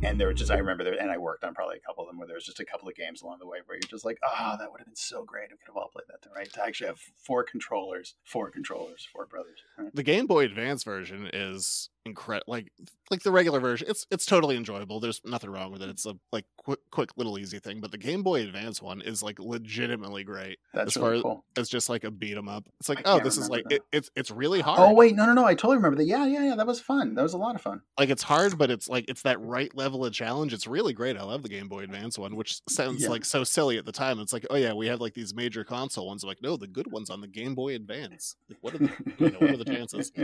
[0.03, 2.09] and there were just i remember there and i worked on probably a couple of
[2.09, 4.05] them where there was just a couple of games along the way where you're just
[4.05, 6.19] like oh that would have been so great if we could have all played that
[6.35, 9.95] right to actually have four controllers four controllers four brothers right?
[9.95, 12.45] The Game Boy Advance version is incredible.
[12.53, 12.73] Like
[13.11, 15.01] like the regular version, it's it's totally enjoyable.
[15.01, 15.89] There's nothing wrong with it.
[15.89, 17.81] It's a like quick quick little easy thing.
[17.81, 20.59] But the Game Boy Advance one is like legitimately great.
[20.75, 21.45] That's as really far cool.
[21.57, 22.65] as just like a beat 'em up.
[22.81, 24.81] It's like I oh, this is like it, it's it's really hard.
[24.81, 27.15] oh wait no no no i totally remember that yeah yeah yeah that was fun
[27.15, 29.75] that was a lot of fun like it's hard, but it's like it's that right
[29.77, 30.53] level of challenge.
[30.55, 31.17] It's really great.
[31.17, 33.09] I love the Game Boy Advance one, which sounds Yeah.
[33.09, 34.21] like so silly at the time.
[34.21, 36.23] It's like, oh yeah, we have like these major console ones.
[36.23, 38.37] I'm like, no, the good ones on the Game Boy Advance.
[38.49, 40.13] Like, what are the you know, what are the chances?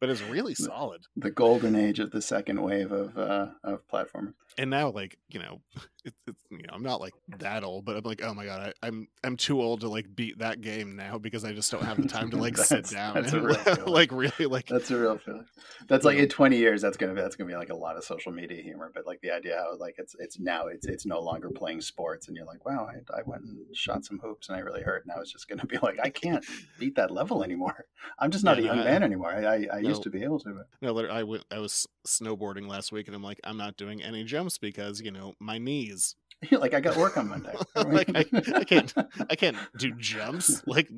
[0.00, 1.02] But it's really solid.
[1.16, 4.34] The golden age of the second wave of uh, of platformers.
[4.58, 5.60] And now, like you know,
[6.04, 8.72] it's, it's you know, I'm not like that old, but I'm like, oh my god,
[8.82, 11.84] I, I'm I'm too old to like beat that game now because I just don't
[11.84, 14.98] have the time to like sit down that's a and like really like That's a
[14.98, 15.44] real feeling.
[15.88, 18.04] That's like in 20 years, that's gonna be that's gonna be like a lot of
[18.04, 18.90] social media humor.
[18.94, 22.28] But like the idea how like it's it's now it's it's no longer playing sports,
[22.28, 25.04] and you're like, wow, I, I went and shot some hoops and I really hurt.
[25.04, 26.44] And now it's just gonna be like, I can't
[26.78, 27.84] beat that level anymore.
[28.18, 29.32] I'm just not Yeah, a young I- man anymore.
[29.32, 29.88] I I, I no.
[29.90, 31.44] used to be able to, but No, I went.
[31.50, 34.24] I was snowboarding last week, and I'm like, I'm not doing any
[34.58, 36.14] because you know my knees.
[36.50, 37.54] like I got work on Monday.
[37.74, 38.24] like I,
[38.54, 38.92] I can't,
[39.30, 40.62] I can't do jumps.
[40.66, 40.90] Like,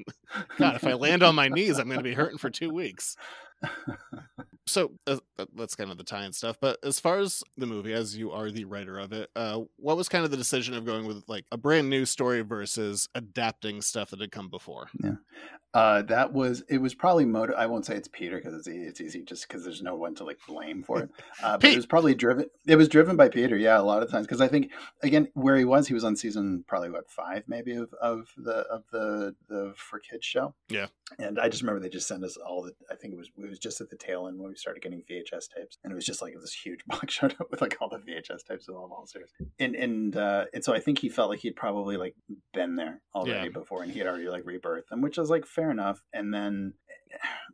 [0.58, 3.16] God, if I land on my knees, I'm going to be hurting for two weeks.
[4.66, 5.18] So uh,
[5.54, 6.58] that's kind of the tie and stuff.
[6.60, 9.96] But as far as the movie, as you are the writer of it, uh, what
[9.96, 13.80] was kind of the decision of going with like a brand new story versus adapting
[13.80, 14.88] stuff that had come before?
[15.02, 15.14] Yeah.
[15.74, 16.78] Uh, that was it.
[16.78, 17.54] Was probably motive.
[17.58, 20.24] I won't say it's Peter because it's it's easy just because there's no one to
[20.24, 21.10] like blame for it.
[21.42, 22.46] Uh, but it was probably driven.
[22.66, 23.56] It was driven by Peter.
[23.56, 24.70] Yeah, a lot of times because I think
[25.02, 28.60] again where he was, he was on season probably what five maybe of of the
[28.70, 30.54] of the the for kids show.
[30.68, 30.86] Yeah.
[31.18, 32.72] And I just remember they just sent us all the.
[32.90, 35.02] I think it was it was just at the tail end when we started getting
[35.10, 37.88] VHS tapes, and it was just like this huge box showed up with like all
[37.90, 39.30] the VHS tapes of all the whole series.
[39.60, 42.14] And and uh, and so I think he felt like he'd probably like
[42.54, 43.52] been there already Yeah.
[43.52, 46.00] before, and he had already like rebirthed them, which was like fair enough.
[46.12, 46.74] And then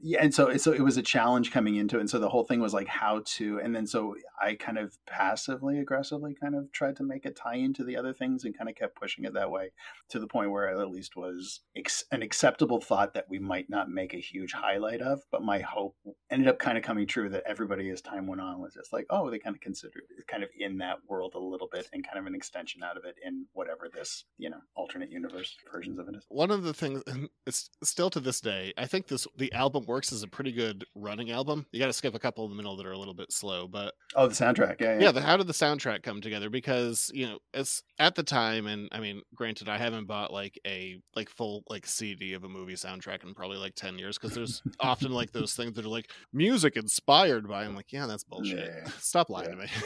[0.01, 2.45] yeah, and so so it was a challenge coming into it, and so the whole
[2.45, 6.71] thing was like how to, and then so I kind of passively aggressively kind of
[6.73, 9.35] tried to make it tie into the other things, and kind of kept pushing it
[9.35, 9.71] that way
[10.11, 13.71] to the point where it at least was ex- an acceptable thought that we might
[13.71, 15.97] not make a huge highlight of, but my hope
[16.31, 19.07] ended up kind of coming true that everybody as time went on was just like,
[19.11, 22.19] oh, they kind of considered kind of in that world a little bit, and kind
[22.19, 26.09] of an extension out of it in whatever this you know alternate universe versions of
[26.09, 26.25] it is.
[26.29, 27.03] One of the things,
[27.47, 30.85] it's still to this day, I think this the album works as a pretty good
[30.95, 31.67] running album.
[31.73, 33.67] You got to skip a couple in the middle that are a little bit slow,
[33.69, 35.01] but Oh, the soundtrack, yeah, yeah.
[35.07, 36.49] yeah, the, how did the soundtrack come together?
[36.51, 40.59] Because you know, it's at the time, and I mean, granted, I haven't bought like
[40.67, 44.35] a like full like CD of a movie soundtrack in probably like ten years because
[44.35, 47.65] there's often like those things that are like music inspired by.
[47.65, 48.59] I'm like, yeah, that's bullshit.
[48.85, 48.91] Yeah.
[49.01, 49.67] Stop lying to me.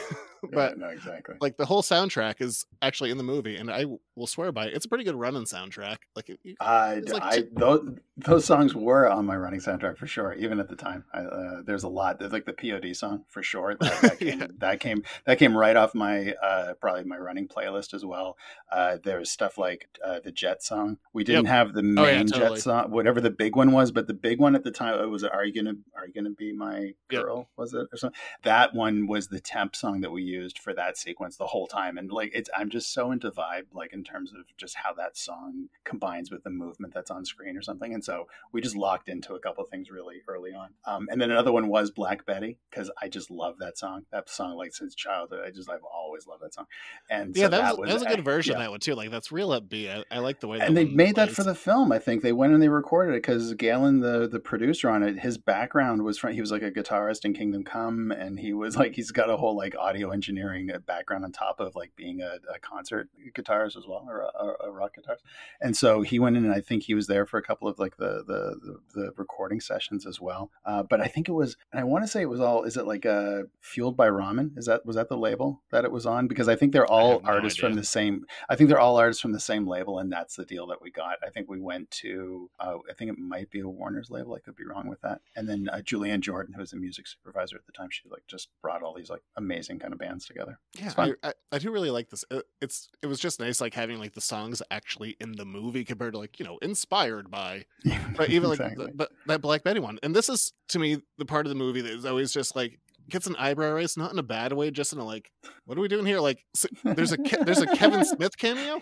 [0.41, 1.35] Yeah, but no, exactly.
[1.41, 3.83] like the whole soundtrack is actually in the movie, and I
[4.15, 4.73] will swear by it.
[4.73, 5.97] It's a pretty good running soundtrack.
[6.15, 10.33] Like, it, I, like I those those songs were on my running soundtrack for sure.
[10.33, 12.19] Even at the time, I, uh, there's a lot.
[12.19, 13.77] There's like the POD song for sure.
[13.89, 17.93] That, that came, that came that came right off my uh, probably my running playlist
[17.93, 18.37] as well.
[18.71, 20.97] Uh, there was stuff like uh, the Jet song.
[21.13, 21.53] We didn't Yep.
[21.53, 24.39] have the main Oh, yeah, Jet song, whatever the big one was, but the big
[24.39, 27.23] one at the time it was "Are you gonna Are you gonna be my Yep.
[27.23, 28.19] girl?" Was it or something?
[28.43, 31.97] That one was the temp song that we used for that sequence the whole time,
[31.97, 35.17] and like it's I'm just so into vibe, like in terms of just how that
[35.17, 37.93] song combines with the movement that's on screen or something.
[37.93, 40.69] And so we just locked into a couple of things really early on.
[40.85, 44.05] Um, and then another one was Black Betty because I just love that song.
[44.11, 46.65] That song, like since childhood, I just I've always loved that song.
[47.09, 48.57] And yeah, so that, was, that was a good I- version yeah.
[48.57, 48.95] of that one too.
[48.95, 49.89] Like that's real upbeat.
[49.89, 50.59] I, I like the way.
[50.59, 51.91] That and they made that for the film.
[51.91, 55.19] I think they went and they recorded it because Galen, the the producer on it,
[55.19, 58.75] his background was from he was like a guitarist in Kingdom Come, and he was
[58.77, 62.21] like he's got a whole like audio engineering uh, background on top of like being
[62.21, 65.21] a, a concert guitarist as well, or a, a rock guitarist.
[65.61, 67.79] And so he went in, and I think he was there for a couple of
[67.79, 70.51] like the the the, the recording sessions as well.
[70.65, 72.63] Uh, but I think it was, and I want to say it was all.
[72.63, 74.57] Is it like uh, fueled by ramen?
[74.57, 76.27] Is that was that the label that it was on?
[76.27, 78.25] Because I think they're all no artists from the same.
[78.49, 80.91] I think they're all artists from the same label, and that's the deal that we
[80.91, 81.17] got.
[81.25, 82.49] I think we went to.
[82.59, 84.33] Uh, I think it might be a Warner's label.
[84.33, 85.21] I could be wrong with that.
[85.35, 88.23] And then uh, Julianne Jordan, who was the music supervisor at the time, she like
[88.27, 90.59] just brought all these like amazing kind of bands together.
[90.77, 92.25] Yeah, I, I, I do really like this.
[92.31, 95.85] It, it's it was just nice like having like the songs actually in the movie
[95.85, 97.65] compared to like you know inspired by,
[98.17, 98.87] but even like Exactly.
[98.87, 99.99] the, but that Black Betty one.
[100.03, 102.79] And this is to me the part of the movie that is always just like
[103.09, 105.31] gets an eyebrow raise, not in a bad way, just in a like,
[105.65, 106.19] what are we doing here?
[106.19, 108.79] Like, s there's a Ke- there's a Kevin Smith cameo.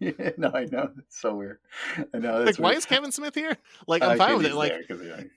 [0.00, 1.58] yeah, no, I know it's so weird.
[2.14, 2.36] I know.
[2.38, 3.56] Like, that's why is Kevin Smith here?
[3.86, 4.54] Like, I'm Uh, fine with it.
[4.54, 4.72] Like,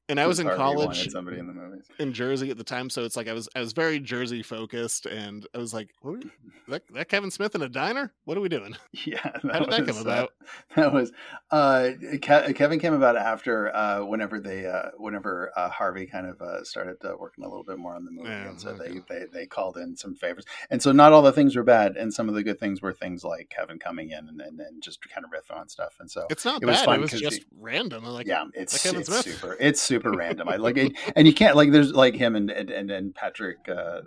[0.09, 1.85] and I was in college Somebody in the movies.
[1.99, 5.05] in Jersey at the time, so it's like I was I was very Jersey focused,
[5.05, 6.31] and I was like, what, are we-
[6.69, 8.13] that that Kevin Smith in a diner?
[8.25, 8.75] What are we doing?
[9.05, 10.29] Yeah, How did that was, come uh, about?
[10.75, 11.11] that was
[11.51, 11.89] uh,
[12.21, 16.63] Ke- Kevin came about after uh, whenever they uh, whenever uh, Harvey kind of uh,
[16.63, 18.99] started uh, working a little bit more on the movie, Yeah, and so okay.
[19.07, 21.95] they, they they called in some favors, and so not all the things were bad,
[21.97, 24.81] and some of the good things were things like Kevin coming in and and, and
[24.81, 26.85] just kind of riffing on stuff, and so It's not it was bad.
[26.85, 28.05] fun it was just he- random.
[28.05, 29.57] Like, yeah, it's, Kevin it's super.
[29.59, 30.49] It's super random.
[30.49, 31.71] I like it, and you can't like.
[31.71, 34.01] There's like him and and and, and Patrick uh, uh,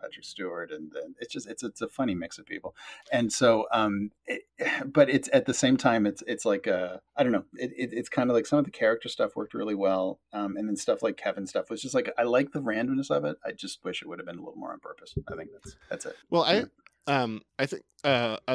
[0.00, 2.74] Patrick Stewart, and, and it's just it's it's a funny mix of people,
[3.12, 4.42] and so um, it,
[4.86, 7.44] but it's at the same time it's it's like uh I don't know.
[7.54, 10.56] It, it it's kind of like some of the character stuff worked really well, um,
[10.56, 13.35] and then stuff like Kevin stuff was just like I like the randomness of it.
[13.44, 15.14] I just wish it would have been a little more on purpose.
[15.32, 16.14] I think that's that's it.
[16.30, 16.64] Well, I
[17.06, 18.54] um I think uh I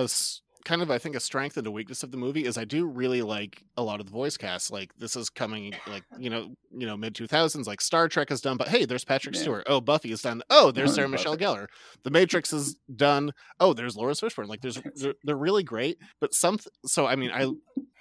[0.64, 2.86] kind of I think a strength and a weakness of the movie is I do
[2.86, 4.72] really like a lot of the voice cast.
[4.72, 7.66] Like this is coming like you know you know mid two thousands.
[7.66, 9.42] Like Star Trek is done, but hey, there's Patrick Yeah.
[9.42, 9.64] Stewart.
[9.68, 10.44] Oh, Buffy is done.
[10.52, 11.18] Oh, there's Oh, Sarah Buffy.
[11.18, 11.68] Michelle Gellar.
[12.04, 13.32] The Matrix is done.
[13.60, 14.48] Oh, there's Laurence Fishburne.
[14.48, 15.98] Like there's they're, they're really great.
[16.20, 17.52] But some so I mean I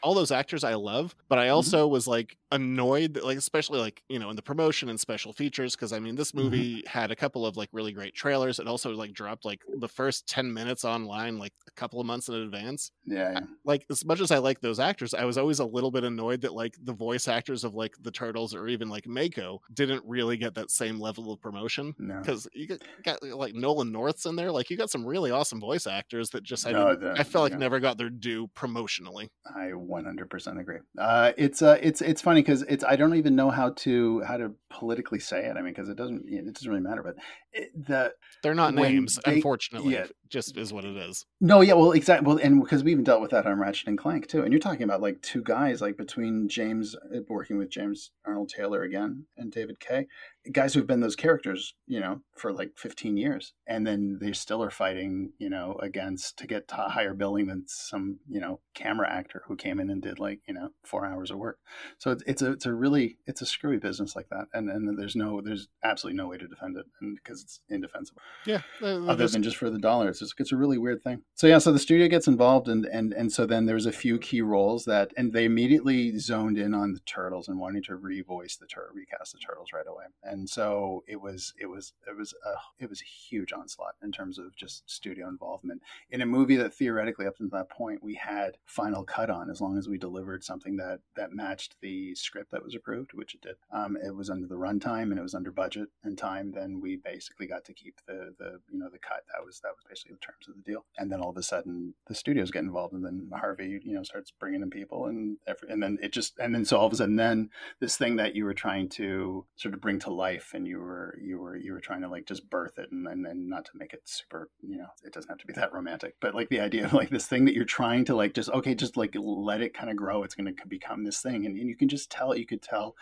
[0.02, 1.44] all those actors I love, but Mm-hmm.
[1.44, 4.98] I also was like annoyed that like especially like you know in the promotion and
[4.98, 6.44] special features because I mean this Mm-hmm.
[6.44, 8.58] movie had a couple of like really great trailers.
[8.58, 12.28] It also like dropped like the first ten minutes online like a couple of months
[12.28, 12.90] in advance.
[13.04, 13.40] Yeah, yeah.
[13.64, 16.40] Like as much as I like those actors, I was always a little bit annoyed
[16.42, 20.36] that like the voice actors of like the Turtles or even like Mako didn't really
[20.36, 22.18] get that same level of promotion No.
[22.20, 24.52] because you got, got like Nolan North's in there.
[24.52, 27.42] Like you got some really awesome voice actors that just I No, the- I felt
[27.44, 27.58] like yeah.
[27.58, 29.28] never got their due promotionally.
[29.54, 30.78] I 100% agree.
[30.98, 34.36] Uh, it's uh, it's it's funny because it's I don't even know how to how
[34.36, 35.56] to politically say it.
[35.56, 37.02] I mean, because it doesn't it doesn't really matter.
[37.02, 37.16] But
[37.52, 38.12] it, the
[38.42, 39.94] They're not names, they- unfortunately.
[39.94, 40.04] yeah.
[40.04, 41.26] It just is what it is.
[41.40, 42.26] No, yeah, well, exactly.
[42.26, 44.42] Well, and because we even dealt with that on Ratchet and Clank too.
[44.42, 46.94] And you're talking about like two guys, like between James
[47.28, 50.06] working with James Arnold Taylor again and David Kaye,
[50.52, 54.62] guys who've been those characters, you know, for like 15 years, and then they still
[54.62, 59.08] are fighting, you know, against to get to higher billing than some, you know, camera
[59.10, 61.58] actor who came in and did like, you know, four hours of work.
[61.98, 64.98] So it's, it's a it's a really it's a screwy business like that, and and
[64.98, 68.62] there's no there's absolutely no way to defend it, and because it's indefensible Yeah.
[68.82, 70.08] uh, other there's- than just for the dollar.
[70.08, 71.22] It's just, it's a really weird thing.
[71.34, 74.18] So yeah, so the studio gets involved, and and and so then there's a few
[74.18, 78.58] key roles that, and they immediately zoned in on the turtles and wanting to revoice
[78.58, 80.04] the tur recast the turtles right away.
[80.30, 84.12] And so it was it was it was a it was a huge onslaught in
[84.12, 88.14] terms of just studio involvement in a movie that theoretically up until that point we
[88.14, 92.52] had final cut on as long as we delivered something that that matched the script
[92.52, 93.56] that was approved, which it did.
[93.72, 96.52] Um, it was under the runtime and it was under budget and time.
[96.52, 99.24] Then we basically got to keep the the you know the cut.
[99.34, 100.84] That was that was basically the terms of the deal.
[100.96, 104.04] And then all of a sudden the studios get involved, and then Harvey you know
[104.04, 106.92] starts bringing in people, and every, and then it just and then so all of
[106.92, 107.50] a sudden then
[107.80, 111.18] this thing that you were trying to sort of bring to life, and you were
[111.20, 113.72] you were you were trying to like just birth it, and and, and not to
[113.74, 116.60] make it super you know it doesn't have to be that romantic, but like the
[116.60, 119.60] idea of like this thing that you're trying to like just okay just like let
[119.60, 120.22] it kind of grow.
[120.22, 122.94] It's going to become this thing, and, and you can just tell you could tell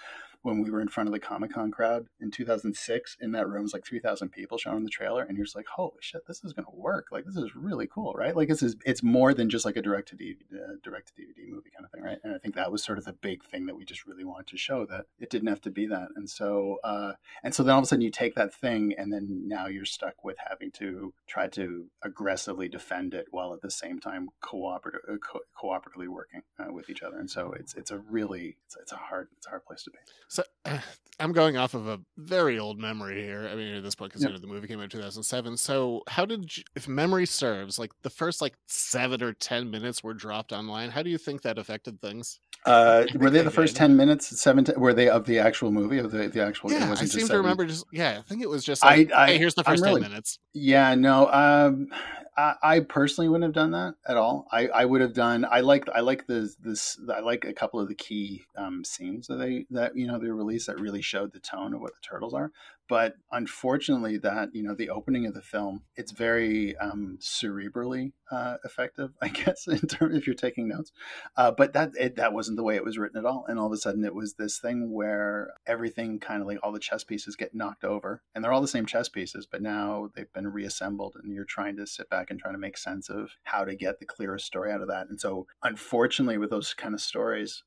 [0.43, 3.63] when we were in front of the Comic Con crowd in 2006 in that room
[3.63, 6.53] was like 3,000 people showing the trailer, and you're just like, holy shit, this is
[6.53, 7.07] going to work.
[7.11, 8.37] Like this is really cool, right?
[8.37, 11.23] Like this is it's more than just like a direct to DVD, uh, direct to
[11.23, 12.19] DVD movie kind of thing, right?
[12.23, 14.47] And I think that was sort of the big thing that we just really wanted
[14.49, 16.09] to show that it didn't have to be that.
[16.17, 17.13] And so uh,
[17.43, 19.85] and so then all of a sudden you take that thing, and then now you're
[19.85, 25.01] stuck with having to try to aggressively defend it while at the same time cooperative,
[25.11, 27.19] uh, co- cooperatively working uh, with each other.
[27.19, 29.91] And so it's it's a really it's, it's a hard it's a hard place to
[29.91, 29.99] be.
[30.29, 30.43] So
[31.21, 33.49] I'm going off of a very old memory here.
[33.51, 34.29] I mean, at this point, because Yep.
[34.31, 35.57] you know the movie came out in 2007.
[35.57, 40.05] So how did, you, if memory serves, like the first like seven or ten minutes
[40.05, 40.91] were dropped online?
[40.91, 42.39] How do you think that affected things?
[42.67, 44.41] Uh, were they the first ten minutes?
[44.41, 44.65] Seven?
[44.77, 45.99] Were they of the actual movie?
[45.99, 46.71] Of the the actual?
[46.73, 48.19] Yeah, I seem to remember just yeah.
[48.19, 50.39] I think it was just I- like, I- hey, here's the first really- ten minutes.
[50.53, 51.29] Yeah, no.
[51.33, 51.89] Um,
[52.37, 54.47] I, I personally wouldn't have done that at all.
[54.53, 55.45] I, I would have done.
[55.51, 56.99] I like I like the this.
[57.13, 60.31] I like a couple of the key um, scenes that they that you know they
[60.31, 62.53] released that really showed the tone of what the turtles are.
[62.89, 68.57] But unfortunately, that you know the opening of the film, it's very um, cerebrally uh,
[68.65, 70.93] effective, I guess, in terms if you're taking notes.
[71.37, 73.45] Uh, but that it, that wasn't the way it was written at all.
[73.49, 76.73] And all of a sudden, it was this thing where everything kind of like all
[76.73, 80.11] the chess pieces get knocked over, and they're all the same chess pieces, but now
[80.15, 83.31] they've been reassembled, and you're trying to sit back and try to make sense of
[83.45, 85.09] how to get the clearest story out of that.
[85.09, 87.63] And so, unfortunately, with those kind of stories,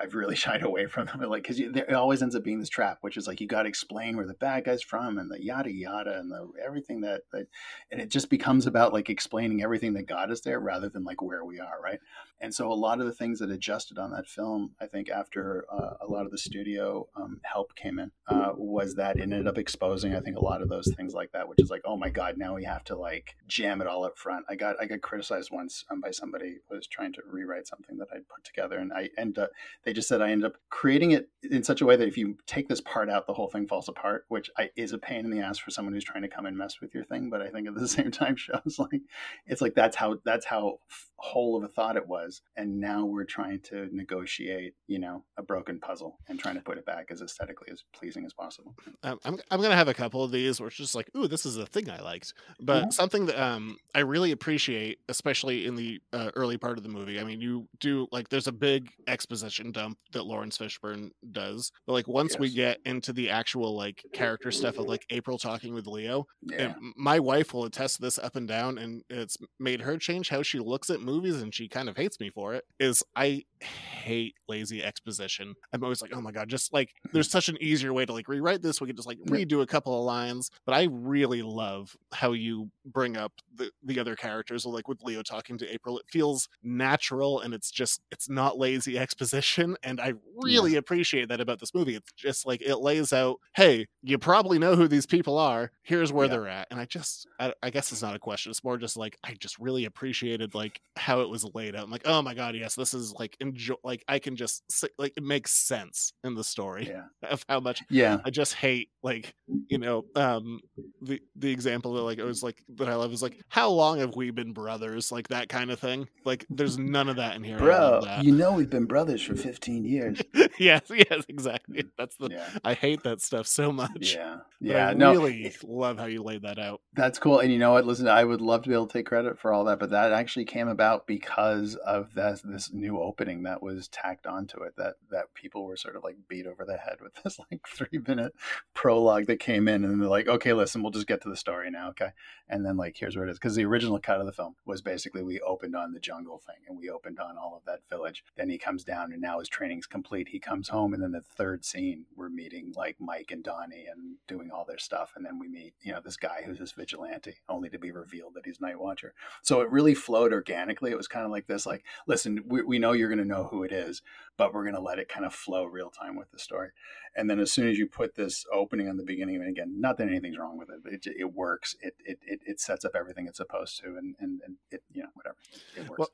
[0.00, 2.98] I've really shied away from them, like because it always ends up being this trap,
[3.00, 5.72] which is like you got to explain where the bad guy's from and the yada
[5.72, 7.46] yada and the everything that that,
[7.90, 11.22] and it just becomes about like explaining everything that got us there rather than like
[11.22, 11.98] where we are, right?
[12.40, 15.64] And so a lot of the things that adjusted on that film, I think after
[15.72, 19.46] uh, a lot of the studio um, help came in, uh, was that it ended
[19.46, 21.96] up exposing, I think, a lot of those things like that, which is like, oh
[21.96, 24.44] my god, now we have to like jam it all up front.
[24.48, 27.98] I got I got criticized once um, by somebody who was trying to rewrite something
[27.98, 29.50] that I'd put together, and I end up
[29.84, 32.36] they just said I ended up creating it in such a way that if you
[32.46, 35.30] take this part out, the whole thing falls apart, which I, is a pain in
[35.30, 37.30] the ass for someone who's trying to come and mess with your thing.
[37.30, 39.02] But I think at the same time shows like
[39.46, 40.78] it's like that's how that's how
[41.16, 45.42] whole of a thought it was, and now we're trying to negotiate, you know, a
[45.42, 48.74] broken puzzle and trying to put it back as aesthetically as pleasing as possible.
[49.02, 51.46] Um, I'm I'm gonna have a couple of these where it's just like, ooh, this
[51.46, 52.92] is a thing I liked, but Mhm.
[52.92, 57.20] something that um I really appreciate, especially in the uh, early part of the movie.
[57.20, 61.70] I mean, you do like there's a big exposition dump that Laurence Fishburne does.
[61.86, 65.74] But like once we get into the actual like character stuff of like April talking
[65.74, 66.74] with Leo, Yeah.
[66.76, 70.28] and my wife will attest to this up and down, and it's made her change
[70.28, 72.64] how she looks at movies, and she kind of hates me for it.
[72.78, 75.54] Is I hate lazy exposition.
[75.72, 77.10] I'm always like, oh my god, just like hmm.
[77.12, 78.80] there's such an easier way to like rewrite this.
[78.80, 80.50] We could just like redo a couple of lines.
[80.66, 84.66] But I really love how you bring up the the other characters.
[84.66, 88.98] Like with Leo talking to April, it feels natural, and it's just it's not lazy
[88.98, 89.76] exposition.
[89.82, 91.94] And I really appreciate that about this movie.
[91.94, 95.70] It's just like it lays out, hey, you probably know who these people are.
[95.82, 96.32] Here's where Yeah.
[96.32, 96.68] they're at.
[96.70, 98.50] And I just, I, I guess it's not a question.
[98.50, 101.82] It's more just like I just really appreciated like how it was laid out.
[101.84, 103.74] I'm like, oh my god, yes, this is like enjoy.
[103.82, 107.04] Like I can just say, like it makes sense in the story Yeah.
[107.28, 108.18] of how much Yeah.
[108.24, 109.34] I just hate like
[109.68, 110.60] you know um
[111.02, 113.98] the the example that like it was like that I love is like how long
[113.98, 117.42] have we been brothers like that kind of thing like there's none of that in
[117.42, 120.22] here and I love Bro, you know we've been brothers for 15 years.
[120.60, 122.48] yes yes exactly that's the Yeah.
[122.64, 124.36] I hate that stuff so much Yeah.
[124.60, 124.88] Yeah.
[124.88, 127.40] I no, really love how you laid that out That's cool.
[127.40, 127.86] And you know what?
[127.86, 130.12] Listen, I would love to be able to take credit for all that, but that
[130.12, 134.74] actually came about because of this this new opening that was tacked onto it.
[134.76, 138.00] That that people were sort of like beat over the head with this like three
[138.06, 138.32] minute
[138.74, 141.70] prologue that came in, and they're like, "Okay, listen, we'll just get to the story
[141.70, 142.10] now, okay?"
[142.48, 144.82] And then like, here's where it is, because the original cut of the film was
[144.82, 148.24] basically we opened on the jungle thing, and we opened on all of that village.
[148.36, 150.28] Then he comes down, and now his training's complete.
[150.28, 154.16] He comes home, and then the third scene, we're meeting like Mike and Donnie and
[154.26, 157.36] doing all their stuff, and then we meet you know this guy who's this vigilante,
[157.48, 159.14] only to be revealed that he's Night Watcher.
[159.42, 160.90] So it really flowed organically.
[160.90, 163.44] It was kind of like this, like, listen, we, we know you're going to know
[163.44, 164.02] who it is,
[164.36, 166.70] but we're going to let it kind of flow real time with the story.
[167.16, 169.98] And then as soon as you put this opening on the beginning, and again, not
[169.98, 171.76] that anything's wrong with it, but it, it works.
[171.80, 175.02] It, it it it sets up everything it's supposed to, and and, and it you
[175.02, 175.36] know whatever
[175.76, 175.98] it works.
[175.98, 176.10] Well-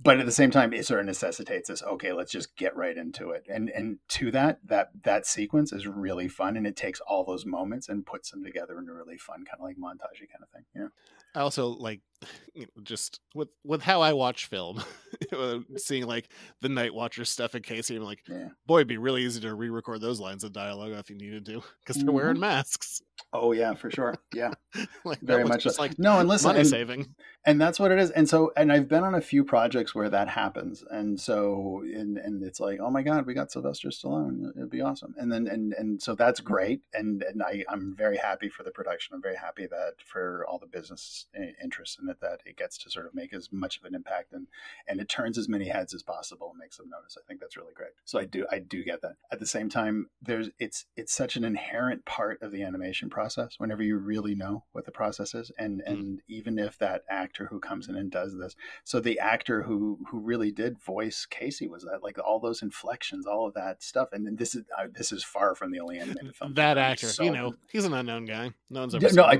[0.00, 1.82] but at the same time, it sort of necessitates this.
[1.82, 3.46] Okay, let's just get right into it.
[3.48, 7.44] And and to that that that sequence is really fun, and it takes all those
[7.44, 10.50] moments and puts them together in a really fun kind of like montagey kind of
[10.50, 10.64] thing.
[10.74, 10.90] You know?
[11.34, 12.00] I also like
[12.54, 14.82] you know, just with with how I watch film,
[15.76, 16.28] seeing like
[16.60, 17.96] the Night Watcher stuff in Casey.
[17.96, 18.48] I'm like, Yeah.
[18.66, 21.62] boy, it'd be really easy to re-record those lines of dialogue if you needed to,
[21.80, 22.40] because they're wearing Mhm.
[22.40, 23.02] masks.
[23.32, 24.14] Oh yeah, for sure.
[24.34, 24.52] Yeah.
[25.04, 25.82] like very much just so.
[25.82, 27.14] like no and listen money and, saving.
[27.46, 30.10] and that's what it is and so and i've been on a few projects where
[30.10, 34.50] that happens and so and and it's like oh my god we got sylvester stallone
[34.56, 38.16] it'd be awesome and then and and so that's great and and i i'm very
[38.16, 42.08] happy for the production i'm very happy that for all the business i- interests in
[42.08, 44.46] it that it gets to sort of make as much of an impact and
[44.88, 47.56] and it turns as many heads as possible and makes them notice i think that's
[47.56, 50.86] really great so i do i do get that at the same time there's it's
[50.96, 54.92] it's such an inherent part of the animation process whenever you really know what the
[54.92, 58.54] process is and and even if that actor who comes in and does this
[58.84, 63.26] so the actor who who really did voice casey was that like all those inflections
[63.26, 65.98] all of that stuff and then this is uh, this is far from the only
[65.98, 68.52] animated film That actor, so- you know, he's an unknown guy.
[68.70, 69.12] No one's ever.
[69.12, 69.38] no, I.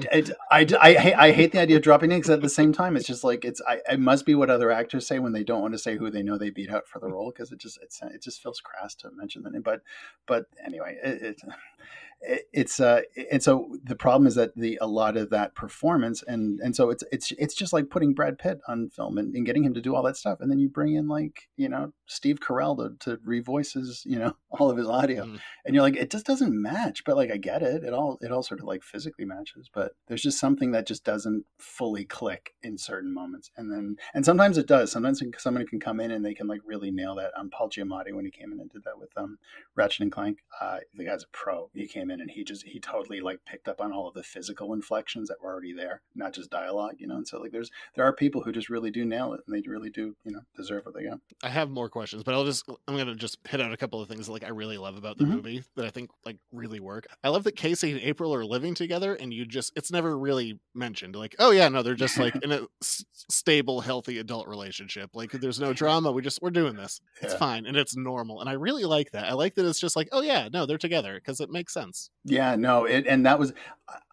[0.51, 2.31] I, I, I hate the idea of dropping names.
[2.31, 3.61] At the same time, it's just like it's.
[3.67, 6.11] I, it must be what other actors say when they don't want to say who
[6.11, 8.61] they know they beat out for the role because it just it's it just feels
[8.61, 9.63] crass to mention the name.
[9.63, 9.83] But
[10.27, 11.43] but anyway, it, it,
[12.53, 16.59] it's uh and so the problem is that the a lot of that performance and
[16.61, 19.65] and so it's it's it's just like putting Brad Pitt on film and, and getting
[19.65, 20.39] him to do all that stuff.
[20.41, 24.19] And then you bring in like you know Steve Carell to, to revoice his you
[24.19, 25.25] know all of his audio.
[25.25, 25.41] Mm.
[25.65, 27.85] and you're like it just doesn't match but like i get it.
[27.85, 31.05] It all it all sort of like physically matches but there's just something that just
[31.05, 33.51] doesn't fully click in certain moments.
[33.57, 34.93] And then and sometimes it does.
[34.93, 37.33] Sometimes someone can come in and they can like really nail that.
[37.37, 39.39] Um paul giamatti when he came in and did that with um
[39.75, 41.71] ratchet and clank uh the guy's a pro.
[41.75, 44.23] He came in and he just he totally like picked up on all of the
[44.23, 47.71] physical inflections that were already there not just dialogue you know and so like there's
[47.95, 50.41] there are people who just really do nail it and they really do you know
[50.57, 53.61] deserve what they got I have more questions, but I'll just I'm gonna just hit
[53.61, 55.29] out a couple of things that, like I really love about the Mhm.
[55.37, 57.07] movie that I think like really work.
[57.23, 60.59] I love that Casey and April are living together, and you just it's never really
[60.75, 61.17] mentioned.
[61.17, 65.11] Like, oh yeah, no, they're just like in a s- stable, healthy adult relationship.
[65.15, 66.13] Like, there's no drama.
[66.13, 67.01] We just we're doing this.
[67.21, 67.39] It's Yeah.
[67.39, 68.41] fine, and it's normal.
[68.41, 69.25] And I really like that.
[69.27, 71.94] I like that it's just like, oh yeah, no, they're together because it makes sense.
[72.25, 73.53] Yeah, no, it and that was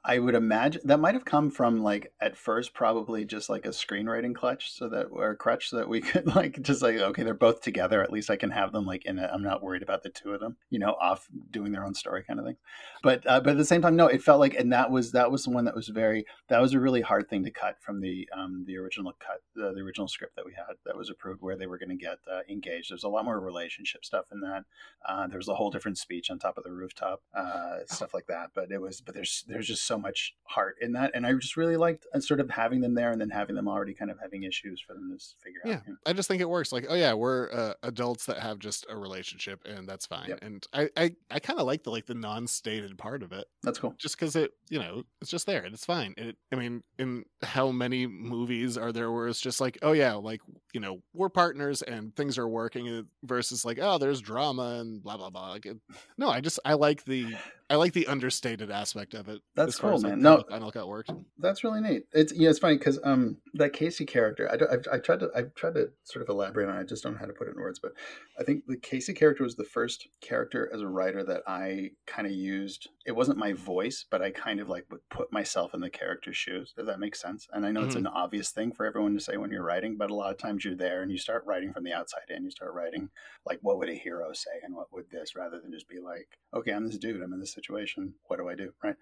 [0.03, 3.69] I would imagine that might have come from like at first probably just like a
[3.69, 7.35] screenwriting clutch so that or crutch so that we could like just like okay they're
[7.35, 10.01] both together at least I can have them like in a I'm not worried about
[10.01, 12.57] the two of them you know off doing their own story kind of thing.
[13.03, 15.29] But uh, but at the same time no it felt like and that was that
[15.29, 18.01] was the one that was very that was a really hard thing to cut from
[18.01, 21.43] the um the original cut the, the original script that we had that was approved
[21.43, 22.89] where they were going to get uh, engaged.
[22.89, 24.63] There's a lot more relationship stuff in that.
[25.07, 28.25] Uh, there was a whole different speech on top of the rooftop uh, stuff like
[28.27, 31.33] that but it was but there's there's just so much heart in that, and I
[31.33, 34.11] just really liked uh, sort of having them there, and then having them already kind
[34.11, 35.87] of having issues for them to figure Yeah, out.
[35.87, 35.95] know.
[36.05, 36.71] I just think it works.
[36.71, 40.29] Like, oh yeah, we're uh, adults that have just a relationship, and that's fine.
[40.29, 40.39] Yep.
[40.41, 43.45] And I, I, I kind of like the like the non-stated part of it.
[43.63, 43.95] That's cool.
[43.97, 46.13] Just because it, you know, it's just there and it's fine.
[46.17, 50.13] It, I mean, in how many movies are there where it's just like, oh yeah,
[50.13, 50.41] like
[50.73, 55.03] you know, we're partners and things are working, uh, versus like, oh, there's drama and
[55.03, 55.51] blah blah blah.
[55.51, 55.77] Like, it,
[56.17, 57.35] no, I just I like the
[57.71, 59.41] I like the understated aspect of it.
[59.55, 60.21] That's cool, as, like, man.
[60.23, 61.11] how No- the Final Cut worked.
[61.39, 62.03] That's really neat.
[62.13, 65.29] It's yeah, it's funny because um that Casey character, I don't, I've, I've tried to
[65.35, 66.77] I've tried to sort of elaborate on.
[66.77, 66.81] it.
[66.81, 67.93] I just don't know how to put it in words, but
[68.39, 72.27] I think the Casey character was the first character as a writer that I kind
[72.27, 72.89] of used.
[73.05, 76.37] It wasn't my voice, but I kind of like would put myself in the character's
[76.37, 76.73] shoes.
[76.77, 77.47] Does that make sense?
[77.53, 77.99] And I know it's Mhm.
[77.99, 80.63] an obvious thing for everyone to say when you're writing, but a lot of times
[80.65, 82.43] you're there and you start writing from the outside in.
[82.43, 83.09] You start writing
[83.45, 86.27] like what would a hero say and what would this, rather than just be like,
[86.53, 88.13] okay, I'm this dude, I'm in this situation.
[88.27, 88.95] What do I do, right?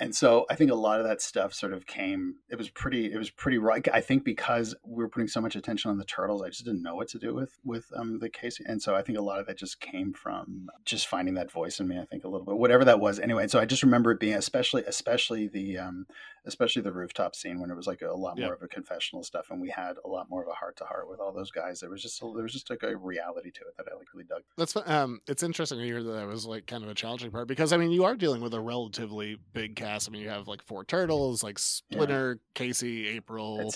[0.00, 3.12] and so i think a lot of that stuff sort of came it was pretty
[3.12, 6.04] it was pretty right i think because we were putting so much attention on the
[6.04, 8.94] turtles i just didn't know what to do with with um the case and so
[8.94, 11.98] i think a lot of that just came from just finding that voice in me
[11.98, 14.20] i think a little bit whatever that was anyway and so i just remember it
[14.20, 16.06] being especially especially the um
[16.46, 18.46] especially the rooftop scene when it was like a lot Yeah.
[18.46, 20.84] more of a confessional stuff and we had a lot more of a heart to
[20.84, 23.50] heart with all those guys there was just a, there was just like a reality
[23.52, 26.26] to it that i like really dug That's um, it's interesting to hear that that
[26.26, 28.60] was like kind of a challenging part because I mean you are dealing with a
[28.60, 30.08] relatively big cast.
[30.08, 33.72] I mean you have like four turtles, like Splinter, Casey, April,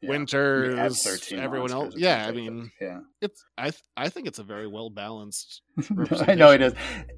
[0.00, 0.08] yeah.
[0.10, 1.94] Winters, We have 13 everyone else.
[1.96, 2.52] Yeah, I things like that.
[2.52, 5.62] mean yeah it's I th- I think it's a very well balanced.
[6.26, 6.72] I know it is.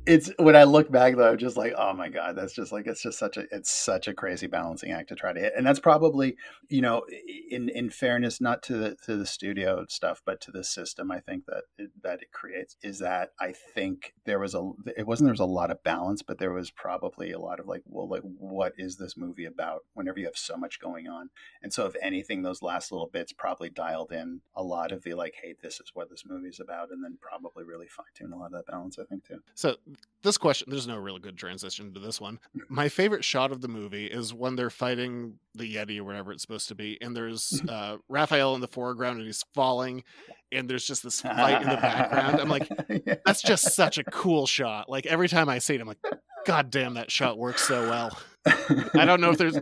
[0.06, 2.86] It's when I look back though, I'm just like, oh my god, that's just like
[2.86, 5.66] it's just such a it's such a crazy balancing act to try to hit, and
[5.66, 6.36] that's probably
[6.68, 7.02] you know
[7.50, 11.20] in in fairness not to the to the studio stuff, but to the system, I
[11.20, 15.26] think that it, that it creates is that I think there was a it wasn't
[15.26, 18.08] there was a lot of balance, but there was probably a lot of like, well,
[18.08, 19.80] like what is this movie about?
[19.92, 21.28] Whenever you have so much going on,
[21.62, 25.14] and so if anything, those last little bits probably dialed in a lot of the
[25.14, 28.36] like, hey, this is what this movie's about, and then probably really fine tune a
[28.36, 28.96] lot of that balance.
[28.98, 29.40] I think too.
[29.54, 29.76] So
[30.22, 32.38] this question, there's no really good transition to this one.
[32.68, 36.42] My favorite shot of the movie is when they're fighting the Yeti or whatever it's
[36.42, 40.04] supposed to be, and there's uh, Raphael in the foreground and he's falling,
[40.52, 42.40] and there's just this fight in the background.
[42.40, 42.68] I'm like,
[43.24, 44.88] that's just such a cool shot.
[44.88, 46.04] Like every time I see it, I'm like,
[46.46, 48.18] God damn, that shot works so well.
[48.94, 49.58] I don't know if there's.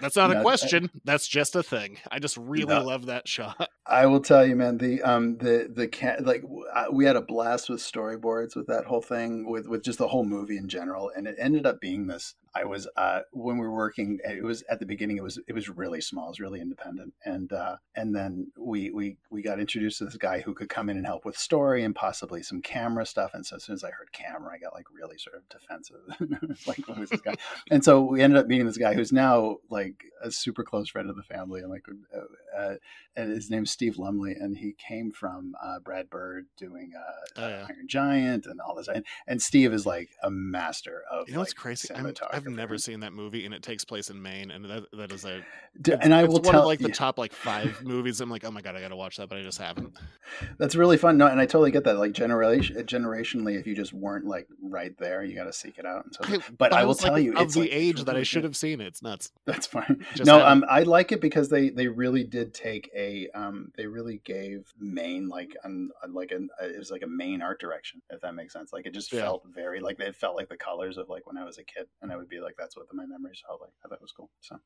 [0.00, 0.90] That's not a No, question.
[1.04, 1.98] That's just a thing.
[2.10, 2.82] I just really No.
[2.84, 3.68] love that shot.
[3.86, 4.78] I will tell you, man.
[4.78, 6.42] The um the the cat like
[6.74, 10.08] uh, we had a blast with storyboards with that whole thing with with just the
[10.08, 12.34] whole movie in general, and it ended up being this.
[12.54, 15.16] I was uh when we were working, it was at the beginning.
[15.16, 18.90] It was it was really small, it was really independent, and uh and then we
[18.90, 21.82] we we got introduced to this guy who could come in and help with story
[21.84, 23.30] and possibly some camera stuff.
[23.34, 25.96] And so as soon as I heard camera, I got like really sort of defensive.
[26.66, 27.34] Like who is this guy?
[27.70, 29.87] and so we ended up meeting this guy who's now like
[30.22, 31.84] a super close friend of the family and like
[32.14, 32.74] uh, uh,
[33.16, 37.48] and his name's steve lumley and he came from uh, brad bird doing uh, Oh,
[37.48, 37.66] yeah.
[37.68, 41.40] iron giant and all this and, and steve is like a master of You know
[41.40, 41.88] what's crazy?
[41.88, 42.28] Cinematography.
[42.32, 45.24] I've never seen that movie, and it takes place in Maine, and that that is
[45.24, 45.42] a.
[46.02, 46.94] and I will one tell of like the yeah.
[46.94, 48.20] top like five movies.
[48.20, 49.96] I'm like, oh my god, I gotta watch that, but I just haven't.
[50.58, 53.92] that's really fun no and i totally get that like generation generationally if you just
[53.94, 56.84] weren't like right there you got to seek it out and so I- but i
[56.84, 58.86] will like, tell you of it's the like, age that I should have seen it.
[58.88, 59.30] It's nuts.
[59.46, 59.66] That's
[60.14, 63.86] Just no, um, I like it because they they really did take a um, they
[63.86, 68.00] really gave Maine like an like an uh, it was like a main art direction
[68.10, 68.72] if that makes sense.
[68.72, 69.20] Like it just Yeah.
[69.20, 71.86] felt very like it felt like the colors of like when I was a kid,
[72.02, 73.72] and I would be like that's what my memories felt like.
[73.84, 74.30] I thought it was cool.
[74.40, 74.56] So,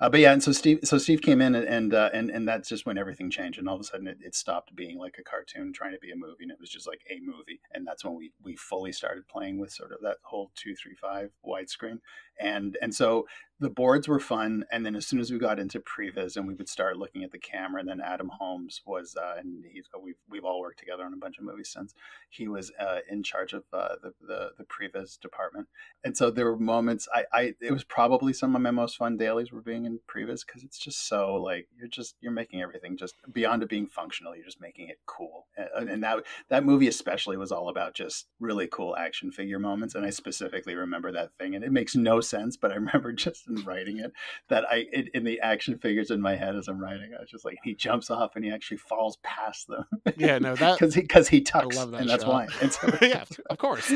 [0.00, 2.46] uh, but yeah, and so Steve so Steve came in and and uh, and, and
[2.48, 5.16] that's just when everything changed, and all of a sudden it, it stopped being like
[5.18, 7.86] a cartoon trying to be a movie, and it was just like a movie, and
[7.86, 11.30] that's when we we fully started playing with sort of that whole two three five
[11.46, 11.98] widescreen,
[12.42, 13.26] and and so
[13.60, 16.54] the boards were fun and then as soon as we got into previs and we
[16.54, 20.16] would start looking at the camera and then adam holmes was uh, and he's we've,
[20.28, 21.94] we've all worked together on a bunch of movies since
[22.28, 25.68] he was uh, in charge of uh, the, the the previs department.
[26.04, 29.16] And so there were moments I, I it was probably some of my most fun
[29.16, 32.96] dailies were being in previs because it's just so like you're just you're making everything
[32.96, 35.46] just beyond it being functional you're just making it cool.
[35.56, 39.94] And, and that that movie especially was all about just really cool action figure moments
[39.94, 43.48] and i specifically remember that thing and it makes no sense but i remember just
[43.48, 44.12] in writing it
[44.48, 47.30] that i in, in the action figures in my head as i'm writing i was
[47.30, 49.84] just like he jumps off and he actually falls past them
[50.16, 52.00] Yeah, no, that because he because he I tucks love that.
[52.00, 53.94] and that's why and so, yeah, of course.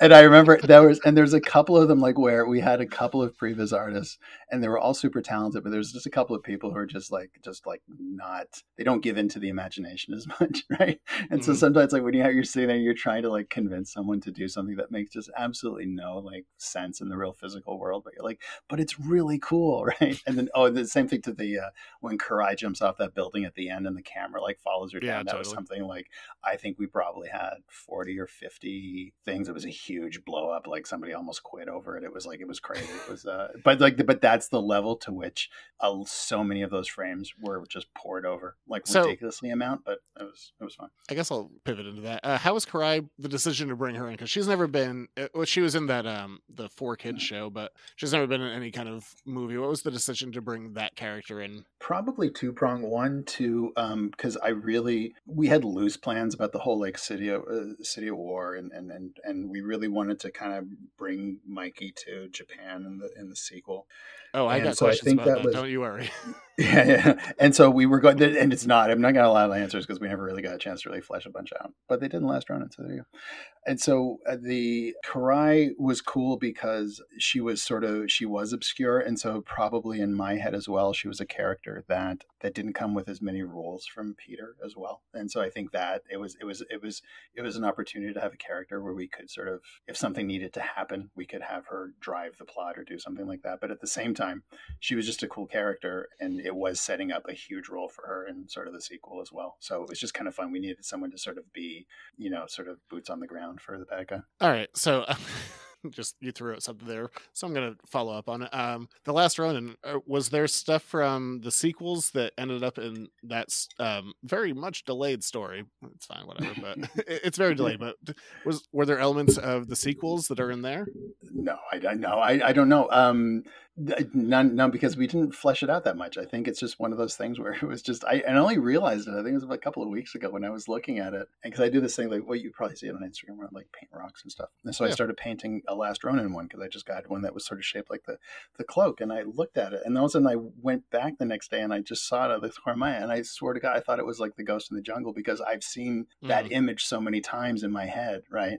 [0.00, 2.80] and I remember there was, and there's a couple of them like where we had
[2.80, 4.18] a couple of previous artists,
[4.50, 6.86] and they were all super talented, but there's just a couple of people who are
[6.86, 11.00] just like, just like not, they don't give into the imagination as much, right?
[11.30, 11.56] And so Mhm.
[11.56, 14.30] sometimes like when you have you're sitting there, you're trying to like convince someone to
[14.30, 18.02] do something that makes just absolutely no like sense in the real physical fantastical world,
[18.04, 20.20] but you're like, but it's really cool, right?
[20.26, 21.70] And then oh, the same thing to the uh,
[22.00, 25.00] when Karai jumps off that building at the end and the camera like follows her
[25.00, 25.08] down.
[25.08, 25.38] Yeah, that totally.
[25.40, 26.08] was something like
[26.44, 29.48] I think we probably had forty or fifty things.
[29.48, 30.66] It was a huge blow up.
[30.66, 32.04] Like somebody almost quit over it.
[32.04, 32.84] It was like it was crazy.
[33.06, 36.70] It was, uh, but like, but that's the level to which uh, so many of
[36.70, 39.84] those frames were just poured over, like So- ridiculously amount.
[39.84, 40.88] But it was it was fun.
[41.10, 42.20] I guess I'll pivot into that.
[42.24, 44.12] Uh, how was Karai the decision to bring her in?
[44.14, 45.08] Because she's never been.
[45.16, 48.42] uh, Well, she was in that um the four kids show, but she's never been
[48.42, 49.56] in any kind of movie.
[49.56, 51.64] What was the decision to bring that character in?
[51.80, 52.82] Probably two prong.
[52.82, 57.28] One to um because I really we had loose plans about the whole like city
[57.30, 60.64] of uh, city of war and and and and we really wanted to kind of
[60.98, 63.86] bring Mikey to Japan in the in the sequel.
[64.34, 65.44] Oh, I And got so I questions think about that that.
[65.46, 66.10] was- Don't you worry.
[66.66, 67.32] Yeah, yeah.
[67.38, 68.90] And so we were going, and it's not.
[68.90, 71.02] I'm not going to allow answers because we never really got a chance to really
[71.02, 71.74] flesh a bunch out.
[71.86, 73.18] But they didn't last round, so there you go.
[73.66, 78.98] And so uh, the Karai was cool because she was sort of she was obscure,
[78.98, 82.74] and so probably in my head as well, she was a character that that didn't
[82.74, 85.02] come with as many rules from Peter as well.
[85.12, 87.02] And so I think that it was it was it was
[87.34, 90.28] it was an opportunity to have a character where we could sort of, if something
[90.28, 93.60] needed to happen, we could have her drive the plot or do something like that.
[93.60, 94.44] But at the same time,
[94.78, 98.06] she was just a cool character and it was setting up a huge role for
[98.06, 99.56] her in sort of the sequel as well.
[99.60, 100.52] So it was just kind of fun.
[100.52, 101.86] We needed someone to sort of be,
[102.16, 104.20] you know, sort of boots on the ground for the bad guy.
[104.40, 105.04] All right, so
[105.90, 108.54] just you threw out something there, so I'm gonna follow up on it.
[108.54, 113.08] Um, the last Ronin uh, was there stuff from the sequels that ended up in
[113.24, 113.48] that
[113.78, 115.64] um very much delayed story.
[115.94, 117.78] It's fine, whatever, but it- it's very delayed.
[117.78, 117.96] But
[118.44, 120.86] was were there elements of the sequels that are in there?
[121.32, 122.88] No, I, I no, I, I don't know.
[122.90, 123.44] Um,
[123.76, 126.16] none, none, because we didn't flesh it out that much.
[126.16, 128.40] I think it's just one of those things where it was just I, and I
[128.40, 129.12] only realized it.
[129.12, 131.12] I think it was about a couple of weeks ago when I was looking at
[131.12, 133.36] it, and because I do this thing like well, you probably see it on Instagram
[133.36, 134.48] where I like paint rocks and stuff.
[134.64, 137.34] And so I started painting a Last Ronin one because I just got one that
[137.34, 138.18] was sort of shaped like the
[138.56, 141.18] the cloak, and I looked at it, and all of a sudden I went back
[141.18, 143.00] the next day and I just saw it out of the corner of my eye,
[143.02, 145.12] and I swear to God, I thought it was like the Ghost in the Jungle
[145.12, 146.52] because I've seen that Mhm.
[146.52, 148.58] image so many times in my head, right?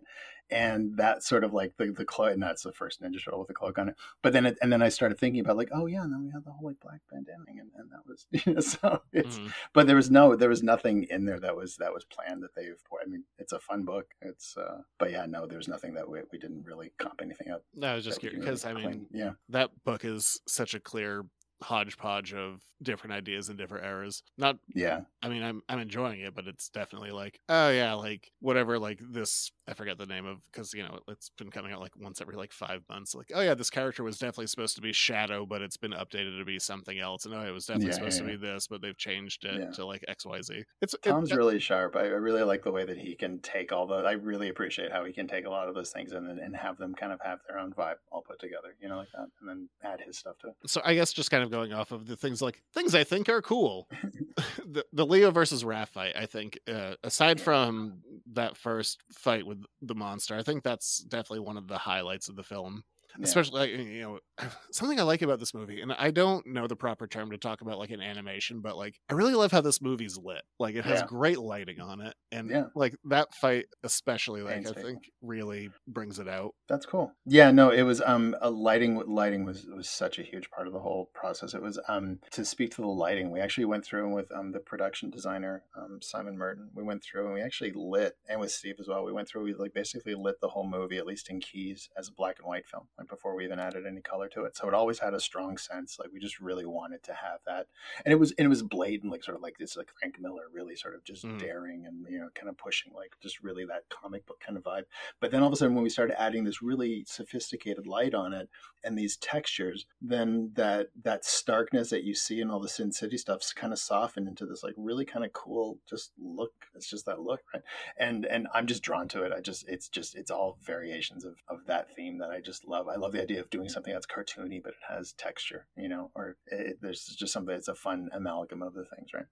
[0.49, 3.48] And that sort of like the the cloak and that's the first ninja turtle with
[3.48, 3.95] the cloak on it.
[4.22, 6.32] But then it, and then i started thinking about like oh yeah and then we
[6.32, 9.52] had the whole like black bandana and, and that was you know, so it's Mhm.
[9.74, 12.56] but there was no there was nothing in there that was that was planned that
[12.56, 14.07] they've i mean it's a fun book.
[14.22, 17.64] It's uh but yeah no there's nothing that we, we didn't really comp anything up
[17.76, 19.32] No, I was just curious because really I mean, yeah.
[19.49, 21.26] that book is such a clear
[21.64, 24.22] hodgepodge of different ideas and different eras.
[24.38, 28.32] Not yeah I mean, I'm I'm enjoying it, but it's definitely like, oh yeah, like
[28.40, 29.52] whatever, like this.
[29.70, 32.36] I forget the name of because you know it's been coming out like once every
[32.36, 33.16] like five months.
[33.16, 36.38] Like, oh yeah, this character was definitely supposed to be Shadow, but it's been updated
[36.38, 37.26] to be something else.
[37.26, 39.74] And oh, it was definitely Yeah, supposed yeah, to be this, but they've changed it
[39.74, 40.64] to like X Y Z.
[40.82, 41.96] It's it- Tom's it- really sharp.
[41.96, 43.96] I, really like the way that he can take all the.
[43.96, 46.56] I really appreciate how he can take a lot of those things and then- and
[46.56, 49.28] have them kind of have their own vibe all put together, you know, like that,
[49.42, 50.56] and then add his stuff to it.
[50.68, 53.30] so I guess just kind of going off of the things like things I think
[53.30, 53.88] are cool.
[54.65, 57.99] the, the Leo versus Raph fight, I think, uh, aside from
[58.34, 62.36] that first fight with the monster, I think that's definitely one of the highlights of
[62.36, 62.84] the film.
[63.19, 63.23] Yeah.
[63.23, 64.19] Especially, like, you know,
[64.72, 67.61] something I like about this movie, and I don't know the proper term to talk
[67.61, 70.44] about like an animation, but like I really love how this movie's lit.
[70.60, 71.06] Like it has Yeah.
[71.07, 72.65] great lighting on it, and Yeah.
[72.76, 76.53] like that fight especially, like I think really brings it out.
[76.69, 77.11] That's cool.
[77.26, 80.73] Yeah, no, it was um a lighting lighting was was such a huge part of
[80.73, 81.53] the whole process.
[81.53, 83.31] It was um to speak to the lighting.
[83.31, 86.68] We actually went through and with um the production designer um Simon Murton.
[86.76, 89.03] We went through and we actually lit and with Steve as well.
[89.03, 92.07] We went through we like basically lit the whole movie at least in keys as
[92.07, 94.56] a black and white film like before we even added any color to it.
[94.56, 97.68] So it always had a strong sense like we just really wanted to have that.
[98.06, 100.44] And it was and it was blatant like sort of like this like Frank Miller
[100.54, 101.40] really sort of just Mhm.
[101.40, 104.64] daring and you know kind of pushing like just really that comic book kind of
[104.64, 104.86] vibe.
[105.20, 108.34] But then all of a sudden, when we started adding this really sophisticated light on
[108.34, 108.50] it
[108.84, 113.18] and these textures, then that that starkness that you see in all the Sin City
[113.18, 116.54] stuff's kind of softened into this like really kind of cool just look.
[116.76, 117.64] It's just that look, right?
[117.98, 119.32] And and I'm just drawn to it.
[119.32, 122.88] I just it's just it's all variations of of that theme that I just love.
[122.88, 126.11] I love the idea of doing something that's cartoony but it has texture, you know,
[126.15, 129.26] or it, there's just something that's a fun amalgam of the things, right?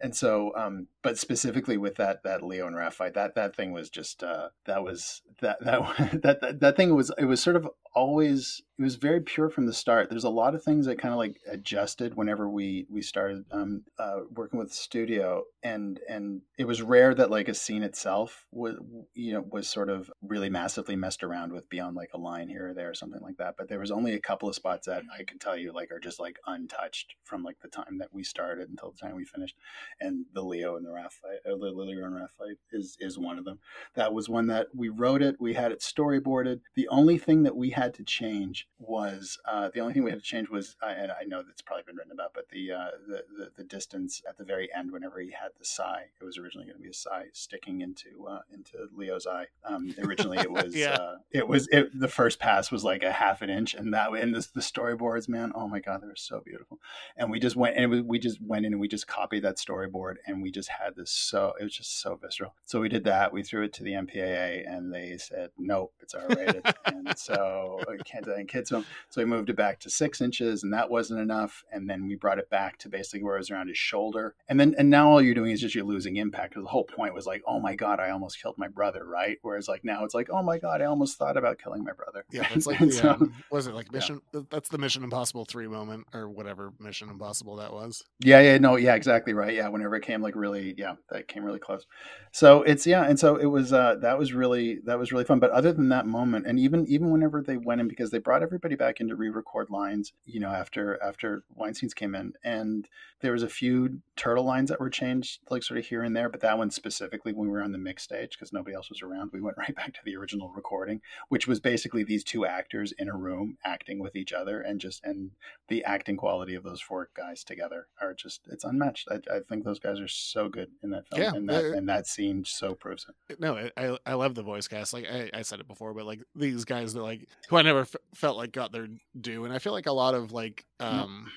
[0.00, 3.72] And so um but specifically with that that leo and Raph fight that that thing
[3.72, 7.56] was just uh that was that that that that, that thing was it was sort
[7.56, 10.08] of always it was very pure from the start.
[10.08, 13.82] There's a lot of things that kind of like adjusted whenever we we started um
[13.98, 15.44] uh working with the studio.
[15.62, 18.76] And and it was rare that like a scene itself was
[19.14, 22.68] you know was sort of really massively messed around with beyond like a line here
[22.68, 23.56] or there or something like that.
[23.58, 25.98] But there was only a couple of spots that i can tell you like are
[25.98, 29.56] just like untouched from like the time that we started until the time we finished
[30.00, 33.18] and the Leo and the Raph fight, or the Lily and Raph fight is is
[33.18, 33.58] one of them.
[33.94, 36.60] That was one that we wrote it, we had it storyboarded.
[36.74, 40.20] The only thing that we had to change was uh, the only thing we had
[40.20, 42.90] to change was, uh, and I know that's probably been written about, but the, uh,
[43.06, 46.38] the, the the distance at the very end, whenever he had the sai, it was
[46.38, 49.46] originally going to be a sai sticking into uh, into Leo's eye.
[49.64, 50.94] Um, originally, it was Yeah.
[50.94, 54.10] uh, it was it, the first pass was like a half an inch, and that
[54.12, 56.78] and this, the storyboards, man, oh my god, they were so beautiful.
[57.16, 59.58] And we just went and we, we just went in and we just copied that
[59.78, 62.54] storyboard, and we just had this so it was just so visceral.
[62.64, 63.32] So we did that.
[63.32, 67.80] We threw it to the MPAA, and they said nope, it's R rated, and so
[67.88, 68.84] we can't do kids film.
[69.10, 71.64] So we moved it back to six inches, and that wasn't enough.
[71.72, 74.34] And then we brought it back to basically where it was around his shoulder.
[74.48, 76.50] And then and now all you're doing is just you're losing impact.
[76.50, 79.38] Because the whole point was like, oh my god, I almost killed my brother, right?
[79.42, 82.24] Whereas like now it's like, oh my god, I almost thought about killing my brother.
[82.30, 84.20] Yeah, it's like the so- um, was it like Mission?
[84.50, 88.04] That's the Mission Impossible three moment or whatever Mission Impossible that was.
[88.20, 89.54] Yeah, yeah, no, yeah, exactly right.
[89.54, 91.86] Yeah, whenever it came like really, yeah, that came really close.
[92.32, 95.40] So it's yeah, and so it was uh that was really that was really fun.
[95.40, 98.42] But other than that moment, and even even whenever they went in because they brought
[98.42, 102.88] everybody back in to re-record lines, you know, after after Weinstein's came in, and
[103.20, 106.28] there was a few turtle lines that were changed, like sort of here and there.
[106.28, 109.02] But that one specifically, when we were on the mix stage, because nobody else was
[109.02, 112.92] around, we went right back to the original recording, which was basically these two actors
[112.98, 115.32] in a room acting with each other, and just and
[115.68, 119.08] the acting quality of those four guys together are just it's unmatched.
[119.10, 121.88] I, I think those guys are so good in that film, Yeah, and that and
[121.88, 123.40] that scene so proves it.
[123.40, 124.92] No, I- I love the voice cast.
[124.92, 127.80] Like I, I said it before, but like these guys that like who I never
[127.80, 128.88] f- felt like got their
[129.20, 131.30] due, and I feel like a lot of like um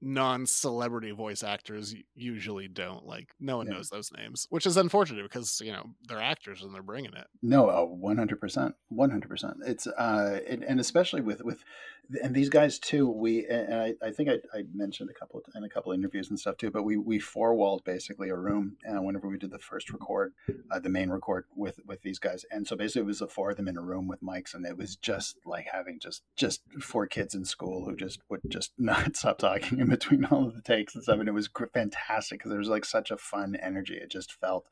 [0.00, 3.74] non-celebrity voice actors usually don't like no one Yeah.
[3.74, 7.26] knows those names which is unfortunate because you know they're actors and they're bringing it
[7.42, 9.58] No, uh, one hundred percent, one hundred percent.
[9.66, 11.62] It's uh, and, and especially with with
[12.22, 13.08] and these guys too.
[13.08, 16.38] We and I, I think I, I mentioned a couple in a couple interviews and
[16.38, 16.70] stuff too.
[16.70, 20.32] But we we four walled basically a room uh, whenever we did the first record,
[20.70, 22.44] uh, the main record with with these guys.
[22.50, 24.64] And so basically it was the four of them in a room with mics, and
[24.64, 28.72] it was just like having just just four kids in school who just would just
[28.78, 31.18] not stop talking in between all of the takes and stuff.
[31.18, 33.94] And it was fantastic because there was like such a fun energy.
[33.94, 34.66] It just felt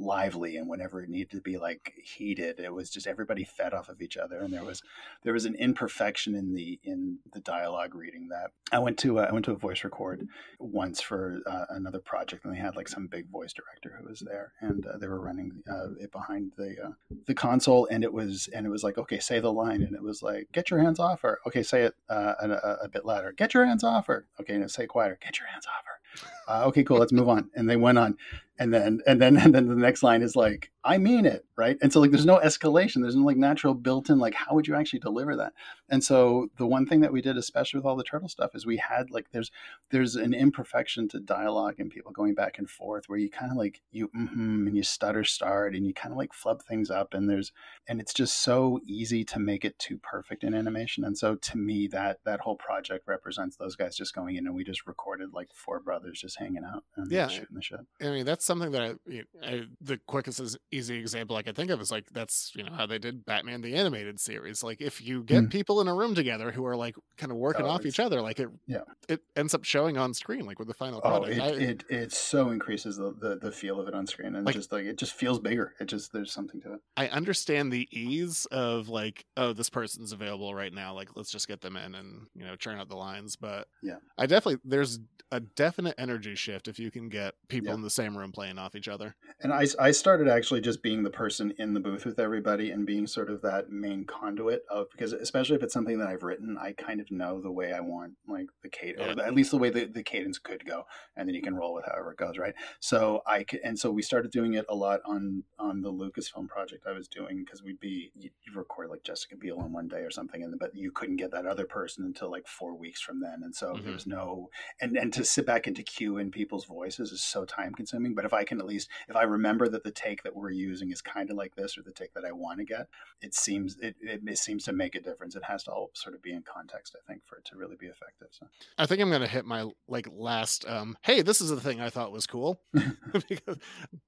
[0.00, 3.88] lively and whenever it needed to be like heated it was just everybody fed off
[3.88, 4.82] of each other and there was
[5.22, 8.50] there was an imperfection in the in the dialogue reading that.
[8.72, 10.26] I went to a, i went to a voice record
[10.58, 14.20] once for uh, another project and they had like some big voice director who was
[14.20, 16.90] there and uh, they were running uh, it behind the uh,
[17.26, 20.02] the console and it was and it was like okay say the line and it
[20.02, 21.38] was like get your hands off her.
[21.46, 22.48] Okay say it uh, a,
[22.84, 23.32] a- bit louder.
[23.32, 24.26] Get your hands off her.
[24.40, 25.18] Okay now say quieter.
[25.22, 26.30] Get your hands off her.
[26.48, 28.16] Uh, okay cool let's move on and they went on
[28.60, 31.76] and then and then and then the next line is like i mean it right?
[31.82, 33.02] And so like there's no escalation.
[33.02, 35.52] There's no like natural built-in like how would you actually deliver that?
[35.90, 38.64] And so the one thing that we did especially with all the turtle stuff is
[38.64, 39.50] we had like there's
[39.90, 43.58] there's an imperfection to dialogue and people going back and forth where you kind of
[43.58, 47.12] like you mm-hmm, and you stutter start and you kind of like flub things up
[47.12, 47.52] and there's
[47.86, 51.04] and it's just so easy to make it too perfect in animation.
[51.04, 54.54] And so to me that that whole project represents those guys just going in and
[54.54, 57.28] we just recorded like four brothers just hanging out and Yeah.
[57.28, 57.80] shooting the shit.
[58.00, 61.54] I mean, that's something that I, you I, the quickest is easy example I can
[61.54, 64.62] think of is like that's you know how they did Batman the animated series.
[64.64, 65.50] Like if you get Mm.
[65.50, 68.20] people in a room together who are like kind of working Oh, off each other,
[68.20, 68.80] like it yeah.
[69.08, 71.32] it ends up showing on screen, like with the final Oh, product.
[71.32, 74.44] it, I, it it so increases the, the, the feel of it on screen, and
[74.44, 75.74] Like- just like it just feels bigger.
[75.80, 76.80] It just there's something to it.
[76.96, 80.92] I understand the ease of like, oh, this person's available right now.
[80.94, 83.36] Like, let's just get them in and you know churn out the lines.
[83.36, 83.96] But Yeah.
[84.18, 84.98] I definitely there's
[85.32, 87.74] a definite energy shift if you can get people Yeah.
[87.74, 89.14] in the same room playing off each other.
[89.42, 92.86] And I, I started actually just being the person in the booth with everybody and
[92.86, 96.56] being sort of that main conduit of because especially if it's something that I've written,
[96.58, 99.22] I kind of know the way I want like the cadence, Yeah.
[99.22, 100.84] or at least the way the, the cadence could go,
[101.16, 102.54] and then you can roll with however it goes, right?
[102.80, 106.48] So I could, and so we started doing it a lot on on the Lucasfilm
[106.48, 110.00] project I was doing because we'd be you, record like Jessica Biel on one day
[110.00, 113.20] or something, and but you couldn't get that other person until like four weeks from
[113.20, 113.94] then, and so there Mhm.
[113.94, 114.48] was no
[114.80, 118.14] and and to sit back and to cue in people's voices is so time consuming
[118.14, 120.90] but if i can at least if i remember that the take that we're using
[120.90, 122.86] is kind of like this or the take that i want to get
[123.20, 126.14] it seems it, it, it seems to make a difference it has to all sort
[126.14, 128.46] of be in context i think for it to really be effective so
[128.78, 130.66] I think I'm gonna hit my like last.
[130.68, 133.58] um Hey, this is the thing I thought was cool because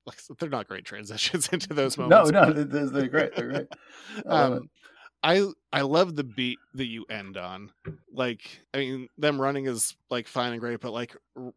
[0.06, 2.30] like, they're not great transitions into those moments.
[2.30, 3.68] no no, they're, they're great they're great
[4.26, 4.70] um
[5.22, 7.70] i i love the beat that you end on
[8.12, 8.40] like
[8.74, 11.16] i mean them running is like fine and great but like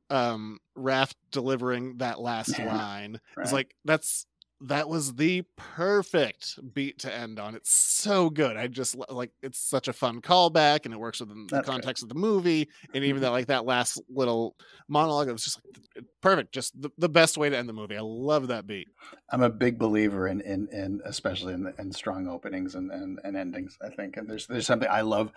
[0.09, 3.45] um Raph delivering that last line right.
[3.45, 4.25] is like that's
[4.61, 7.55] that was the perfect beat to end on.
[7.55, 8.55] It's so good.
[8.55, 12.03] I just like it's such a fun callback, and it works within the That's context
[12.03, 14.55] of the movie, and even that like that last little
[14.87, 15.27] monologue.
[15.27, 16.53] It was just like perfect.
[16.53, 17.97] Just the, the best way to end the movie.
[17.97, 18.87] I love that beat.
[19.29, 23.35] I'm a big believer in in, in especially in, in strong openings and, and, and
[23.35, 23.77] endings.
[23.81, 25.31] I think, and there's there's something I love.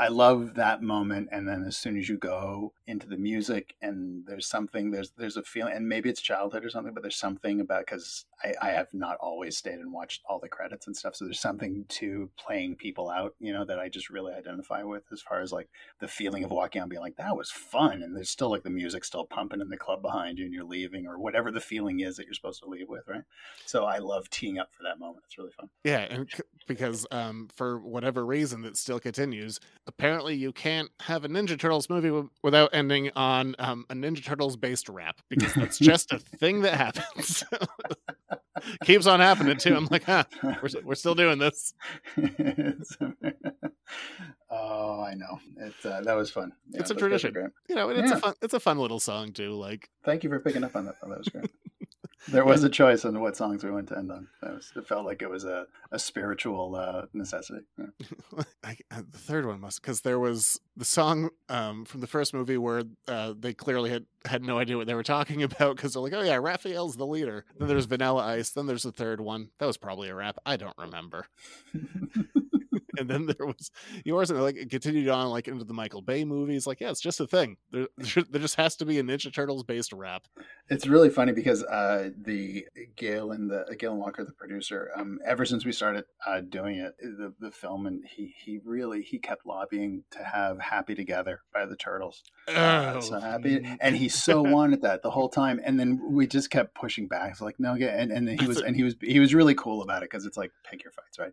[0.00, 4.26] I love that moment, and then as soon as you go into the music, and
[4.26, 7.60] there's something there's there's a feeling, and maybe it's childhood or something, but there's something
[7.60, 11.16] about because I, I have not always stayed and watched all the credits and stuff,
[11.16, 15.02] so there's something to playing people out, you know, that I just really identify with
[15.12, 15.68] as far as like
[16.00, 18.62] the feeling of walking out and being like that was fun, and there's still like
[18.62, 21.60] the music still pumping in the club behind you, and you're leaving or whatever the
[21.60, 23.24] feeling is that you're supposed to leave with, right?
[23.66, 25.24] So I love teeing up for that moment.
[25.26, 25.68] It's really fun.
[25.84, 29.60] Yeah, and c- because um, for whatever reason that still continues.
[29.86, 34.24] Apparently, you can't have a Ninja Turtles movie w- without ending on um, a Ninja
[34.24, 37.44] Turtles based rap because that's just a thing that happens.
[38.84, 39.74] Keeps on happening too.
[39.76, 41.74] I'm like, huh, we're, we're still doing this.
[44.50, 45.38] oh, I know.
[45.58, 46.52] It uh, that was fun.
[46.70, 47.90] Yeah, it's a those guys are tradition, you know.
[47.90, 48.16] And it's Yeah.
[48.18, 49.52] a fun, it's a fun little song too.
[49.52, 50.96] Like, Thank you for picking up on that.
[51.02, 51.50] That was great.
[52.28, 54.28] There was a choice on what songs we went to end on.
[54.42, 57.64] Was, it felt like it was a, a spiritual uh, necessity.
[57.78, 58.42] Yeah.
[58.64, 62.32] I, uh, the third one must because there was the song um, from the first
[62.32, 65.92] movie where uh, they clearly had had no idea what they were talking about because
[65.92, 67.44] they're like, oh yeah, Raphael's the leader.
[67.58, 68.50] Then there's Vanilla Ice.
[68.50, 69.50] Then there's the third one.
[69.58, 70.38] That was probably a rap.
[70.46, 71.26] I don't remember.
[72.98, 73.70] and then there was
[74.04, 76.66] yours, and like it continued on like into the Michael Bay movies.
[76.66, 77.56] Like, yeah, it's just a thing.
[77.72, 77.88] There,
[78.30, 80.26] there just has to be a Ninja Turtles based rap.
[80.68, 82.66] It's really funny because uh, the
[82.96, 86.94] Gail and the Galen Walker, the producer, um, ever since we started uh, doing it,
[87.00, 91.66] the, the film, and he he really he kept lobbying to have "Happy Together" by
[91.66, 92.22] the Turtles.
[92.48, 93.20] Uh, so Oh.
[93.20, 97.06] happy, and he so wanted that the whole time, and then we just kept pushing
[97.08, 97.32] back.
[97.32, 99.54] It's like no, yeah, and and then he was and he was he was really
[99.54, 101.32] cool about it because it's like pick your fights, right?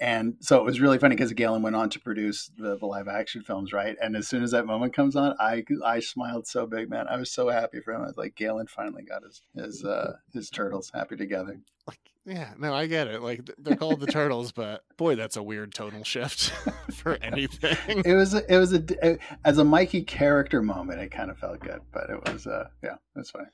[0.00, 3.08] And so it was really funny because Galen went on to produce the, the live
[3.08, 3.96] action films, right?
[4.00, 7.06] And as soon as that moment comes on, I I smiled so big, man.
[7.08, 8.02] I was so happy for him.
[8.02, 11.58] I was like, Galen finally got his his uh, his turtles happy together.
[11.88, 13.22] Like, Yeah, no, I get it.
[13.22, 16.50] Like they're called the Turtles, but boy, that's a weird tonal shift
[16.92, 17.76] for anything.
[18.04, 21.00] It was it was a as a Mikey character moment.
[21.00, 23.48] It kind of felt good, but it was uh yeah, it was funny.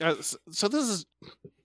[0.00, 0.14] Uh,
[0.50, 1.04] so this is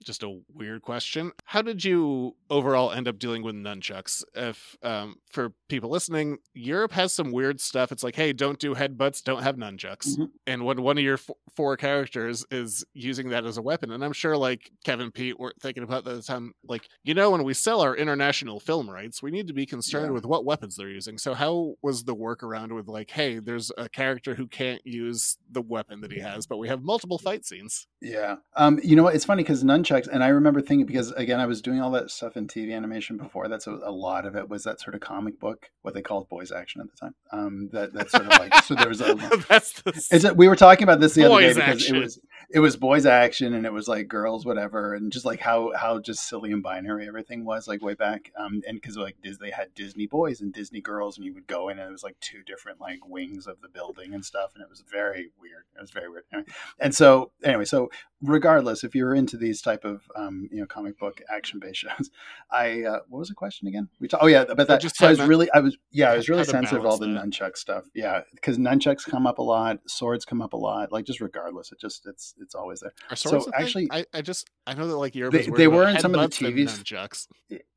[0.06, 1.32] just a weird question.
[1.44, 4.22] How did you overall end up dealing with nunchucks?
[4.34, 7.90] If um, for people listening, Europe has some weird stuff.
[7.90, 10.16] It's like, hey, don't do headbutts, don't have nunchucks.
[10.16, 10.30] Mhm.
[10.46, 14.04] And when one of your f- four characters is using that as a weapon, and
[14.04, 17.30] I'm sure like Kevin Pete were thinking about that at the time, like you know,
[17.30, 20.10] when we sell our international film rights, we need to be concerned Yeah.
[20.12, 21.18] with what weapons they're using.
[21.18, 25.62] So how was the workaround with like, hey, there's a character who can't use the
[25.62, 27.88] weapon that he has, but we have multiple fight scenes.
[28.00, 28.36] Yeah.
[28.54, 29.16] Um, you know what?
[29.16, 32.10] It's funny because nunchucks, and I remember thinking because again, I was doing all that
[32.10, 33.48] stuff in TV animation before.
[33.48, 36.28] That's a, a lot of it was that sort of comic book, what they called
[36.28, 37.14] boys action at the time.
[37.32, 39.14] Um, that that sort of like so there was a.
[39.48, 41.96] That's the Is it, we were talking about this the other day because action.
[41.96, 42.20] it was
[42.50, 45.98] it was boys action and it was like girls whatever and just like how how
[45.98, 49.50] just silly and binary everything was like way back um and because like Dis- they
[49.50, 52.18] had Disney boys and Disney girls and you would go in and it was like
[52.20, 55.80] two different like wings of the building and stuff and it was very weird it
[55.80, 56.48] was very weird anyway.
[56.78, 57.88] and so anyway so
[58.22, 62.10] regardless if you're into these type of um you know comic book action based shows
[62.50, 65.06] I uh, what was the question again we ta- oh yeah about that just so
[65.06, 67.56] I was really I was yeah I was really sensitive to all the balance nunchuck
[67.56, 71.20] stuff yeah because nunchucks come up a lot swords come up a lot like just
[71.20, 72.92] regardless it just it's it's always there.
[73.10, 75.86] Are so actually I, I just I know that like Europe They- is they were
[75.88, 77.26] in some of the TVs.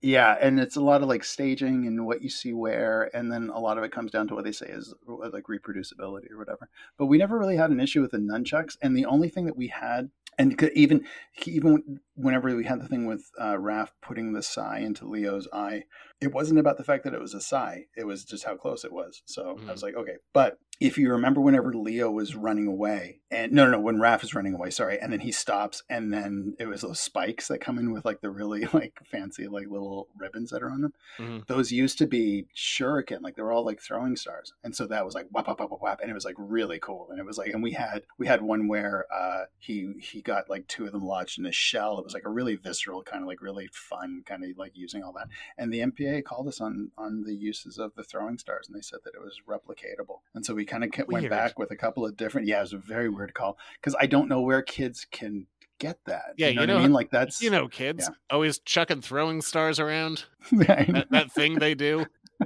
[0.01, 3.49] yeah and it's a lot of like staging and what you see where and then
[3.53, 6.38] a lot of it comes down to what they say is uh, like reproducibility or
[6.38, 6.69] whatever.
[6.97, 9.57] But we never really had an issue with the nunchucks and the only thing that
[9.57, 11.05] we had and even
[11.45, 15.84] even whenever we had the thing with uh, Raph putting the sai into Leo's eye,
[16.21, 17.85] it wasn't about the fact that it was a sai.
[17.95, 19.21] It was just how close it was.
[19.25, 20.17] So I was like, okay.
[20.33, 24.23] But if you remember, whenever Leo was running away, and no, no, no, when Raph
[24.23, 27.59] is running away, sorry, and then he stops, and then it was those spikes that
[27.59, 30.93] come in with like the really like fancy like little ribbons that are on them.
[31.17, 31.47] Mhm.
[31.47, 35.05] Those used to be shuriken, like they were all like throwing stars, and so that
[35.05, 37.07] was like whap whap whap whap, whap and it was like really cool.
[37.11, 40.49] And it was like, and we had we had one where uh, he he got
[40.49, 41.99] like two of them lodged in a shell.
[41.99, 45.03] It was like a really visceral kind of like really fun kind of like using
[45.03, 45.27] all that.
[45.57, 48.81] And the MPA called us on on the uses of the throwing stars, and they
[48.81, 50.19] said that it was replicatable.
[50.36, 52.48] And so we kind of went back with a couple of different.
[52.48, 55.48] Yeah, it was a very weird call because I don't know where kids can
[55.80, 56.34] get that.
[56.38, 56.94] Yeah, you know, you know- I mean.
[56.94, 58.15] Like that's You know, kids yeah.
[58.30, 60.26] always chucking throwing stars around.
[60.52, 62.06] That, that thing they do.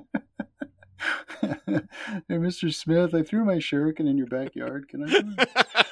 [1.42, 1.82] hey,
[2.30, 2.74] Mr.
[2.74, 4.88] Smith, I threw my shuriken in your backyard.
[4.90, 5.46] Can I?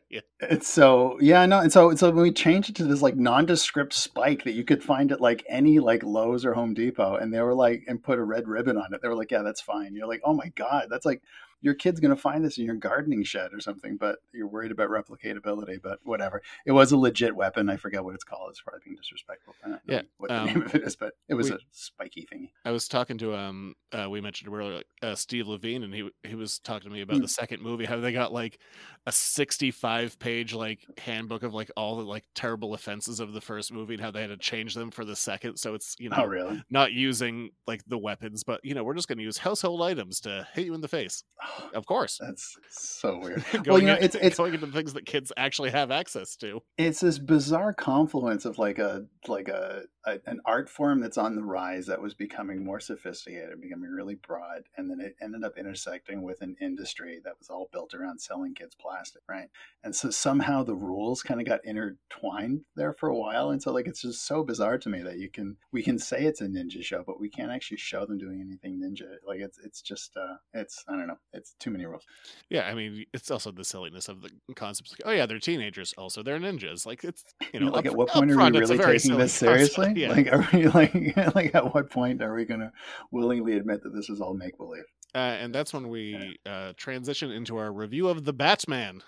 [0.40, 3.94] It's so yeah, no, and so so when we changed it to this like nondescript
[3.94, 7.40] spike that you could find at like any like Lowe's or Home Depot, and they
[7.40, 9.00] were like and put a red ribbon on it.
[9.00, 9.94] They were like, yeah, that's fine.
[9.94, 11.22] You're like, oh my god, that's like
[11.64, 14.90] your kid's gonna find this in your gardening shed or something, but you're worried about
[14.90, 15.80] replicatability.
[15.82, 17.68] But whatever, it was a legit weapon.
[17.70, 18.50] I forget what it's called.
[18.50, 19.54] It's probably being disrespectful.
[19.66, 22.28] Know Yeah, what the um, name of it is, but it was we- a spiky
[22.32, 22.50] thingy.
[22.64, 26.34] I was talking to um uh, we mentioned earlier uh, Steve Lavigne and he he
[26.34, 27.22] was talking to me about Mm.
[27.22, 28.58] the second movie how they got like
[29.06, 33.72] a 65 page like handbook of like all the like terrible offenses of the first
[33.72, 36.16] movie and how they had to change them for the second so it's you know
[36.18, 36.62] Oh really?
[36.70, 40.20] not using like the weapons but you know we're just going to use household items
[40.20, 41.22] to hit you in the face
[41.74, 42.18] of course.
[42.20, 43.44] That's so weird.
[43.52, 46.36] going, well, you know, in- it's it's going into things that kids actually have access
[46.36, 46.62] to.
[46.78, 51.34] It's this bizarre confluence of like a like a, a an art form that's on
[51.34, 55.56] the rise that was becoming more sophisticated becoming really broad and then it ended up
[55.56, 59.48] intersecting with an industry that was all built around selling kids plastic right?
[59.82, 63.72] And so somehow the rules kind of got intertwined there for a while and so
[63.72, 66.46] like it's just so bizarre to me that you can we can say it's a
[66.46, 69.16] ninja show but we can't actually show them doing anything ninja.
[69.26, 72.02] Like it's it's just uh it's i don't know it's too many rules
[72.48, 75.92] yeah i mean it's also the silliness of the concepts like, oh yeah they're teenagers
[75.98, 78.70] also they're ninjas like it's you know like up- at what point are we it's
[78.70, 79.92] really taking this seriously?
[79.96, 80.12] yeah.
[80.12, 82.72] Like, are we like, like at what point are we going to
[83.10, 84.84] willingly admit that this is all make believe?
[85.14, 89.02] Uh, and that's when we uh, transition into our review of the Batman.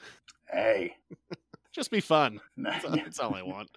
[0.50, 0.94] Hey,
[1.72, 2.40] Just be fun.
[2.56, 3.68] That's, all- that's all I want.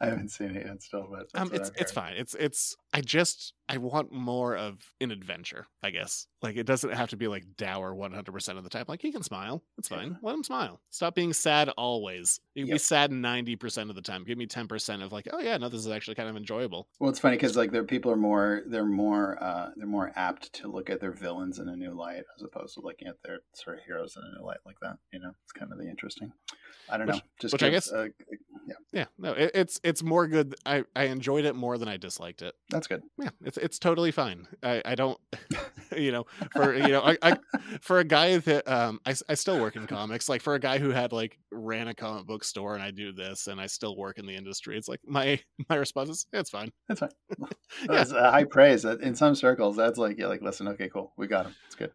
[0.00, 2.14] I haven't seen it yet, still, but Um, it's it's fine.
[2.16, 2.76] It's it's.
[2.96, 5.66] I just I want more of an adventure.
[5.82, 8.70] I guess like it doesn't have to be like dour one hundred percent of the
[8.70, 8.84] time.
[8.86, 9.64] Like he can smile.
[9.78, 10.16] It's fine.
[10.22, 10.80] Let him smile.
[10.90, 12.38] Stop being sad always.
[12.54, 14.22] You can be sad ninety percent of the time.
[14.22, 16.86] Give me ten percent of like, oh yeah, no, this is actually kind of enjoyable.
[17.00, 20.52] Well, it's funny because like their people are more they're more uh, they're more apt
[20.54, 23.40] to look at their villains in a new light as opposed to looking at their
[23.54, 24.98] sort of heroes in a new light like that.
[25.12, 26.32] You know, it's kind of the interesting.
[26.88, 27.22] I don't Which- know.
[27.40, 28.08] Just which I guess- uh,
[28.68, 30.54] yeah, Yeah, no, it, it's it's more good.
[30.64, 32.54] I I enjoyed it more than I disliked it.
[32.70, 33.02] that's good.
[33.20, 34.46] Yeah, it's it's totally fine.
[34.62, 35.18] I, I don't,
[35.96, 37.36] you know, for you know, I, I
[37.80, 40.28] for a guy that um I, s- I still work in comics.
[40.28, 43.12] Like for a guy who had like ran a comic book store and I do
[43.12, 44.76] this and I still work in the industry.
[44.76, 46.70] It's like my my response is it's fine.
[46.88, 47.10] It's fine.
[47.80, 47.96] Yeah.
[47.96, 48.84] That's a high praise.
[48.84, 51.54] In some circles, that's like you're like, listen, okay, cool, we got him.
[51.66, 51.90] It's good.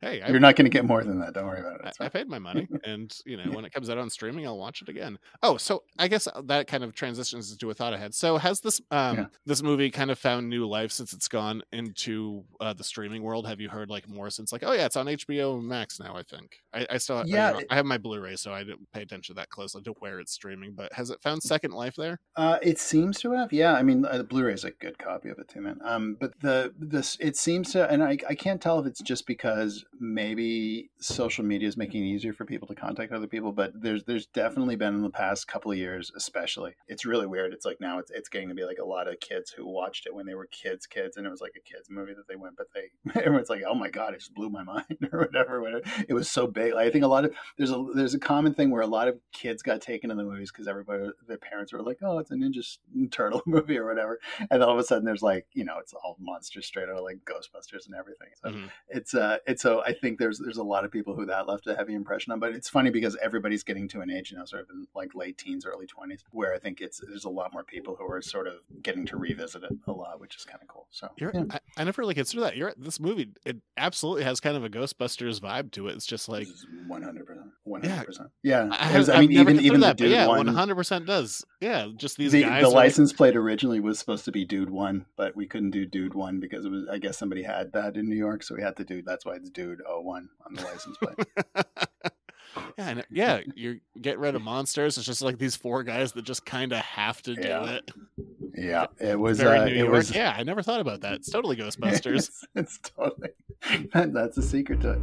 [0.00, 1.34] hey, I, You're not going to get more than that.
[1.34, 1.96] Don't worry about it.
[2.00, 4.58] I, I paid my money, and you know when it comes out on streaming, I'll
[4.58, 5.18] watch it again.
[5.42, 8.12] Oh, so I guess that kind of transitions into a thought I had.
[8.14, 9.26] So has this um Yeah.
[9.46, 13.46] this movie kind of found new life since it's gone into uh, the streaming world?
[13.48, 16.14] Have you heard like more since like oh yeah, it's on HBO Max now?
[16.14, 18.90] I think I, I still Yeah, I, it- I have my Blu-ray, so I didn't
[18.92, 20.74] pay attention to that closely to where it's streaming.
[20.74, 22.20] But has it found second life there?
[22.36, 23.74] Uh, it seems to have, yeah.
[23.74, 25.78] I mean, uh, the Blu-ray is a good copy of it too, man.
[25.84, 29.26] Um, but the this it seems to, and I, I can't tell if it's just
[29.26, 33.50] because maybe social media is making it easier for people to contact other people.
[33.52, 36.74] But there's there's definitely been in the past couple of years, especially.
[36.86, 37.52] It's really weird.
[37.52, 40.06] It's like now it's it's getting to be like a lot of kids who watched
[40.06, 42.36] it when they were kids, kids, and it was like a kids movie that they
[42.36, 45.60] went, but they everyone's like, oh my god, it just blew my mind or whatever.
[45.62, 45.82] whatever.
[46.08, 46.74] It was so big.
[46.74, 49.08] Like, I think a lot of there's a there's a common thing where a lot
[49.08, 52.30] of kids got taken in the movies because everybody their parents were like, oh, it's
[52.30, 52.78] a Ninja
[53.10, 55.94] Turtle movie or whatever, and then all of a sudden there's like you know it's
[55.94, 58.28] all monsters straight out of like Ghostbusters and everything.
[58.42, 58.70] So Mhm.
[58.88, 61.66] it's uh it's so I think there's there's a lot of people who that left
[61.66, 62.40] a heavy impression on.
[62.40, 65.38] But it's funny because everybody's getting to an age now, sort of in like late
[65.38, 68.46] teens, early twenties, where I think it's there's a lot more people who are sort
[68.46, 70.86] of getting to revisit it a lot, which is kind of cool.
[70.90, 71.44] So You're, yeah.
[71.50, 72.56] I, I never really consider that.
[72.56, 73.30] You're this movie.
[73.44, 75.94] It absolutely has kind of a Ghostbusters vibe to it.
[75.94, 76.48] It's just like
[76.86, 78.30] one hundred percent, one hundred percent.
[78.42, 81.06] Yeah, I, have, I I've mean, even even that, but dude yeah, one, hundred percent
[81.06, 81.44] does.
[81.60, 82.62] Yeah, just these the, guys.
[82.62, 85.70] the are like- license plate originally was supposed to be Dude One, but we couldn't
[85.70, 86.86] do Dude One because it was.
[86.90, 89.02] I guess somebody had that in New York, so we had to do.
[89.02, 91.26] That's why it's Dude O One on the license plate.
[92.78, 93.40] yeah, and, yeah.
[93.54, 94.96] You get rid of monsters.
[94.98, 97.64] It's just like these four guys that just kind of have to do Yeah.
[97.76, 97.90] it.
[98.56, 99.38] yeah, it was.
[99.38, 99.92] Very Uh, New it York.
[99.92, 100.14] was.
[100.14, 101.14] Yeah, I never thought about that.
[101.14, 102.16] It's totally Ghostbusters.
[102.28, 103.30] it's, it's totally
[103.92, 104.98] that's a secret to it.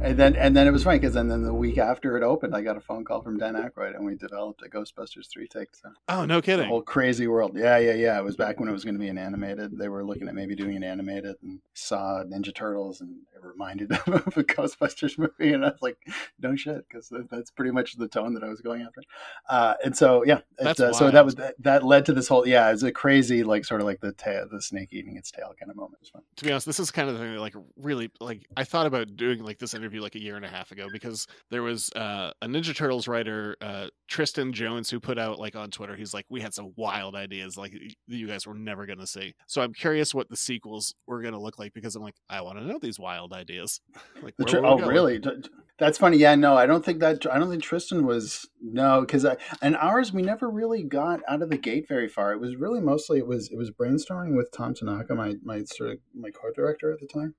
[0.00, 2.54] And then and then it was funny because then, then the week after it opened,
[2.54, 5.74] I got a phone call from Dan Aykroyd, and we developed a Ghostbusters three take.
[5.74, 6.68] So oh, no the kidding.
[6.68, 7.56] whole crazy world.
[7.56, 8.18] Yeah, yeah, yeah.
[8.18, 9.76] It was back when it was going to be an animated.
[9.76, 13.88] They were looking at maybe doing an animated, and saw Ninja Turtles, and it reminded
[13.88, 15.98] them of a Ghostbusters movie, and I was like,
[16.40, 19.02] no shit, because that's pretty much the tone that I was going after.
[19.48, 22.46] Uh, and so yeah, it, uh, so that was that, that led to this whole
[22.46, 25.52] yeah, it's a crazy like sort of like the tail, the snake eating its tail
[25.58, 25.94] kind of moment.
[25.94, 26.22] It was fun.
[26.36, 28.86] to be honest, this is kind of the thing that like really like I thought
[28.86, 31.90] about doing like this interview like a year and a half ago because there was
[31.94, 36.14] uh, a Ninja Turtles writer, uh, Tristan Jones, who put out like on Twitter, he's
[36.14, 37.74] like, we had some wild ideas like
[38.06, 39.34] you guys were never gonna see.
[39.46, 42.58] So I'm curious what the sequels were gonna look like because I'm like, I want
[42.58, 43.80] to know these wild ideas.
[44.22, 44.88] like, The tr- oh, going?
[44.88, 45.18] really?
[45.18, 45.30] D-
[45.78, 46.16] That's funny.
[46.16, 47.26] Yeah, no, I don't think that.
[47.30, 49.26] I don't think Tristan was no, because
[49.60, 52.32] and ours we never really got out of the gate very far.
[52.32, 55.90] It was really mostly it was it was brainstorming with Tom Tanaka, my my sort
[55.90, 57.34] of my co-director at the time,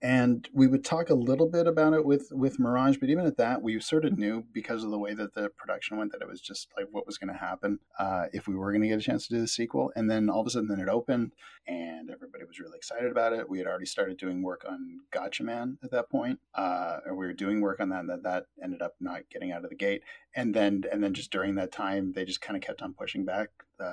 [0.00, 2.96] and we would talk a little bit about it with with Mirage.
[2.96, 5.98] But even at that, we sort of knew because of the way that the production
[5.98, 8.72] went that it was just like what was going to happen uh, if we were
[8.72, 9.92] going to get a chance to do the sequel.
[9.94, 11.32] And then all of a sudden, then it opened,
[11.66, 13.48] and everybody was really excited about it.
[13.48, 17.34] We had already started doing work on Gatchaman at that point, uh, and we were
[17.34, 18.06] doing work on that.
[18.06, 20.02] That that ended up not getting out of the gate.
[20.36, 23.24] And then and then just during that time, they just kind of kept on pushing
[23.24, 23.50] back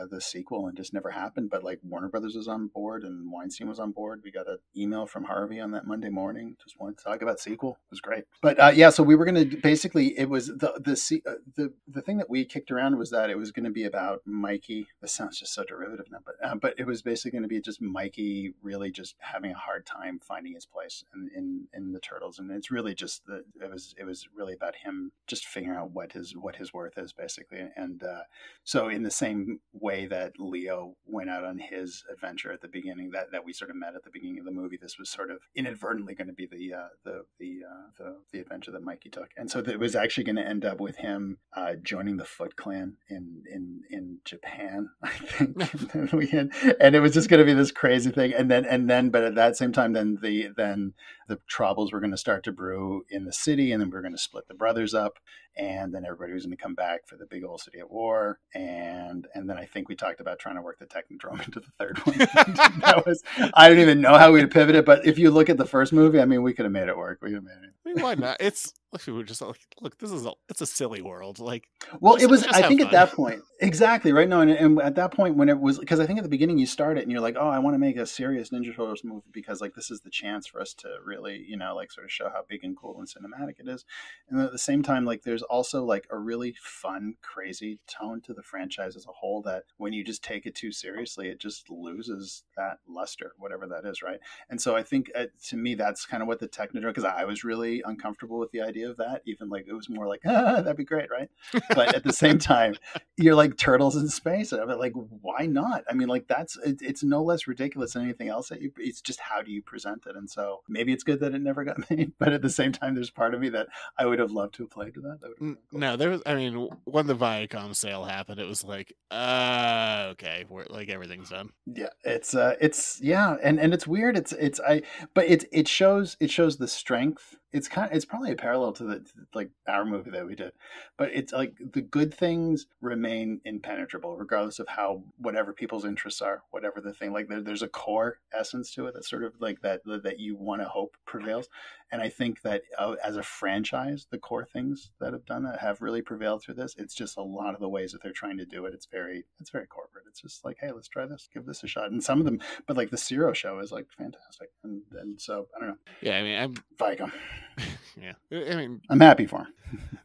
[0.09, 1.49] the sequel and just never happened.
[1.49, 4.22] But like Warner Brothers was on board and Weinstein was on board.
[4.23, 6.55] We got an email from Harvey on that Monday morning.
[6.63, 7.77] Just wanted to talk about sequel.
[7.85, 8.26] It was great.
[8.41, 11.73] But uh, yeah, so we were going to basically it was the the uh, the
[11.88, 14.88] the thing that we kicked around was that it was going to be about Mikey.
[15.01, 17.61] This sounds just so derivative now, but uh, but it was basically going to be
[17.61, 21.99] just Mikey really just having a hard time finding his place in in, in the
[21.99, 25.77] Turtles, and it's really just the it was it was really about him just figuring
[25.77, 28.24] out what his what his worth is basically, and uh,
[28.64, 33.12] so in the same way that Leo went out on his adventure at the beginning,
[33.12, 34.78] that, that we sort of met at the beginning of the movie.
[34.82, 38.40] This was sort of inadvertently going to be the uh, the the, uh, the, the
[38.40, 41.38] adventure that Mikey took, and so it was actually going to end up with him
[41.56, 45.52] uh, joining the Foot Clan in in in Japan, I think.
[45.94, 48.66] and we had, and it was just going to be this crazy thing, and then
[48.66, 50.94] and then, but at that same time, then the then
[51.28, 54.02] the troubles were going to start to brew in the city, and then we are
[54.02, 55.18] going to split the brothers up,
[55.57, 58.40] and then everybody was going to come back for the big old city at war,
[58.53, 61.72] and and then I think we talked about trying to work the Technodrome into the
[61.80, 62.18] third one.
[62.82, 63.23] that was
[63.53, 65.94] I don't even know how we'd pivot it, but if you look at the first
[65.94, 67.19] movie, I mean, we could have made it work.
[67.22, 67.73] We could have made it.
[67.86, 68.38] I mean, why not?
[68.40, 68.73] It's
[69.07, 71.39] we were just like, look, this is a it's a silly world.
[71.39, 71.68] Like,
[71.99, 72.43] well, just, it was.
[72.47, 72.88] I think fun.
[72.88, 74.27] at that point, exactly right.
[74.27, 76.57] No, and, and at that point when it was because I think at the beginning
[76.57, 79.03] you start it and you're like, oh, I want to make a serious Ninja Turtles
[79.03, 82.05] movie because like this is the chance for us to really, you know, like sort
[82.05, 83.85] of show how big and cool and cinematic it is,
[84.30, 88.34] and at the same time, like there's also like a really fun, crazy tone to
[88.34, 91.69] the franchise as a whole that when you just take it too seriously, it just
[91.69, 94.19] loses that luster, whatever that is, right?
[94.49, 97.23] And so I think uh, to me that's kind of what the Technodrome because I
[97.23, 99.22] was really uncomfortable with the idea of that.
[99.26, 101.30] Even like it was more like, ah, that'd be great, right?
[101.70, 102.76] But at the same time,
[103.18, 104.52] you're like turtles in space.
[104.52, 105.84] And I'm like, why not?
[105.90, 108.49] I mean, like that's it, it's no less ridiculous than anything else.
[108.49, 110.16] That you, it's just how do you present it?
[110.16, 112.14] And so maybe it's good that it never got made.
[112.20, 113.68] But at the same time, there's part of me that
[113.98, 115.22] I would have loved to have played to that.
[115.22, 115.56] that cool.
[115.72, 116.22] No, there was.
[116.26, 121.30] I mean, when the Viacom sale happened, it was like, uh, okay, we're like everything's
[121.30, 121.49] done.
[121.66, 124.18] Yeah, it's uh, it's yeah, and and it's weird.
[124.18, 124.84] It's it's I,
[125.14, 128.72] but it it shows it shows the strength it's kind of, it's probably a parallel
[128.73, 130.52] to the to like our movie that we did
[130.98, 136.44] but it's like the good things remain impenetrable regardless of how whatever people's interests are
[136.52, 139.61] whatever the thing like there, there's a core essence to it that's sort of like
[139.61, 141.49] that that you want to hope prevails
[141.91, 145.59] and i think that uh, as a franchise the core things that have done that
[145.59, 148.38] have really prevailed through this it's just a lot of the ways that they're trying
[148.38, 151.30] to do it it's very it's very corporate it's just like hey let's try this
[151.34, 153.88] give this a shot and some of them but like the zero show is like
[153.97, 157.11] fantastic and and so i don't know yeah i mean i'm Viacom.
[158.01, 159.47] yeah, I mean, I'm happy for him.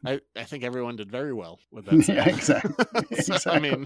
[0.05, 2.07] I, I think everyone did very well with that.
[2.07, 2.73] yeah, exactly.
[3.21, 3.51] so, exactly.
[3.51, 3.85] I mean,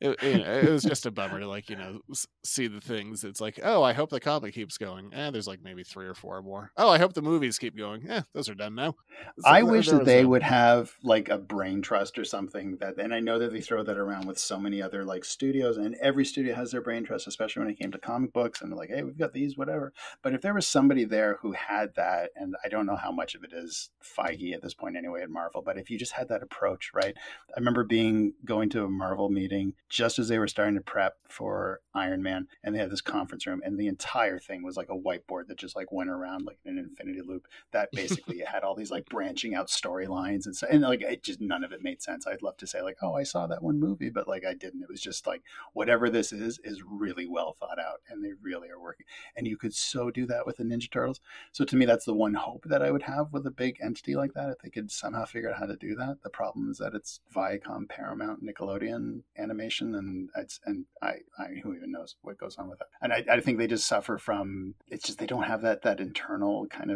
[0.00, 2.00] it, you know, it was just a bummer to like you know
[2.44, 3.24] see the things.
[3.24, 5.12] It's like, oh, I hope the comic keeps going.
[5.14, 6.72] Eh, there's like maybe three or four more.
[6.76, 8.02] Oh, I hope the movies keep going.
[8.06, 8.96] Yeah, those are done now.
[9.38, 10.28] So I wish that they a...
[10.28, 13.82] would have like a brain trust or something that, and I know that they throw
[13.82, 17.26] that around with so many other like studios, and every studio has their brain trust,
[17.26, 19.92] especially when it came to comic books, and they're like, hey, we've got these, whatever.
[20.22, 23.34] But if there was somebody there who had that, and I don't know how much
[23.34, 26.28] of it is Feige at this point anyway at Marvel, but if you just had
[26.28, 27.14] that approach, right?
[27.54, 31.16] I remember being going to a Marvel meeting just as they were starting to prep
[31.28, 34.88] for Iron Man, and they had this conference room, and the entire thing was like
[34.88, 38.74] a whiteboard that just like went around like an infinity loop that basically had all
[38.74, 42.02] these like branching out storylines and so and like it just none of it made
[42.02, 42.26] sense.
[42.26, 44.82] I'd love to say like, oh, I saw that one movie, but like I didn't.
[44.82, 45.42] It was just like
[45.72, 49.06] whatever this is is really well thought out, and they really are working.
[49.36, 51.20] And you could so do that with the Ninja Turtles.
[51.52, 54.14] So to me, that's the one hope that I would have with a big entity
[54.14, 56.18] like that if they could somehow figure out how to do that.
[56.22, 61.74] The problem is that it's Viacom, Paramount, Nickelodeon animation, and it's and I, I who
[61.74, 62.86] even knows what goes on with it.
[63.00, 66.00] And I, I think they just suffer from it's just they don't have that that
[66.00, 66.91] internal kind of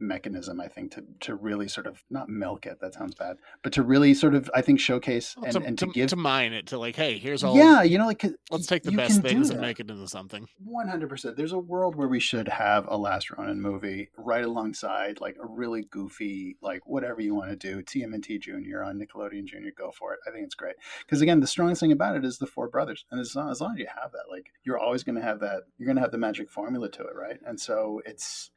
[0.00, 0.60] mechanism.
[0.60, 2.80] I think to to really sort of not milk it.
[2.80, 5.78] That sounds bad, but to really sort of I think showcase well, and, to, and
[5.78, 8.24] to, to, give to mine it to like hey here's all yeah you know like
[8.50, 10.46] let's take the best things and make it into something.
[10.64, 11.36] One hundred percent.
[11.36, 15.46] There's a world where we should have a Last Ronin movie right alongside like a
[15.46, 20.14] really goofy, like whatever you want to do, TMNT Junior on Nickelodeon Junior, go for
[20.14, 20.20] it.
[20.26, 23.04] I think it's great because again, the strongest thing about it is the four brothers,
[23.10, 25.40] and as long, as long as you have that, like you're always going to have
[25.40, 27.38] that, you're going to have the magic formula to it, right?
[27.46, 28.50] And so it's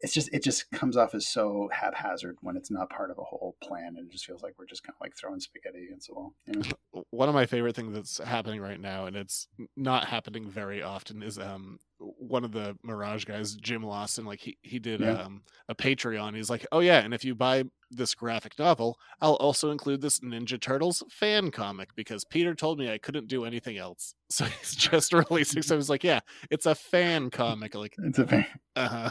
[0.00, 3.22] it's just it just comes off as so haphazard when it's not part of a
[3.22, 6.08] whole plan, and it just feels like we're just kind of like throwing spaghetti against
[6.08, 6.34] the wall.
[6.46, 7.04] You know?
[7.10, 9.46] One of my favorite things that's happening right now, and it's
[9.76, 14.56] not happening very often, is um one of the Mirage guys, Jim Lawson, like he
[14.62, 15.22] he did Yeah.
[15.22, 16.34] um a Patreon.
[16.34, 20.20] He's like, oh yeah, and if you buy this graphic novel, I'll also include this
[20.20, 24.14] Ninja Turtles fan comic because Peter told me I couldn't do anything else.
[24.32, 25.60] So he's just releasing.
[25.60, 26.20] So I was like, yeah,
[26.52, 27.74] it's a fan comic.
[27.74, 28.46] Like, It's a fan.
[28.76, 29.10] uh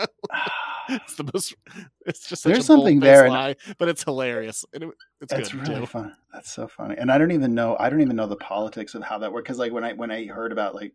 [0.88, 1.54] it's the most.
[2.06, 4.64] It's just such There's a something there, and- lie, but it's hilarious.
[4.72, 4.90] And it,
[5.20, 5.86] it's That's good really too.
[5.86, 6.16] fun.
[6.32, 7.76] That's so funny, and I don't even know.
[7.80, 9.46] I don't even know the politics of how that works.
[9.46, 10.94] Because like when I when I heard about like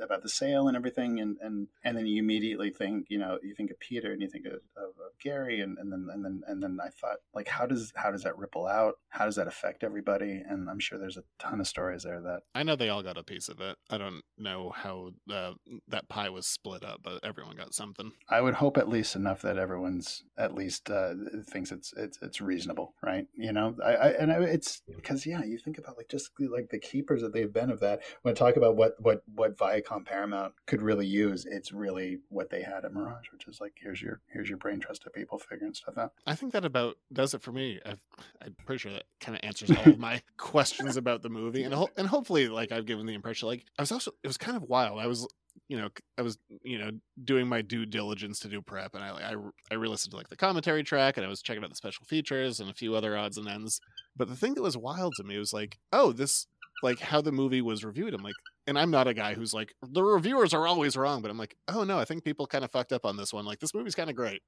[0.00, 3.54] about the sale and everything, and and and then you immediately think, you know, you
[3.54, 6.42] think of Peter and you think of, of, of Gary, and, and then and then
[6.46, 8.94] and then I thought, like, how does how does that ripple out?
[9.08, 10.42] How does that affect everybody?
[10.48, 13.18] And I'm sure there's a ton of stories there that I know they all got
[13.18, 13.76] a piece of it.
[13.90, 15.54] I don't know how uh,
[15.88, 18.12] that pie was split up, but everyone got something.
[18.30, 21.14] I would hope at least enough that everyone's at least uh,
[21.50, 23.26] thinks it's it's it's reasonable, right?
[23.34, 26.70] You know, I, I and I, it's because yeah, you think about like just like
[26.70, 28.00] the keepers that they've been of that.
[28.22, 32.50] When I talk about what what what Viacom Paramount could really use, it's really what
[32.50, 35.38] they had at Mirage, which is like here's your here's your brain trust of people
[35.38, 36.12] figuring stuff out.
[36.26, 37.80] I think that about does it for me.
[37.84, 38.00] I've,
[38.42, 41.74] I'm pretty sure that kind of answers all of my questions about the movie, and
[41.74, 43.48] ho- and hopefully, like I've given the impression.
[43.48, 44.98] Like I was also, it was kind of wild.
[44.98, 45.26] I was,
[45.68, 46.90] you know, I was, you know,
[47.22, 49.34] doing my due diligence to do prep, and I I
[49.70, 52.60] I re-listened to like the commentary track, and I was checking out the special features
[52.60, 53.80] and a few other odds and ends.
[54.16, 56.46] But the thing that was wild to me was like, oh, this
[56.82, 58.14] like how the movie was reviewed.
[58.14, 58.34] I'm like,
[58.66, 61.56] and I'm not a guy who's like the reviewers are always wrong, but I'm like,
[61.68, 63.44] oh no, I think people kind of fucked up on this one.
[63.44, 64.42] Like this movie's kind of great.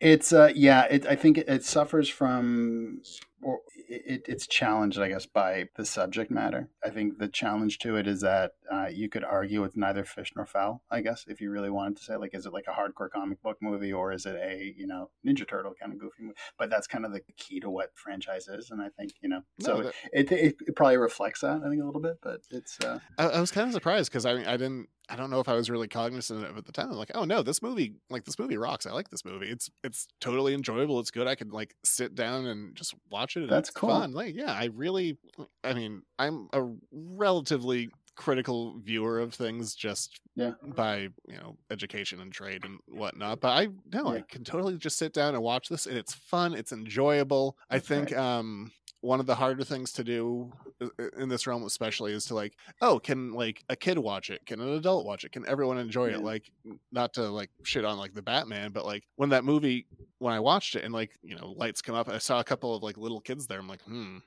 [0.00, 3.02] It's uh yeah, it, I think it, it suffers from
[3.42, 3.60] or
[4.06, 6.68] it, it's challenged, I guess, by the subject matter.
[6.84, 10.32] I think the challenge to it is that uh, you could argue it's neither fish
[10.36, 10.82] nor fowl.
[10.90, 13.42] I guess if you really wanted to say, like, is it like a hardcore comic
[13.42, 16.36] book movie or is it a you know Ninja Turtle kind of goofy movie?
[16.58, 19.42] But that's kind of the key to what franchise is, and I think you know,
[19.60, 22.78] so that- it, it it probably reflects that I think a little bit, but it's
[22.84, 25.48] uh, I, I was kind of surprised because I I didn't I don't know if
[25.48, 26.90] I was really cognizant of at the time.
[26.90, 28.86] I'm like, oh no, this movie like this movie rocks.
[28.86, 29.48] I like this movie.
[29.48, 30.98] It's it's totally enjoyable.
[31.00, 31.26] It's good.
[31.26, 33.42] I could like sit down and just watch it.
[33.42, 33.90] And That's it's cool.
[33.90, 34.12] Fun.
[34.12, 35.18] Like yeah, I really.
[35.62, 40.52] I mean, I'm a relatively critical viewer of things just Yeah.
[40.62, 44.98] by you know education and trade and whatnot but i no i can totally just
[44.98, 48.20] sit down and watch this and it's fun it's enjoyable i think right.
[48.20, 48.70] um
[49.04, 50.50] one of the harder things to do
[50.82, 54.30] i- i- in this realm especially is to like oh can like a kid watch
[54.30, 54.44] it?
[54.46, 55.32] Can an adult watch it?
[55.32, 56.16] Can everyone enjoy Yeah.
[56.16, 56.50] it like
[56.90, 59.86] not to like shit on like the batman but like when that movie
[60.18, 62.74] when i watched it and like you know lights come up i saw a couple
[62.74, 64.18] of like little kids there i'm like hmm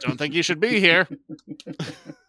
[0.00, 1.08] don't think you should be here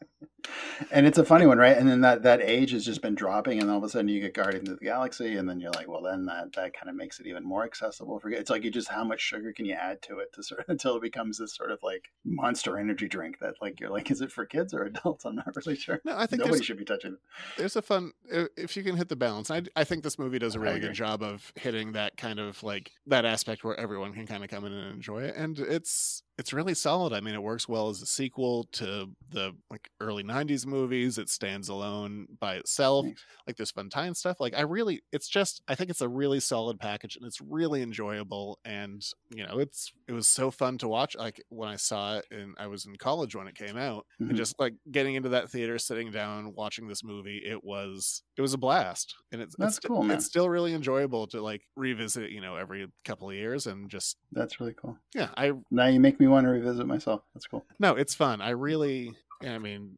[0.92, 1.78] and it's a funny one, right?
[1.78, 4.22] And then that that age has just been dropping, and all of a sudden you
[4.22, 6.96] get Guardians of the Galaxy, and then you're like, well, then that that kind of
[6.96, 8.20] makes it even more accessible.
[8.20, 10.62] For it's like you just how much sugar can you add to it to sort
[10.62, 14.10] of, until it becomes this sort of like monster energy drink that like you're like,
[14.12, 15.26] is it for kids or adults?
[15.26, 16.02] I'm not really sure.
[16.06, 17.20] No, I think nobody should be touching it.
[17.58, 19.52] there's a fun if you can hit the balance.
[19.52, 22.62] I, I think this movie does a really good job of hitting that kind of
[22.64, 26.24] like that aspect where everyone can kind of come in and enjoy it, and it's
[26.40, 27.14] it's really solid.
[27.14, 31.20] I mean, it works well as a sequel to the like early '90s movies.
[31.20, 33.08] It stands alone by itself.
[33.46, 34.40] Like there's fun time stuff.
[34.40, 37.82] Like I really, it's just I think it's a really solid package, and it's really
[37.82, 38.60] enjoyable.
[38.66, 41.16] And you know, it's it was so fun to watch.
[41.16, 44.30] Like when I saw it, and I was in college when it came out, Mhm.
[44.30, 48.42] and just like getting into that theater, sitting down, watching this movie, it was it
[48.42, 50.18] was a blast, and it's That's it's, cool, man.
[50.18, 54.18] It's still really enjoyable to like revisit, you know, every couple of years, and just
[54.32, 54.98] That's really cool.
[55.16, 57.22] yeah, I Now you make me want to revisit myself.
[57.34, 57.66] That's cool.
[57.80, 58.42] no, it's fun.
[58.42, 59.12] I really,
[59.42, 59.98] I mean,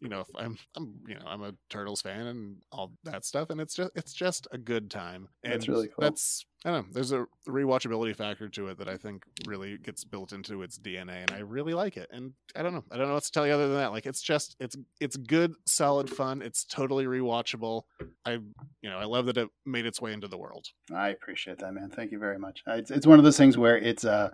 [0.00, 3.50] you know, if I'm, I'm, you know, I'm a Turtles fan and all that stuff,
[3.50, 5.28] and it's just, it's just a good time.
[5.42, 6.02] And That's really cool.
[6.02, 6.92] That's, I don't know.
[6.92, 11.22] There's a rewatchability factor to it that I think really gets built into its DNA,
[11.22, 12.08] and I really like it.
[12.12, 13.90] And I don't know, I don't know what to tell you other than that.
[13.92, 16.40] Like, it's just, it's, it's good, solid fun.
[16.40, 17.82] It's totally rewatchable.
[18.24, 20.66] I, you know, I love that it made its way into the world.
[20.94, 21.90] I appreciate that, man.
[21.90, 22.62] Thank you very much.
[22.66, 24.30] It's, it's one of those things where it's uh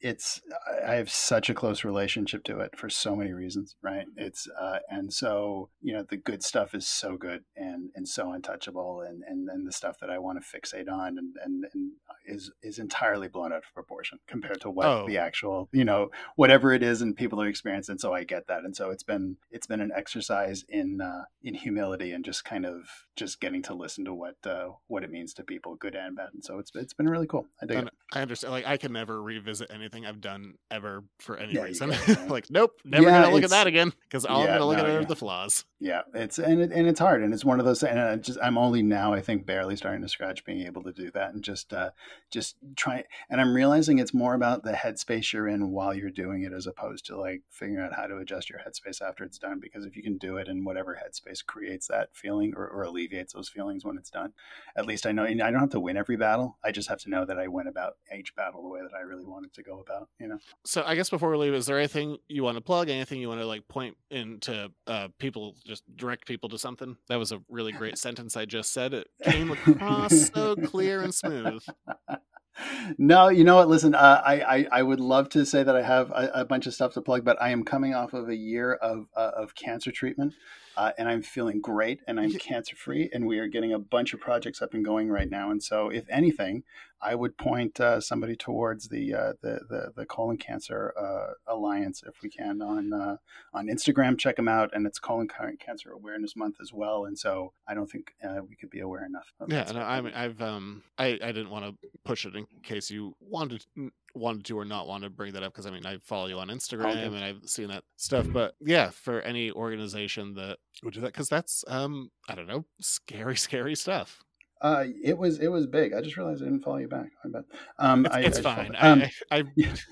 [0.00, 0.40] it's
[0.86, 4.06] I have such a close relationship to it for so many reasons, right?
[4.16, 8.32] It's uh and so you know the good stuff is so good and and so
[8.32, 11.92] untouchable, and and and the stuff that I want to fixate on and and and
[12.26, 15.06] is is entirely blown out of proportion compared to what Oh.
[15.06, 17.98] the actual you know whatever it is and people are experiencing.
[17.98, 21.54] So I get that, and so it's been it's been an exercise in uh, in
[21.54, 22.82] humility and just kind of
[23.16, 26.28] just getting to listen to what uh, what it means to people, good and bad.
[26.34, 27.46] And so it's it's been really cool.
[27.62, 27.94] I dig And it.
[28.12, 28.52] I understand.
[28.52, 31.92] Like, I can never revisit anything I've done ever for any Yeah, reason.
[32.28, 34.84] like, nope, never Yeah, gonna look at that again because all I'm gonna look no,
[34.84, 35.06] at are yeah.
[35.06, 35.64] the flaws.
[35.80, 37.82] Yeah, it's and it, and it's hard, and it's one of those.
[37.82, 40.92] And I just I'm only now I think barely starting to scratch being able to
[40.92, 41.90] do that, and just uh,
[42.30, 43.04] just try.
[43.30, 46.66] And I'm realizing it's more about the headspace you're in while you're doing it, as
[46.66, 49.60] opposed to like figuring out how to adjust your headspace after it's done.
[49.60, 53.32] Because if you can do it in whatever headspace creates that feeling or, or alleviates
[53.32, 54.32] those feelings when it's done,
[54.76, 55.24] at least I know.
[55.24, 56.58] And I don't have to win every battle.
[56.64, 59.00] I just have to know that I went about each battle the way that I
[59.00, 60.08] really wanted to go about.
[60.20, 60.38] You know.
[60.64, 62.88] So I guess before we leave, is there anything you want to plug?
[62.88, 66.96] Anything you want to like point into uh, people, just direct people to something?
[67.08, 68.94] That was a really great sentence I just said.
[68.94, 71.47] It came across so clear and smooth.
[72.98, 73.68] no, you know what?
[73.68, 76.66] Listen, uh, I, I I would love to say that I have a, a bunch
[76.66, 79.54] of stuff to plug, but I am coming off of a year of uh, of
[79.54, 80.34] cancer treatment,
[80.78, 84.14] uh, and I'm feeling great, and I'm cancer free, and we are getting a bunch
[84.14, 85.50] of projects up and going right now.
[85.50, 86.62] And so, if anything,
[87.02, 92.04] I would point uh, somebody towards the, uh, the the the colon cancer uh, alliance
[92.06, 93.16] if we can on uh,
[93.52, 94.16] on Instagram.
[94.16, 95.26] Check them out, and it's colon
[95.58, 97.04] cancer awareness month as well.
[97.04, 99.32] And so, I don't think uh, we could be aware enough.
[99.40, 99.82] Of Yeah, stuff.
[99.84, 103.66] I mean, I've um, I I didn't want to push it in case you wanted
[104.14, 106.38] wanted to or not want to bring that up because I mean I follow you
[106.38, 107.04] on Instagram Okay.
[107.04, 108.26] and I've seen that stuff.
[108.32, 112.64] But yeah, for any organization that would do that because that's um, I don't know,
[112.80, 114.22] scary, scary stuff.
[114.60, 115.94] Uh, it was it was big.
[115.94, 117.10] I just realized I didn't follow you back.
[117.24, 117.44] I bet.
[117.78, 118.76] Um, It's, I, it's I fine.
[118.78, 119.44] Um, I, I, I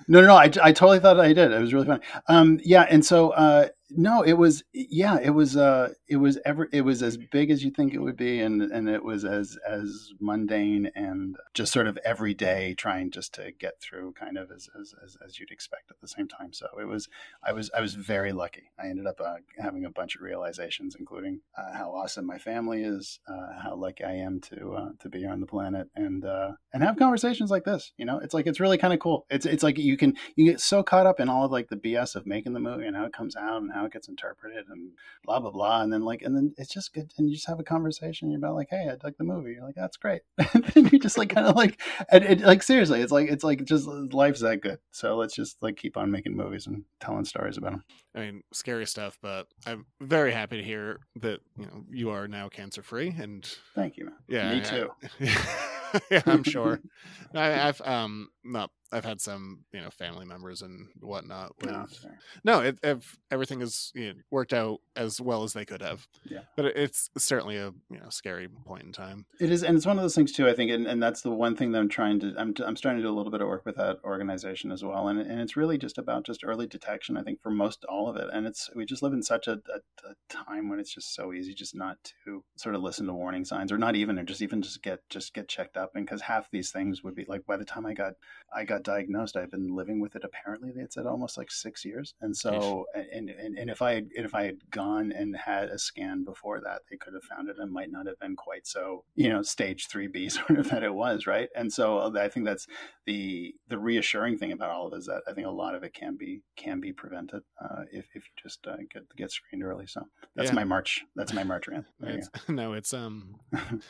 [0.08, 0.36] no, no, no.
[0.36, 1.52] I, I totally thought I did.
[1.52, 2.00] It was really fun.
[2.28, 6.68] Um, yeah, and so uh, no, it was yeah, it was uh, it was ever
[6.72, 9.56] it was as big as you think it would be, and and it was as
[9.66, 14.68] as mundane and just sort of everyday, trying just to get through, kind of as
[14.80, 16.52] as, as, as you'd expect at the same time.
[16.52, 17.08] So it was
[17.44, 18.70] I was I was very lucky.
[18.78, 22.82] I ended up uh, having a bunch of realizations, including uh, how awesome my family
[22.82, 26.52] is, uh, how lucky I am to uh, to be on the planet, and uh,
[26.74, 27.92] and have conversations like this.
[27.96, 29.26] You know, it's like it's really kind of cool.
[29.30, 31.76] It's it's like you can you get so caught up in all of like the
[31.76, 34.66] BS of making the movie and how it comes out and how it gets interpreted
[34.68, 34.92] and
[35.24, 37.60] blah blah blah, and then like and then it's just good, and you just have
[37.60, 38.30] a conversation.
[38.30, 39.52] You're about like, hey, I like the movie.
[39.52, 40.22] You're like, that's great.
[40.54, 41.80] and then you just like kind of like
[42.10, 44.78] and it, like seriously, it's like it's like just life's that good.
[44.90, 47.84] So let's just like keep on making movies and telling stories about them.
[48.14, 52.26] I mean, scary stuff, but I'm very happy to hear that you know you are
[52.26, 54.06] now cancer free, and Thank you.
[54.06, 54.14] Man.
[54.28, 54.90] yeah, me I- too.
[56.10, 56.80] yeah, I'm sure.
[57.34, 61.52] I, I've um no, I've had some you know family members and whatnot.
[61.66, 62.06] Ah, with,
[62.44, 65.82] No, no, it, ev- everything has you know, worked out as well as they could
[65.82, 66.06] have.
[66.24, 66.40] Yeah.
[66.56, 69.26] but it, it's certainly a you know scary point in time.
[69.40, 70.48] It is, and it's one of those things too.
[70.48, 72.34] I think, and, and that's the one thing that I'm trying to.
[72.38, 75.08] I'm, I'm starting to do a little bit of work with that organization as well,
[75.08, 77.16] and and it's really just about just early detection.
[77.16, 79.52] I think for most all of it, and it's we just live in such a,
[79.52, 83.12] a, a time when it's just so easy just not to sort of listen to
[83.12, 86.06] warning signs, or not even, or just even just get just get checked up, and
[86.06, 88.14] because half these things would be like by the time I got
[88.54, 90.24] I got diagnosed, I've been living with it.
[90.24, 94.08] Apparently, it's said almost like six years, and so and and, and if I had,
[94.12, 97.56] if I had gone and had a scan before that, they could have found it
[97.58, 100.82] and might not have been quite so you know stage three B sort of that
[100.82, 101.48] it was right.
[101.54, 102.66] And so uh, I think that's
[103.06, 105.82] the the reassuring thing about all of it is that I think a lot of
[105.82, 109.64] it can be can be prevented uh, if if you just uh, get get screened
[109.64, 109.86] early.
[109.86, 110.54] So that's Yeah.
[110.54, 111.04] my March.
[111.14, 111.86] That's my March rant.
[112.00, 113.36] It's, no, it's um,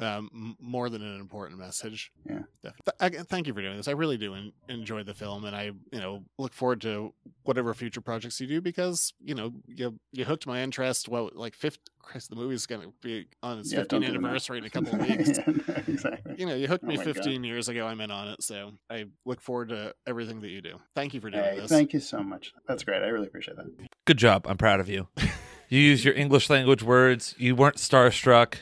[0.00, 2.12] um more than an important message.
[2.28, 2.42] Yeah.
[2.62, 3.88] Th- again, thank you for doing this.
[3.88, 7.12] I really do en- enjoy the film, and I you know look forward to
[7.44, 11.08] whatever future projects you do because you know you you hooked my interest.
[11.08, 14.64] Well, like fifth, Christ, the movie's gonna be on its Yeah, 15th do anniversary in
[14.64, 15.30] a couple of weeks.
[15.38, 16.34] Yeah, exactly.
[16.38, 17.14] You know, you hooked Oh me my God.
[17.16, 17.86] 15 years ago.
[17.86, 20.78] I'm in on it, so I look forward to everything that you do.
[20.94, 21.70] Thank you for doing Hey, this.
[21.70, 22.52] thank you so much.
[22.68, 23.02] That's great.
[23.02, 23.66] I really appreciate that.
[24.06, 24.46] Good job.
[24.48, 25.08] I'm proud of you.
[25.68, 27.34] You use your English language words.
[27.38, 28.54] You weren't starstruck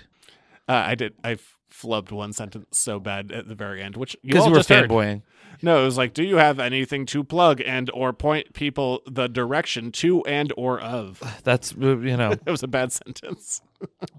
[0.68, 1.14] Uh, I did.
[1.24, 4.52] I f- flubbed one sentence so bad at the very end, which you because you
[4.52, 5.22] were fanboying.
[5.60, 9.28] No, it was like, do you have anything to plug and or point people the
[9.28, 11.22] direction to and or of?
[11.44, 12.32] That's uh, you know.
[12.46, 13.62] it was a bad sentence.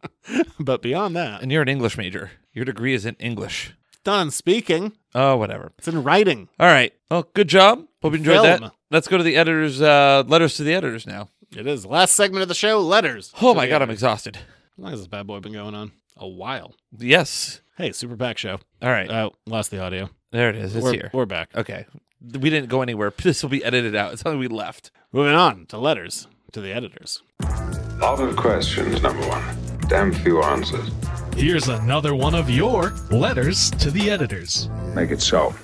[0.60, 2.32] but beyond that, And you're an English major.
[2.54, 3.74] Your degree is in English.
[4.04, 4.94] done speaking.
[5.16, 5.72] Oh, whatever.
[5.78, 6.50] It's in writing.
[6.60, 6.94] All right.
[7.10, 7.86] Well, good job.
[8.02, 8.72] Hope you enjoyed that.
[8.92, 9.82] Let's go to the editors.
[9.82, 11.30] Uh, letters to the editors now.
[11.56, 12.80] It is last segment of the show.
[12.80, 13.34] Letters.
[13.42, 14.38] Oh my god, I'm exhausted.
[14.38, 15.92] How long has this bad boy been going on?
[16.20, 16.76] A while.
[16.98, 17.62] Yes.
[17.78, 18.60] Hey, Super Pack Show.
[18.82, 19.10] All right.
[19.10, 20.10] Oh, lost the audio.
[20.32, 20.76] There it is.
[20.76, 21.10] It's we're, here.
[21.14, 21.50] We're back.
[21.56, 21.86] Okay.
[22.22, 23.14] We didn't go anywhere.
[23.24, 24.12] This will be edited out.
[24.12, 24.92] It's only we left.
[25.14, 27.24] Moving on to letters to the editors.
[27.42, 29.44] A Lot of questions, number one.
[29.88, 30.92] Damn few answers.
[31.36, 34.68] Here's another one of your letters to the editors.
[34.94, 35.56] Make it so.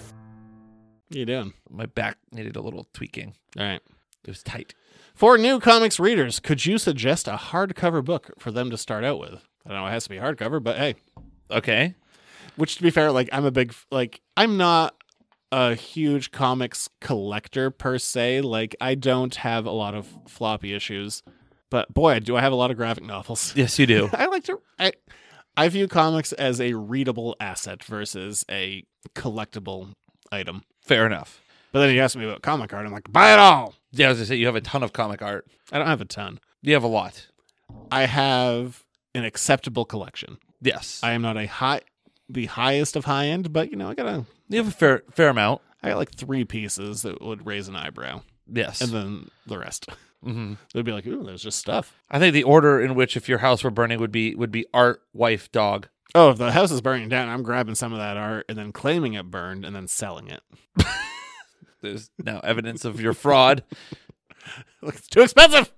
[1.09, 1.53] you doing?
[1.69, 3.35] My back needed a little tweaking.
[3.59, 3.81] All right.
[4.23, 4.73] It was tight.
[5.13, 9.19] For new comics readers, could you suggest a hardcover book for them to start out
[9.19, 9.41] with?
[9.65, 10.95] I don't know, it has to be hardcover, but hey.
[11.49, 11.95] Okay.
[12.55, 14.95] Which to be fair, like I'm a big like I'm not
[15.51, 18.41] a huge comics collector per se.
[18.41, 21.23] Like I don't have a lot of floppy issues.
[21.69, 23.53] But boy, do I have a lot of graphic novels.
[23.57, 24.09] Yes, you do.
[24.13, 24.93] I like to I
[25.57, 28.83] I view comics as a readable asset versus a
[29.15, 29.93] collectible
[30.31, 30.63] item.
[30.81, 31.41] Fair enough.
[31.71, 33.73] But then you ask me about comic art, I'm like, buy it all.
[33.91, 35.45] Yeah, as I was say you have a ton of comic art.
[35.71, 36.39] I don't have a ton.
[36.61, 37.27] You have a lot.
[37.91, 38.84] I have
[39.15, 40.37] an acceptable collection.
[40.61, 40.99] Yes.
[41.03, 41.81] I am not a high
[42.27, 45.03] the highest of high end, but you know, I got a You have a fair
[45.11, 45.61] fair amount.
[45.83, 48.21] I got like three pieces that would raise an eyebrow.
[48.51, 48.81] Yes.
[48.81, 49.87] And then the rest.
[50.23, 51.95] hmm They'd be like, ooh, there's just stuff.
[52.09, 54.65] I think the order in which if your house were burning would be would be
[54.73, 55.87] art, wife, dog.
[56.13, 58.71] Oh, if the house is burning down, I'm grabbing some of that art and then
[58.71, 60.41] claiming it burned and then selling it.
[61.81, 63.63] There's now evidence of your fraud.
[64.81, 65.73] Look, it's too expensive.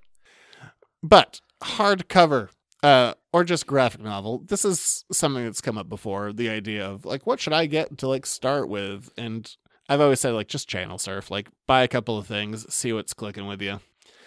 [1.02, 2.50] But hardcover,
[2.84, 4.44] uh, or just graphic novel.
[4.48, 6.34] This is something that's come up before.
[6.34, 9.10] The idea of like, what should I get to like start with?
[9.18, 9.50] And
[9.88, 11.30] I've always said like, just channel surf.
[11.30, 13.80] Like, buy a couple of things, see what's clicking with you.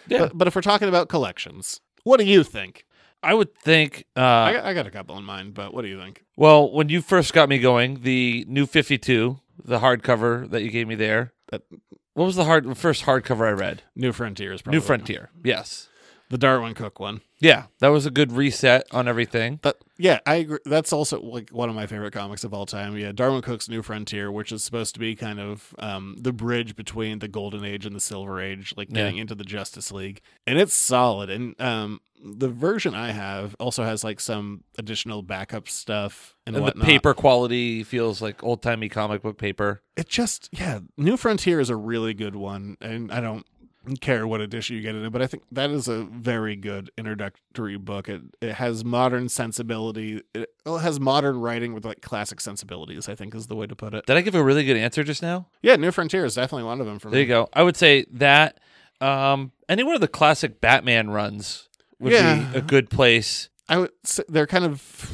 [0.07, 0.19] Yeah.
[0.21, 2.87] But, but if we're talking about collections, what do you think?
[3.23, 5.89] I would think uh I, got, I got a couple in mind, but what do
[5.89, 6.25] you think?
[6.37, 10.89] well, when you first got me going, the new 52, the hardcover that you gave
[10.89, 11.33] me there.
[11.51, 11.63] That
[12.15, 13.83] What was the hard first hardcover I read?
[13.95, 14.79] New Frontiers, probably.
[14.79, 15.31] New Frontier.
[15.45, 15.89] Yes.
[16.31, 17.21] the Darwyn Cooke one.
[17.41, 19.59] Yeah, that was a good reset on everything.
[19.63, 20.59] But yeah, I agree.
[20.67, 22.97] That's also like one of my favorite comics of all time.
[22.99, 26.77] Yeah, Darwyn Cooke's New Frontier, which is supposed to be kind of um, the bridge
[26.77, 28.97] between the Golden Age and the Silver Age, like Yeah.
[28.97, 31.31] getting into the Justice League, and it's solid.
[31.31, 36.67] And um, the version I have also has like some additional backup stuff and, And
[36.67, 39.83] the paper quality feels like old timey comic book paper.
[39.97, 43.47] It just yeah, New Frontier is a really good one, and I don't
[44.01, 46.91] care what edition you get in it, but I think that is a very good
[46.99, 48.09] introductory book.
[48.09, 50.23] It it has modern sensibility.
[50.35, 53.09] It well, it has modern writing with like classic sensibilities.
[53.09, 54.07] I think is the way to put it.
[54.07, 55.47] Did I give a really good answer just now?
[55.63, 57.23] Yeah, New Frontier is definitely one of them for There me.
[57.23, 57.49] you go.
[57.53, 58.59] I would say that
[59.01, 62.51] um, any one of the classic Batman runs would Yeah.
[62.53, 63.49] be a good place.
[63.69, 65.11] I would say they're kind of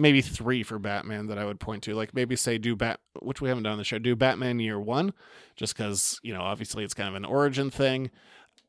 [0.00, 1.94] maybe three for Batman that I would point to.
[1.94, 3.98] Like maybe say do Bat, which we haven't done on the show.
[3.98, 5.12] Do Batman Year One,
[5.56, 8.10] just because you know obviously it's kind of an origin thing.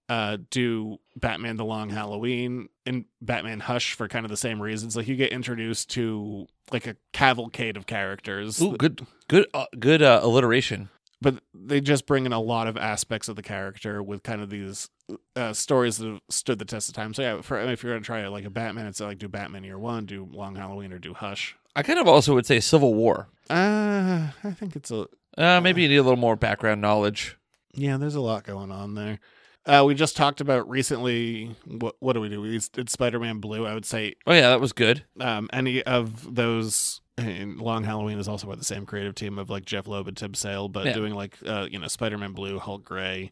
[0.09, 4.95] Uh, do Batman the Long Halloween and Batman Hush for kind of the same reasons.
[4.97, 8.61] Like you get introduced to like a cavalcade of characters.
[8.61, 10.89] Ooh, good, good, uh, good uh, alliteration.
[11.21, 14.49] but they just bring in a lot of aspects of the character with kind of
[14.49, 14.89] these
[15.35, 17.13] uh, stories that have stood the test of time.
[17.13, 19.77] So yeah, for if you're gonna try like a Batman, it's like do Batman Year
[19.79, 21.55] One, do Long Halloween, or do Hush.
[21.75, 23.27] I kind of also would say Civil War.
[23.49, 25.07] Uh, I think it's a
[25.38, 27.38] Uh, maybe you need a little more background knowledge.
[27.73, 27.97] yeah.
[27.97, 29.19] There's a lot going on there.
[29.65, 31.55] Uh, we just talked about recently.
[31.65, 32.41] What what do we do?
[32.41, 33.65] We did Spider-Man Blue.
[33.65, 35.03] I would say Oh yeah, that was good.
[35.19, 36.99] um, any of those.
[37.17, 40.17] And Long Halloween is also by the same creative team of like Jeph Loeb and
[40.17, 40.93] Tim Sale, but Yeah.
[40.93, 43.31] doing like uh, you know Spider-Man Blue, Hulk Gray,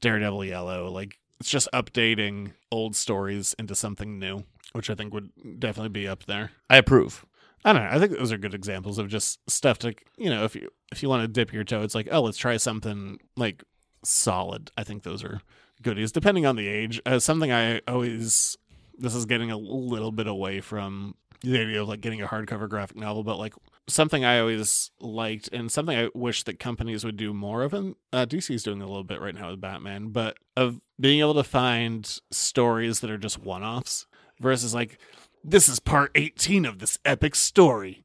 [0.00, 0.90] Daredevil Yellow.
[0.90, 6.08] Like it's just updating old stories into something new, which I think would definitely be
[6.08, 6.52] up there.
[6.68, 7.24] I approve.
[7.64, 7.90] I don't know.
[7.90, 11.02] I think those are good examples of just stuff to you know if you if
[11.02, 13.62] you want to dip your toe, it's like oh let's try something like
[14.04, 14.70] solid.
[14.76, 15.40] I think those are
[15.82, 17.00] goodies depending on the age.
[17.04, 18.56] Uh, something I always
[18.98, 22.68] this is getting a little bit away from the idea of like getting a hardcover
[22.68, 23.54] graphic novel, but like
[23.90, 27.74] something I always liked and something I wish that companies would do more of.
[27.74, 31.20] And uh, DC is doing a little bit right now with Batman, but of being
[31.20, 34.06] able to find stories that are just one offs
[34.40, 34.98] versus like
[35.42, 38.04] this is part 18 of this epic story.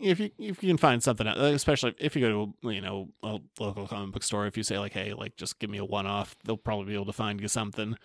[0.00, 3.38] If you if you can find something, especially if you go to you know a
[3.58, 6.06] local comic book store, if you say like, hey, like just give me a one
[6.06, 7.96] off, they'll probably be able to find you something.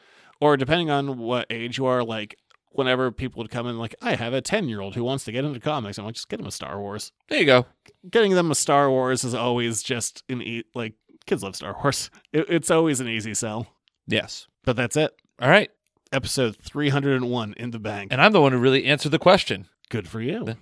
[0.42, 2.38] Or depending on what age you are, like
[2.72, 5.32] whenever people would come in, like I have a ten year old who wants to
[5.32, 7.12] get into comics, I'm like, just get him a Star Wars.
[7.28, 7.66] There you go.
[8.10, 10.94] Getting them a Star Wars is always just an e- like
[11.26, 12.10] kids love Star Wars.
[12.34, 13.68] It, it's always an easy sell.
[14.08, 14.48] Yes.
[14.64, 15.12] But that's it.
[15.42, 15.72] All right.
[16.12, 18.12] Episode 301 in the bank.
[18.12, 19.68] And I'm the one who really answered the question.
[19.90, 20.56] Good for you.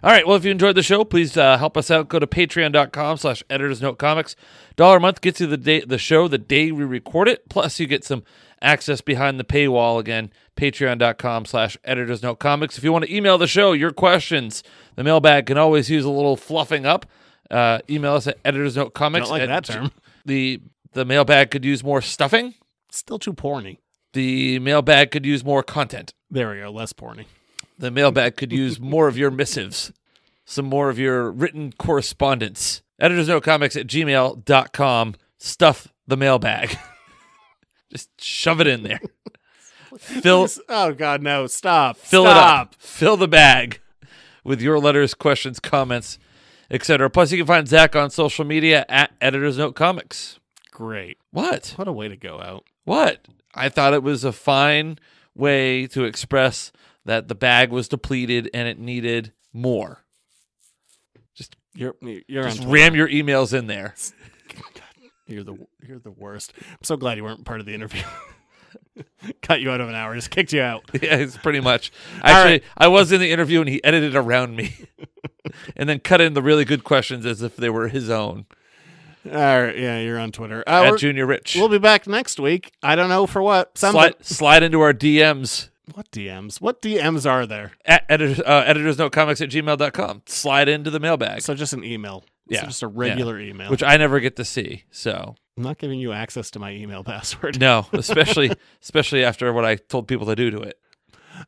[0.00, 0.26] All right.
[0.26, 2.08] Well, if you enjoyed the show, please uh, help us out.
[2.08, 4.36] Go to patreon.com slash editors note comics.
[4.76, 7.48] Dollar a month gets you the day the show the day we record it.
[7.48, 8.22] Plus you get some
[8.62, 10.30] access behind the paywall again.
[10.56, 12.78] Patreon.com slash editors note comics.
[12.78, 14.62] If you want to email the show, your questions,
[14.96, 17.06] the mailbag can always use a little fluffing up.
[17.50, 19.30] Uh, email us at editors note comics.
[19.30, 19.92] Like that term.
[20.24, 20.60] The
[20.92, 22.54] the mailbag could use more stuffing.
[22.90, 23.78] Still too porny.
[24.12, 26.12] The mailbag could use more content.
[26.30, 26.70] There we go.
[26.70, 27.26] Less porny.
[27.78, 29.92] The mailbag could use more of your missives,
[30.44, 32.82] some more of your written correspondence.
[32.98, 35.14] Editors Note Comics at gmail.com.
[35.38, 36.76] Stuff the mailbag.
[37.90, 39.00] Just shove it in there.
[39.98, 41.46] Fill, Please- oh God, no!
[41.46, 41.96] Stop!
[41.96, 42.36] fill Stop.
[42.36, 42.74] it up.
[42.78, 43.80] Fill the bag
[44.44, 46.18] with your letters, questions, comments,
[46.70, 47.08] etc.
[47.08, 50.38] Plus, you can find Zach on social media at Editors Note Comics.
[50.70, 51.16] Great.
[51.30, 51.72] What?
[51.76, 52.64] What a way to go out.
[52.84, 53.26] What?
[53.54, 54.98] I thought it was a fine
[55.34, 56.70] way to express
[57.06, 60.04] that the bag was depleted and it needed more.
[61.74, 61.94] You're
[62.26, 63.94] you're Just ram your emails in there.
[65.28, 65.56] You're the
[65.86, 66.52] you're the worst.
[66.70, 68.02] I'm so glad you weren't part of the interview.
[69.42, 70.84] Cut you out of an hour, just kicked you out.
[71.02, 71.92] Yeah, it's pretty much.
[72.22, 72.62] Actually, right.
[72.76, 74.74] I was in the interview and he edited around me,
[75.76, 78.46] and then cut in the really good questions as if they were his own.
[79.26, 80.64] All right, yeah, you're on Twitter.
[80.66, 81.56] Uh, At Junior Rich.
[81.56, 82.72] We'll be back next week.
[82.82, 83.76] I don't know for what.
[83.76, 84.00] Something.
[84.00, 86.60] Slide, slide into our DMs What DMs?
[86.60, 87.72] What DMs are there?
[87.84, 90.22] at editors, uh, editors note comics at gmail.com.
[90.26, 91.42] Slide into the mailbag.
[91.42, 92.24] So just an email.
[92.48, 92.64] So yeah.
[92.64, 93.50] just a regular yeah.
[93.50, 93.70] email.
[93.70, 94.84] Which I never get to see.
[94.90, 97.60] So I'm not giving you access to my email password.
[97.60, 98.52] no, especially
[98.82, 100.78] especially after what I told people to do to it.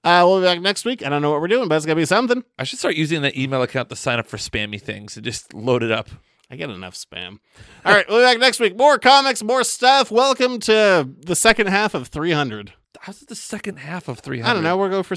[0.04, 1.04] Uh, we'll be back next week.
[1.04, 2.44] I don't know what we're doing, but it's gonna be something.
[2.58, 5.54] I should start using that email account to sign up for spammy things and just
[5.54, 6.10] load it up.
[6.50, 7.38] I get enough spam.
[7.84, 8.76] All right, we'll be back next week.
[8.76, 10.10] More comics, more stuff.
[10.10, 12.72] Welcome to the second half of 300.
[13.00, 14.50] How's it the second half of 300?
[14.50, 14.76] I don't know.
[14.76, 15.16] We're going for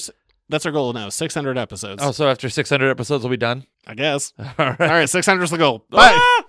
[0.49, 1.09] that's our goal now.
[1.09, 2.03] 600 episodes.
[2.03, 3.65] Oh, so after 600 episodes, we'll be done?
[3.85, 4.33] I guess.
[4.39, 4.81] All right.
[4.81, 5.85] All right, 600 is the goal.
[5.89, 6.11] Bye.
[6.15, 6.43] Ah!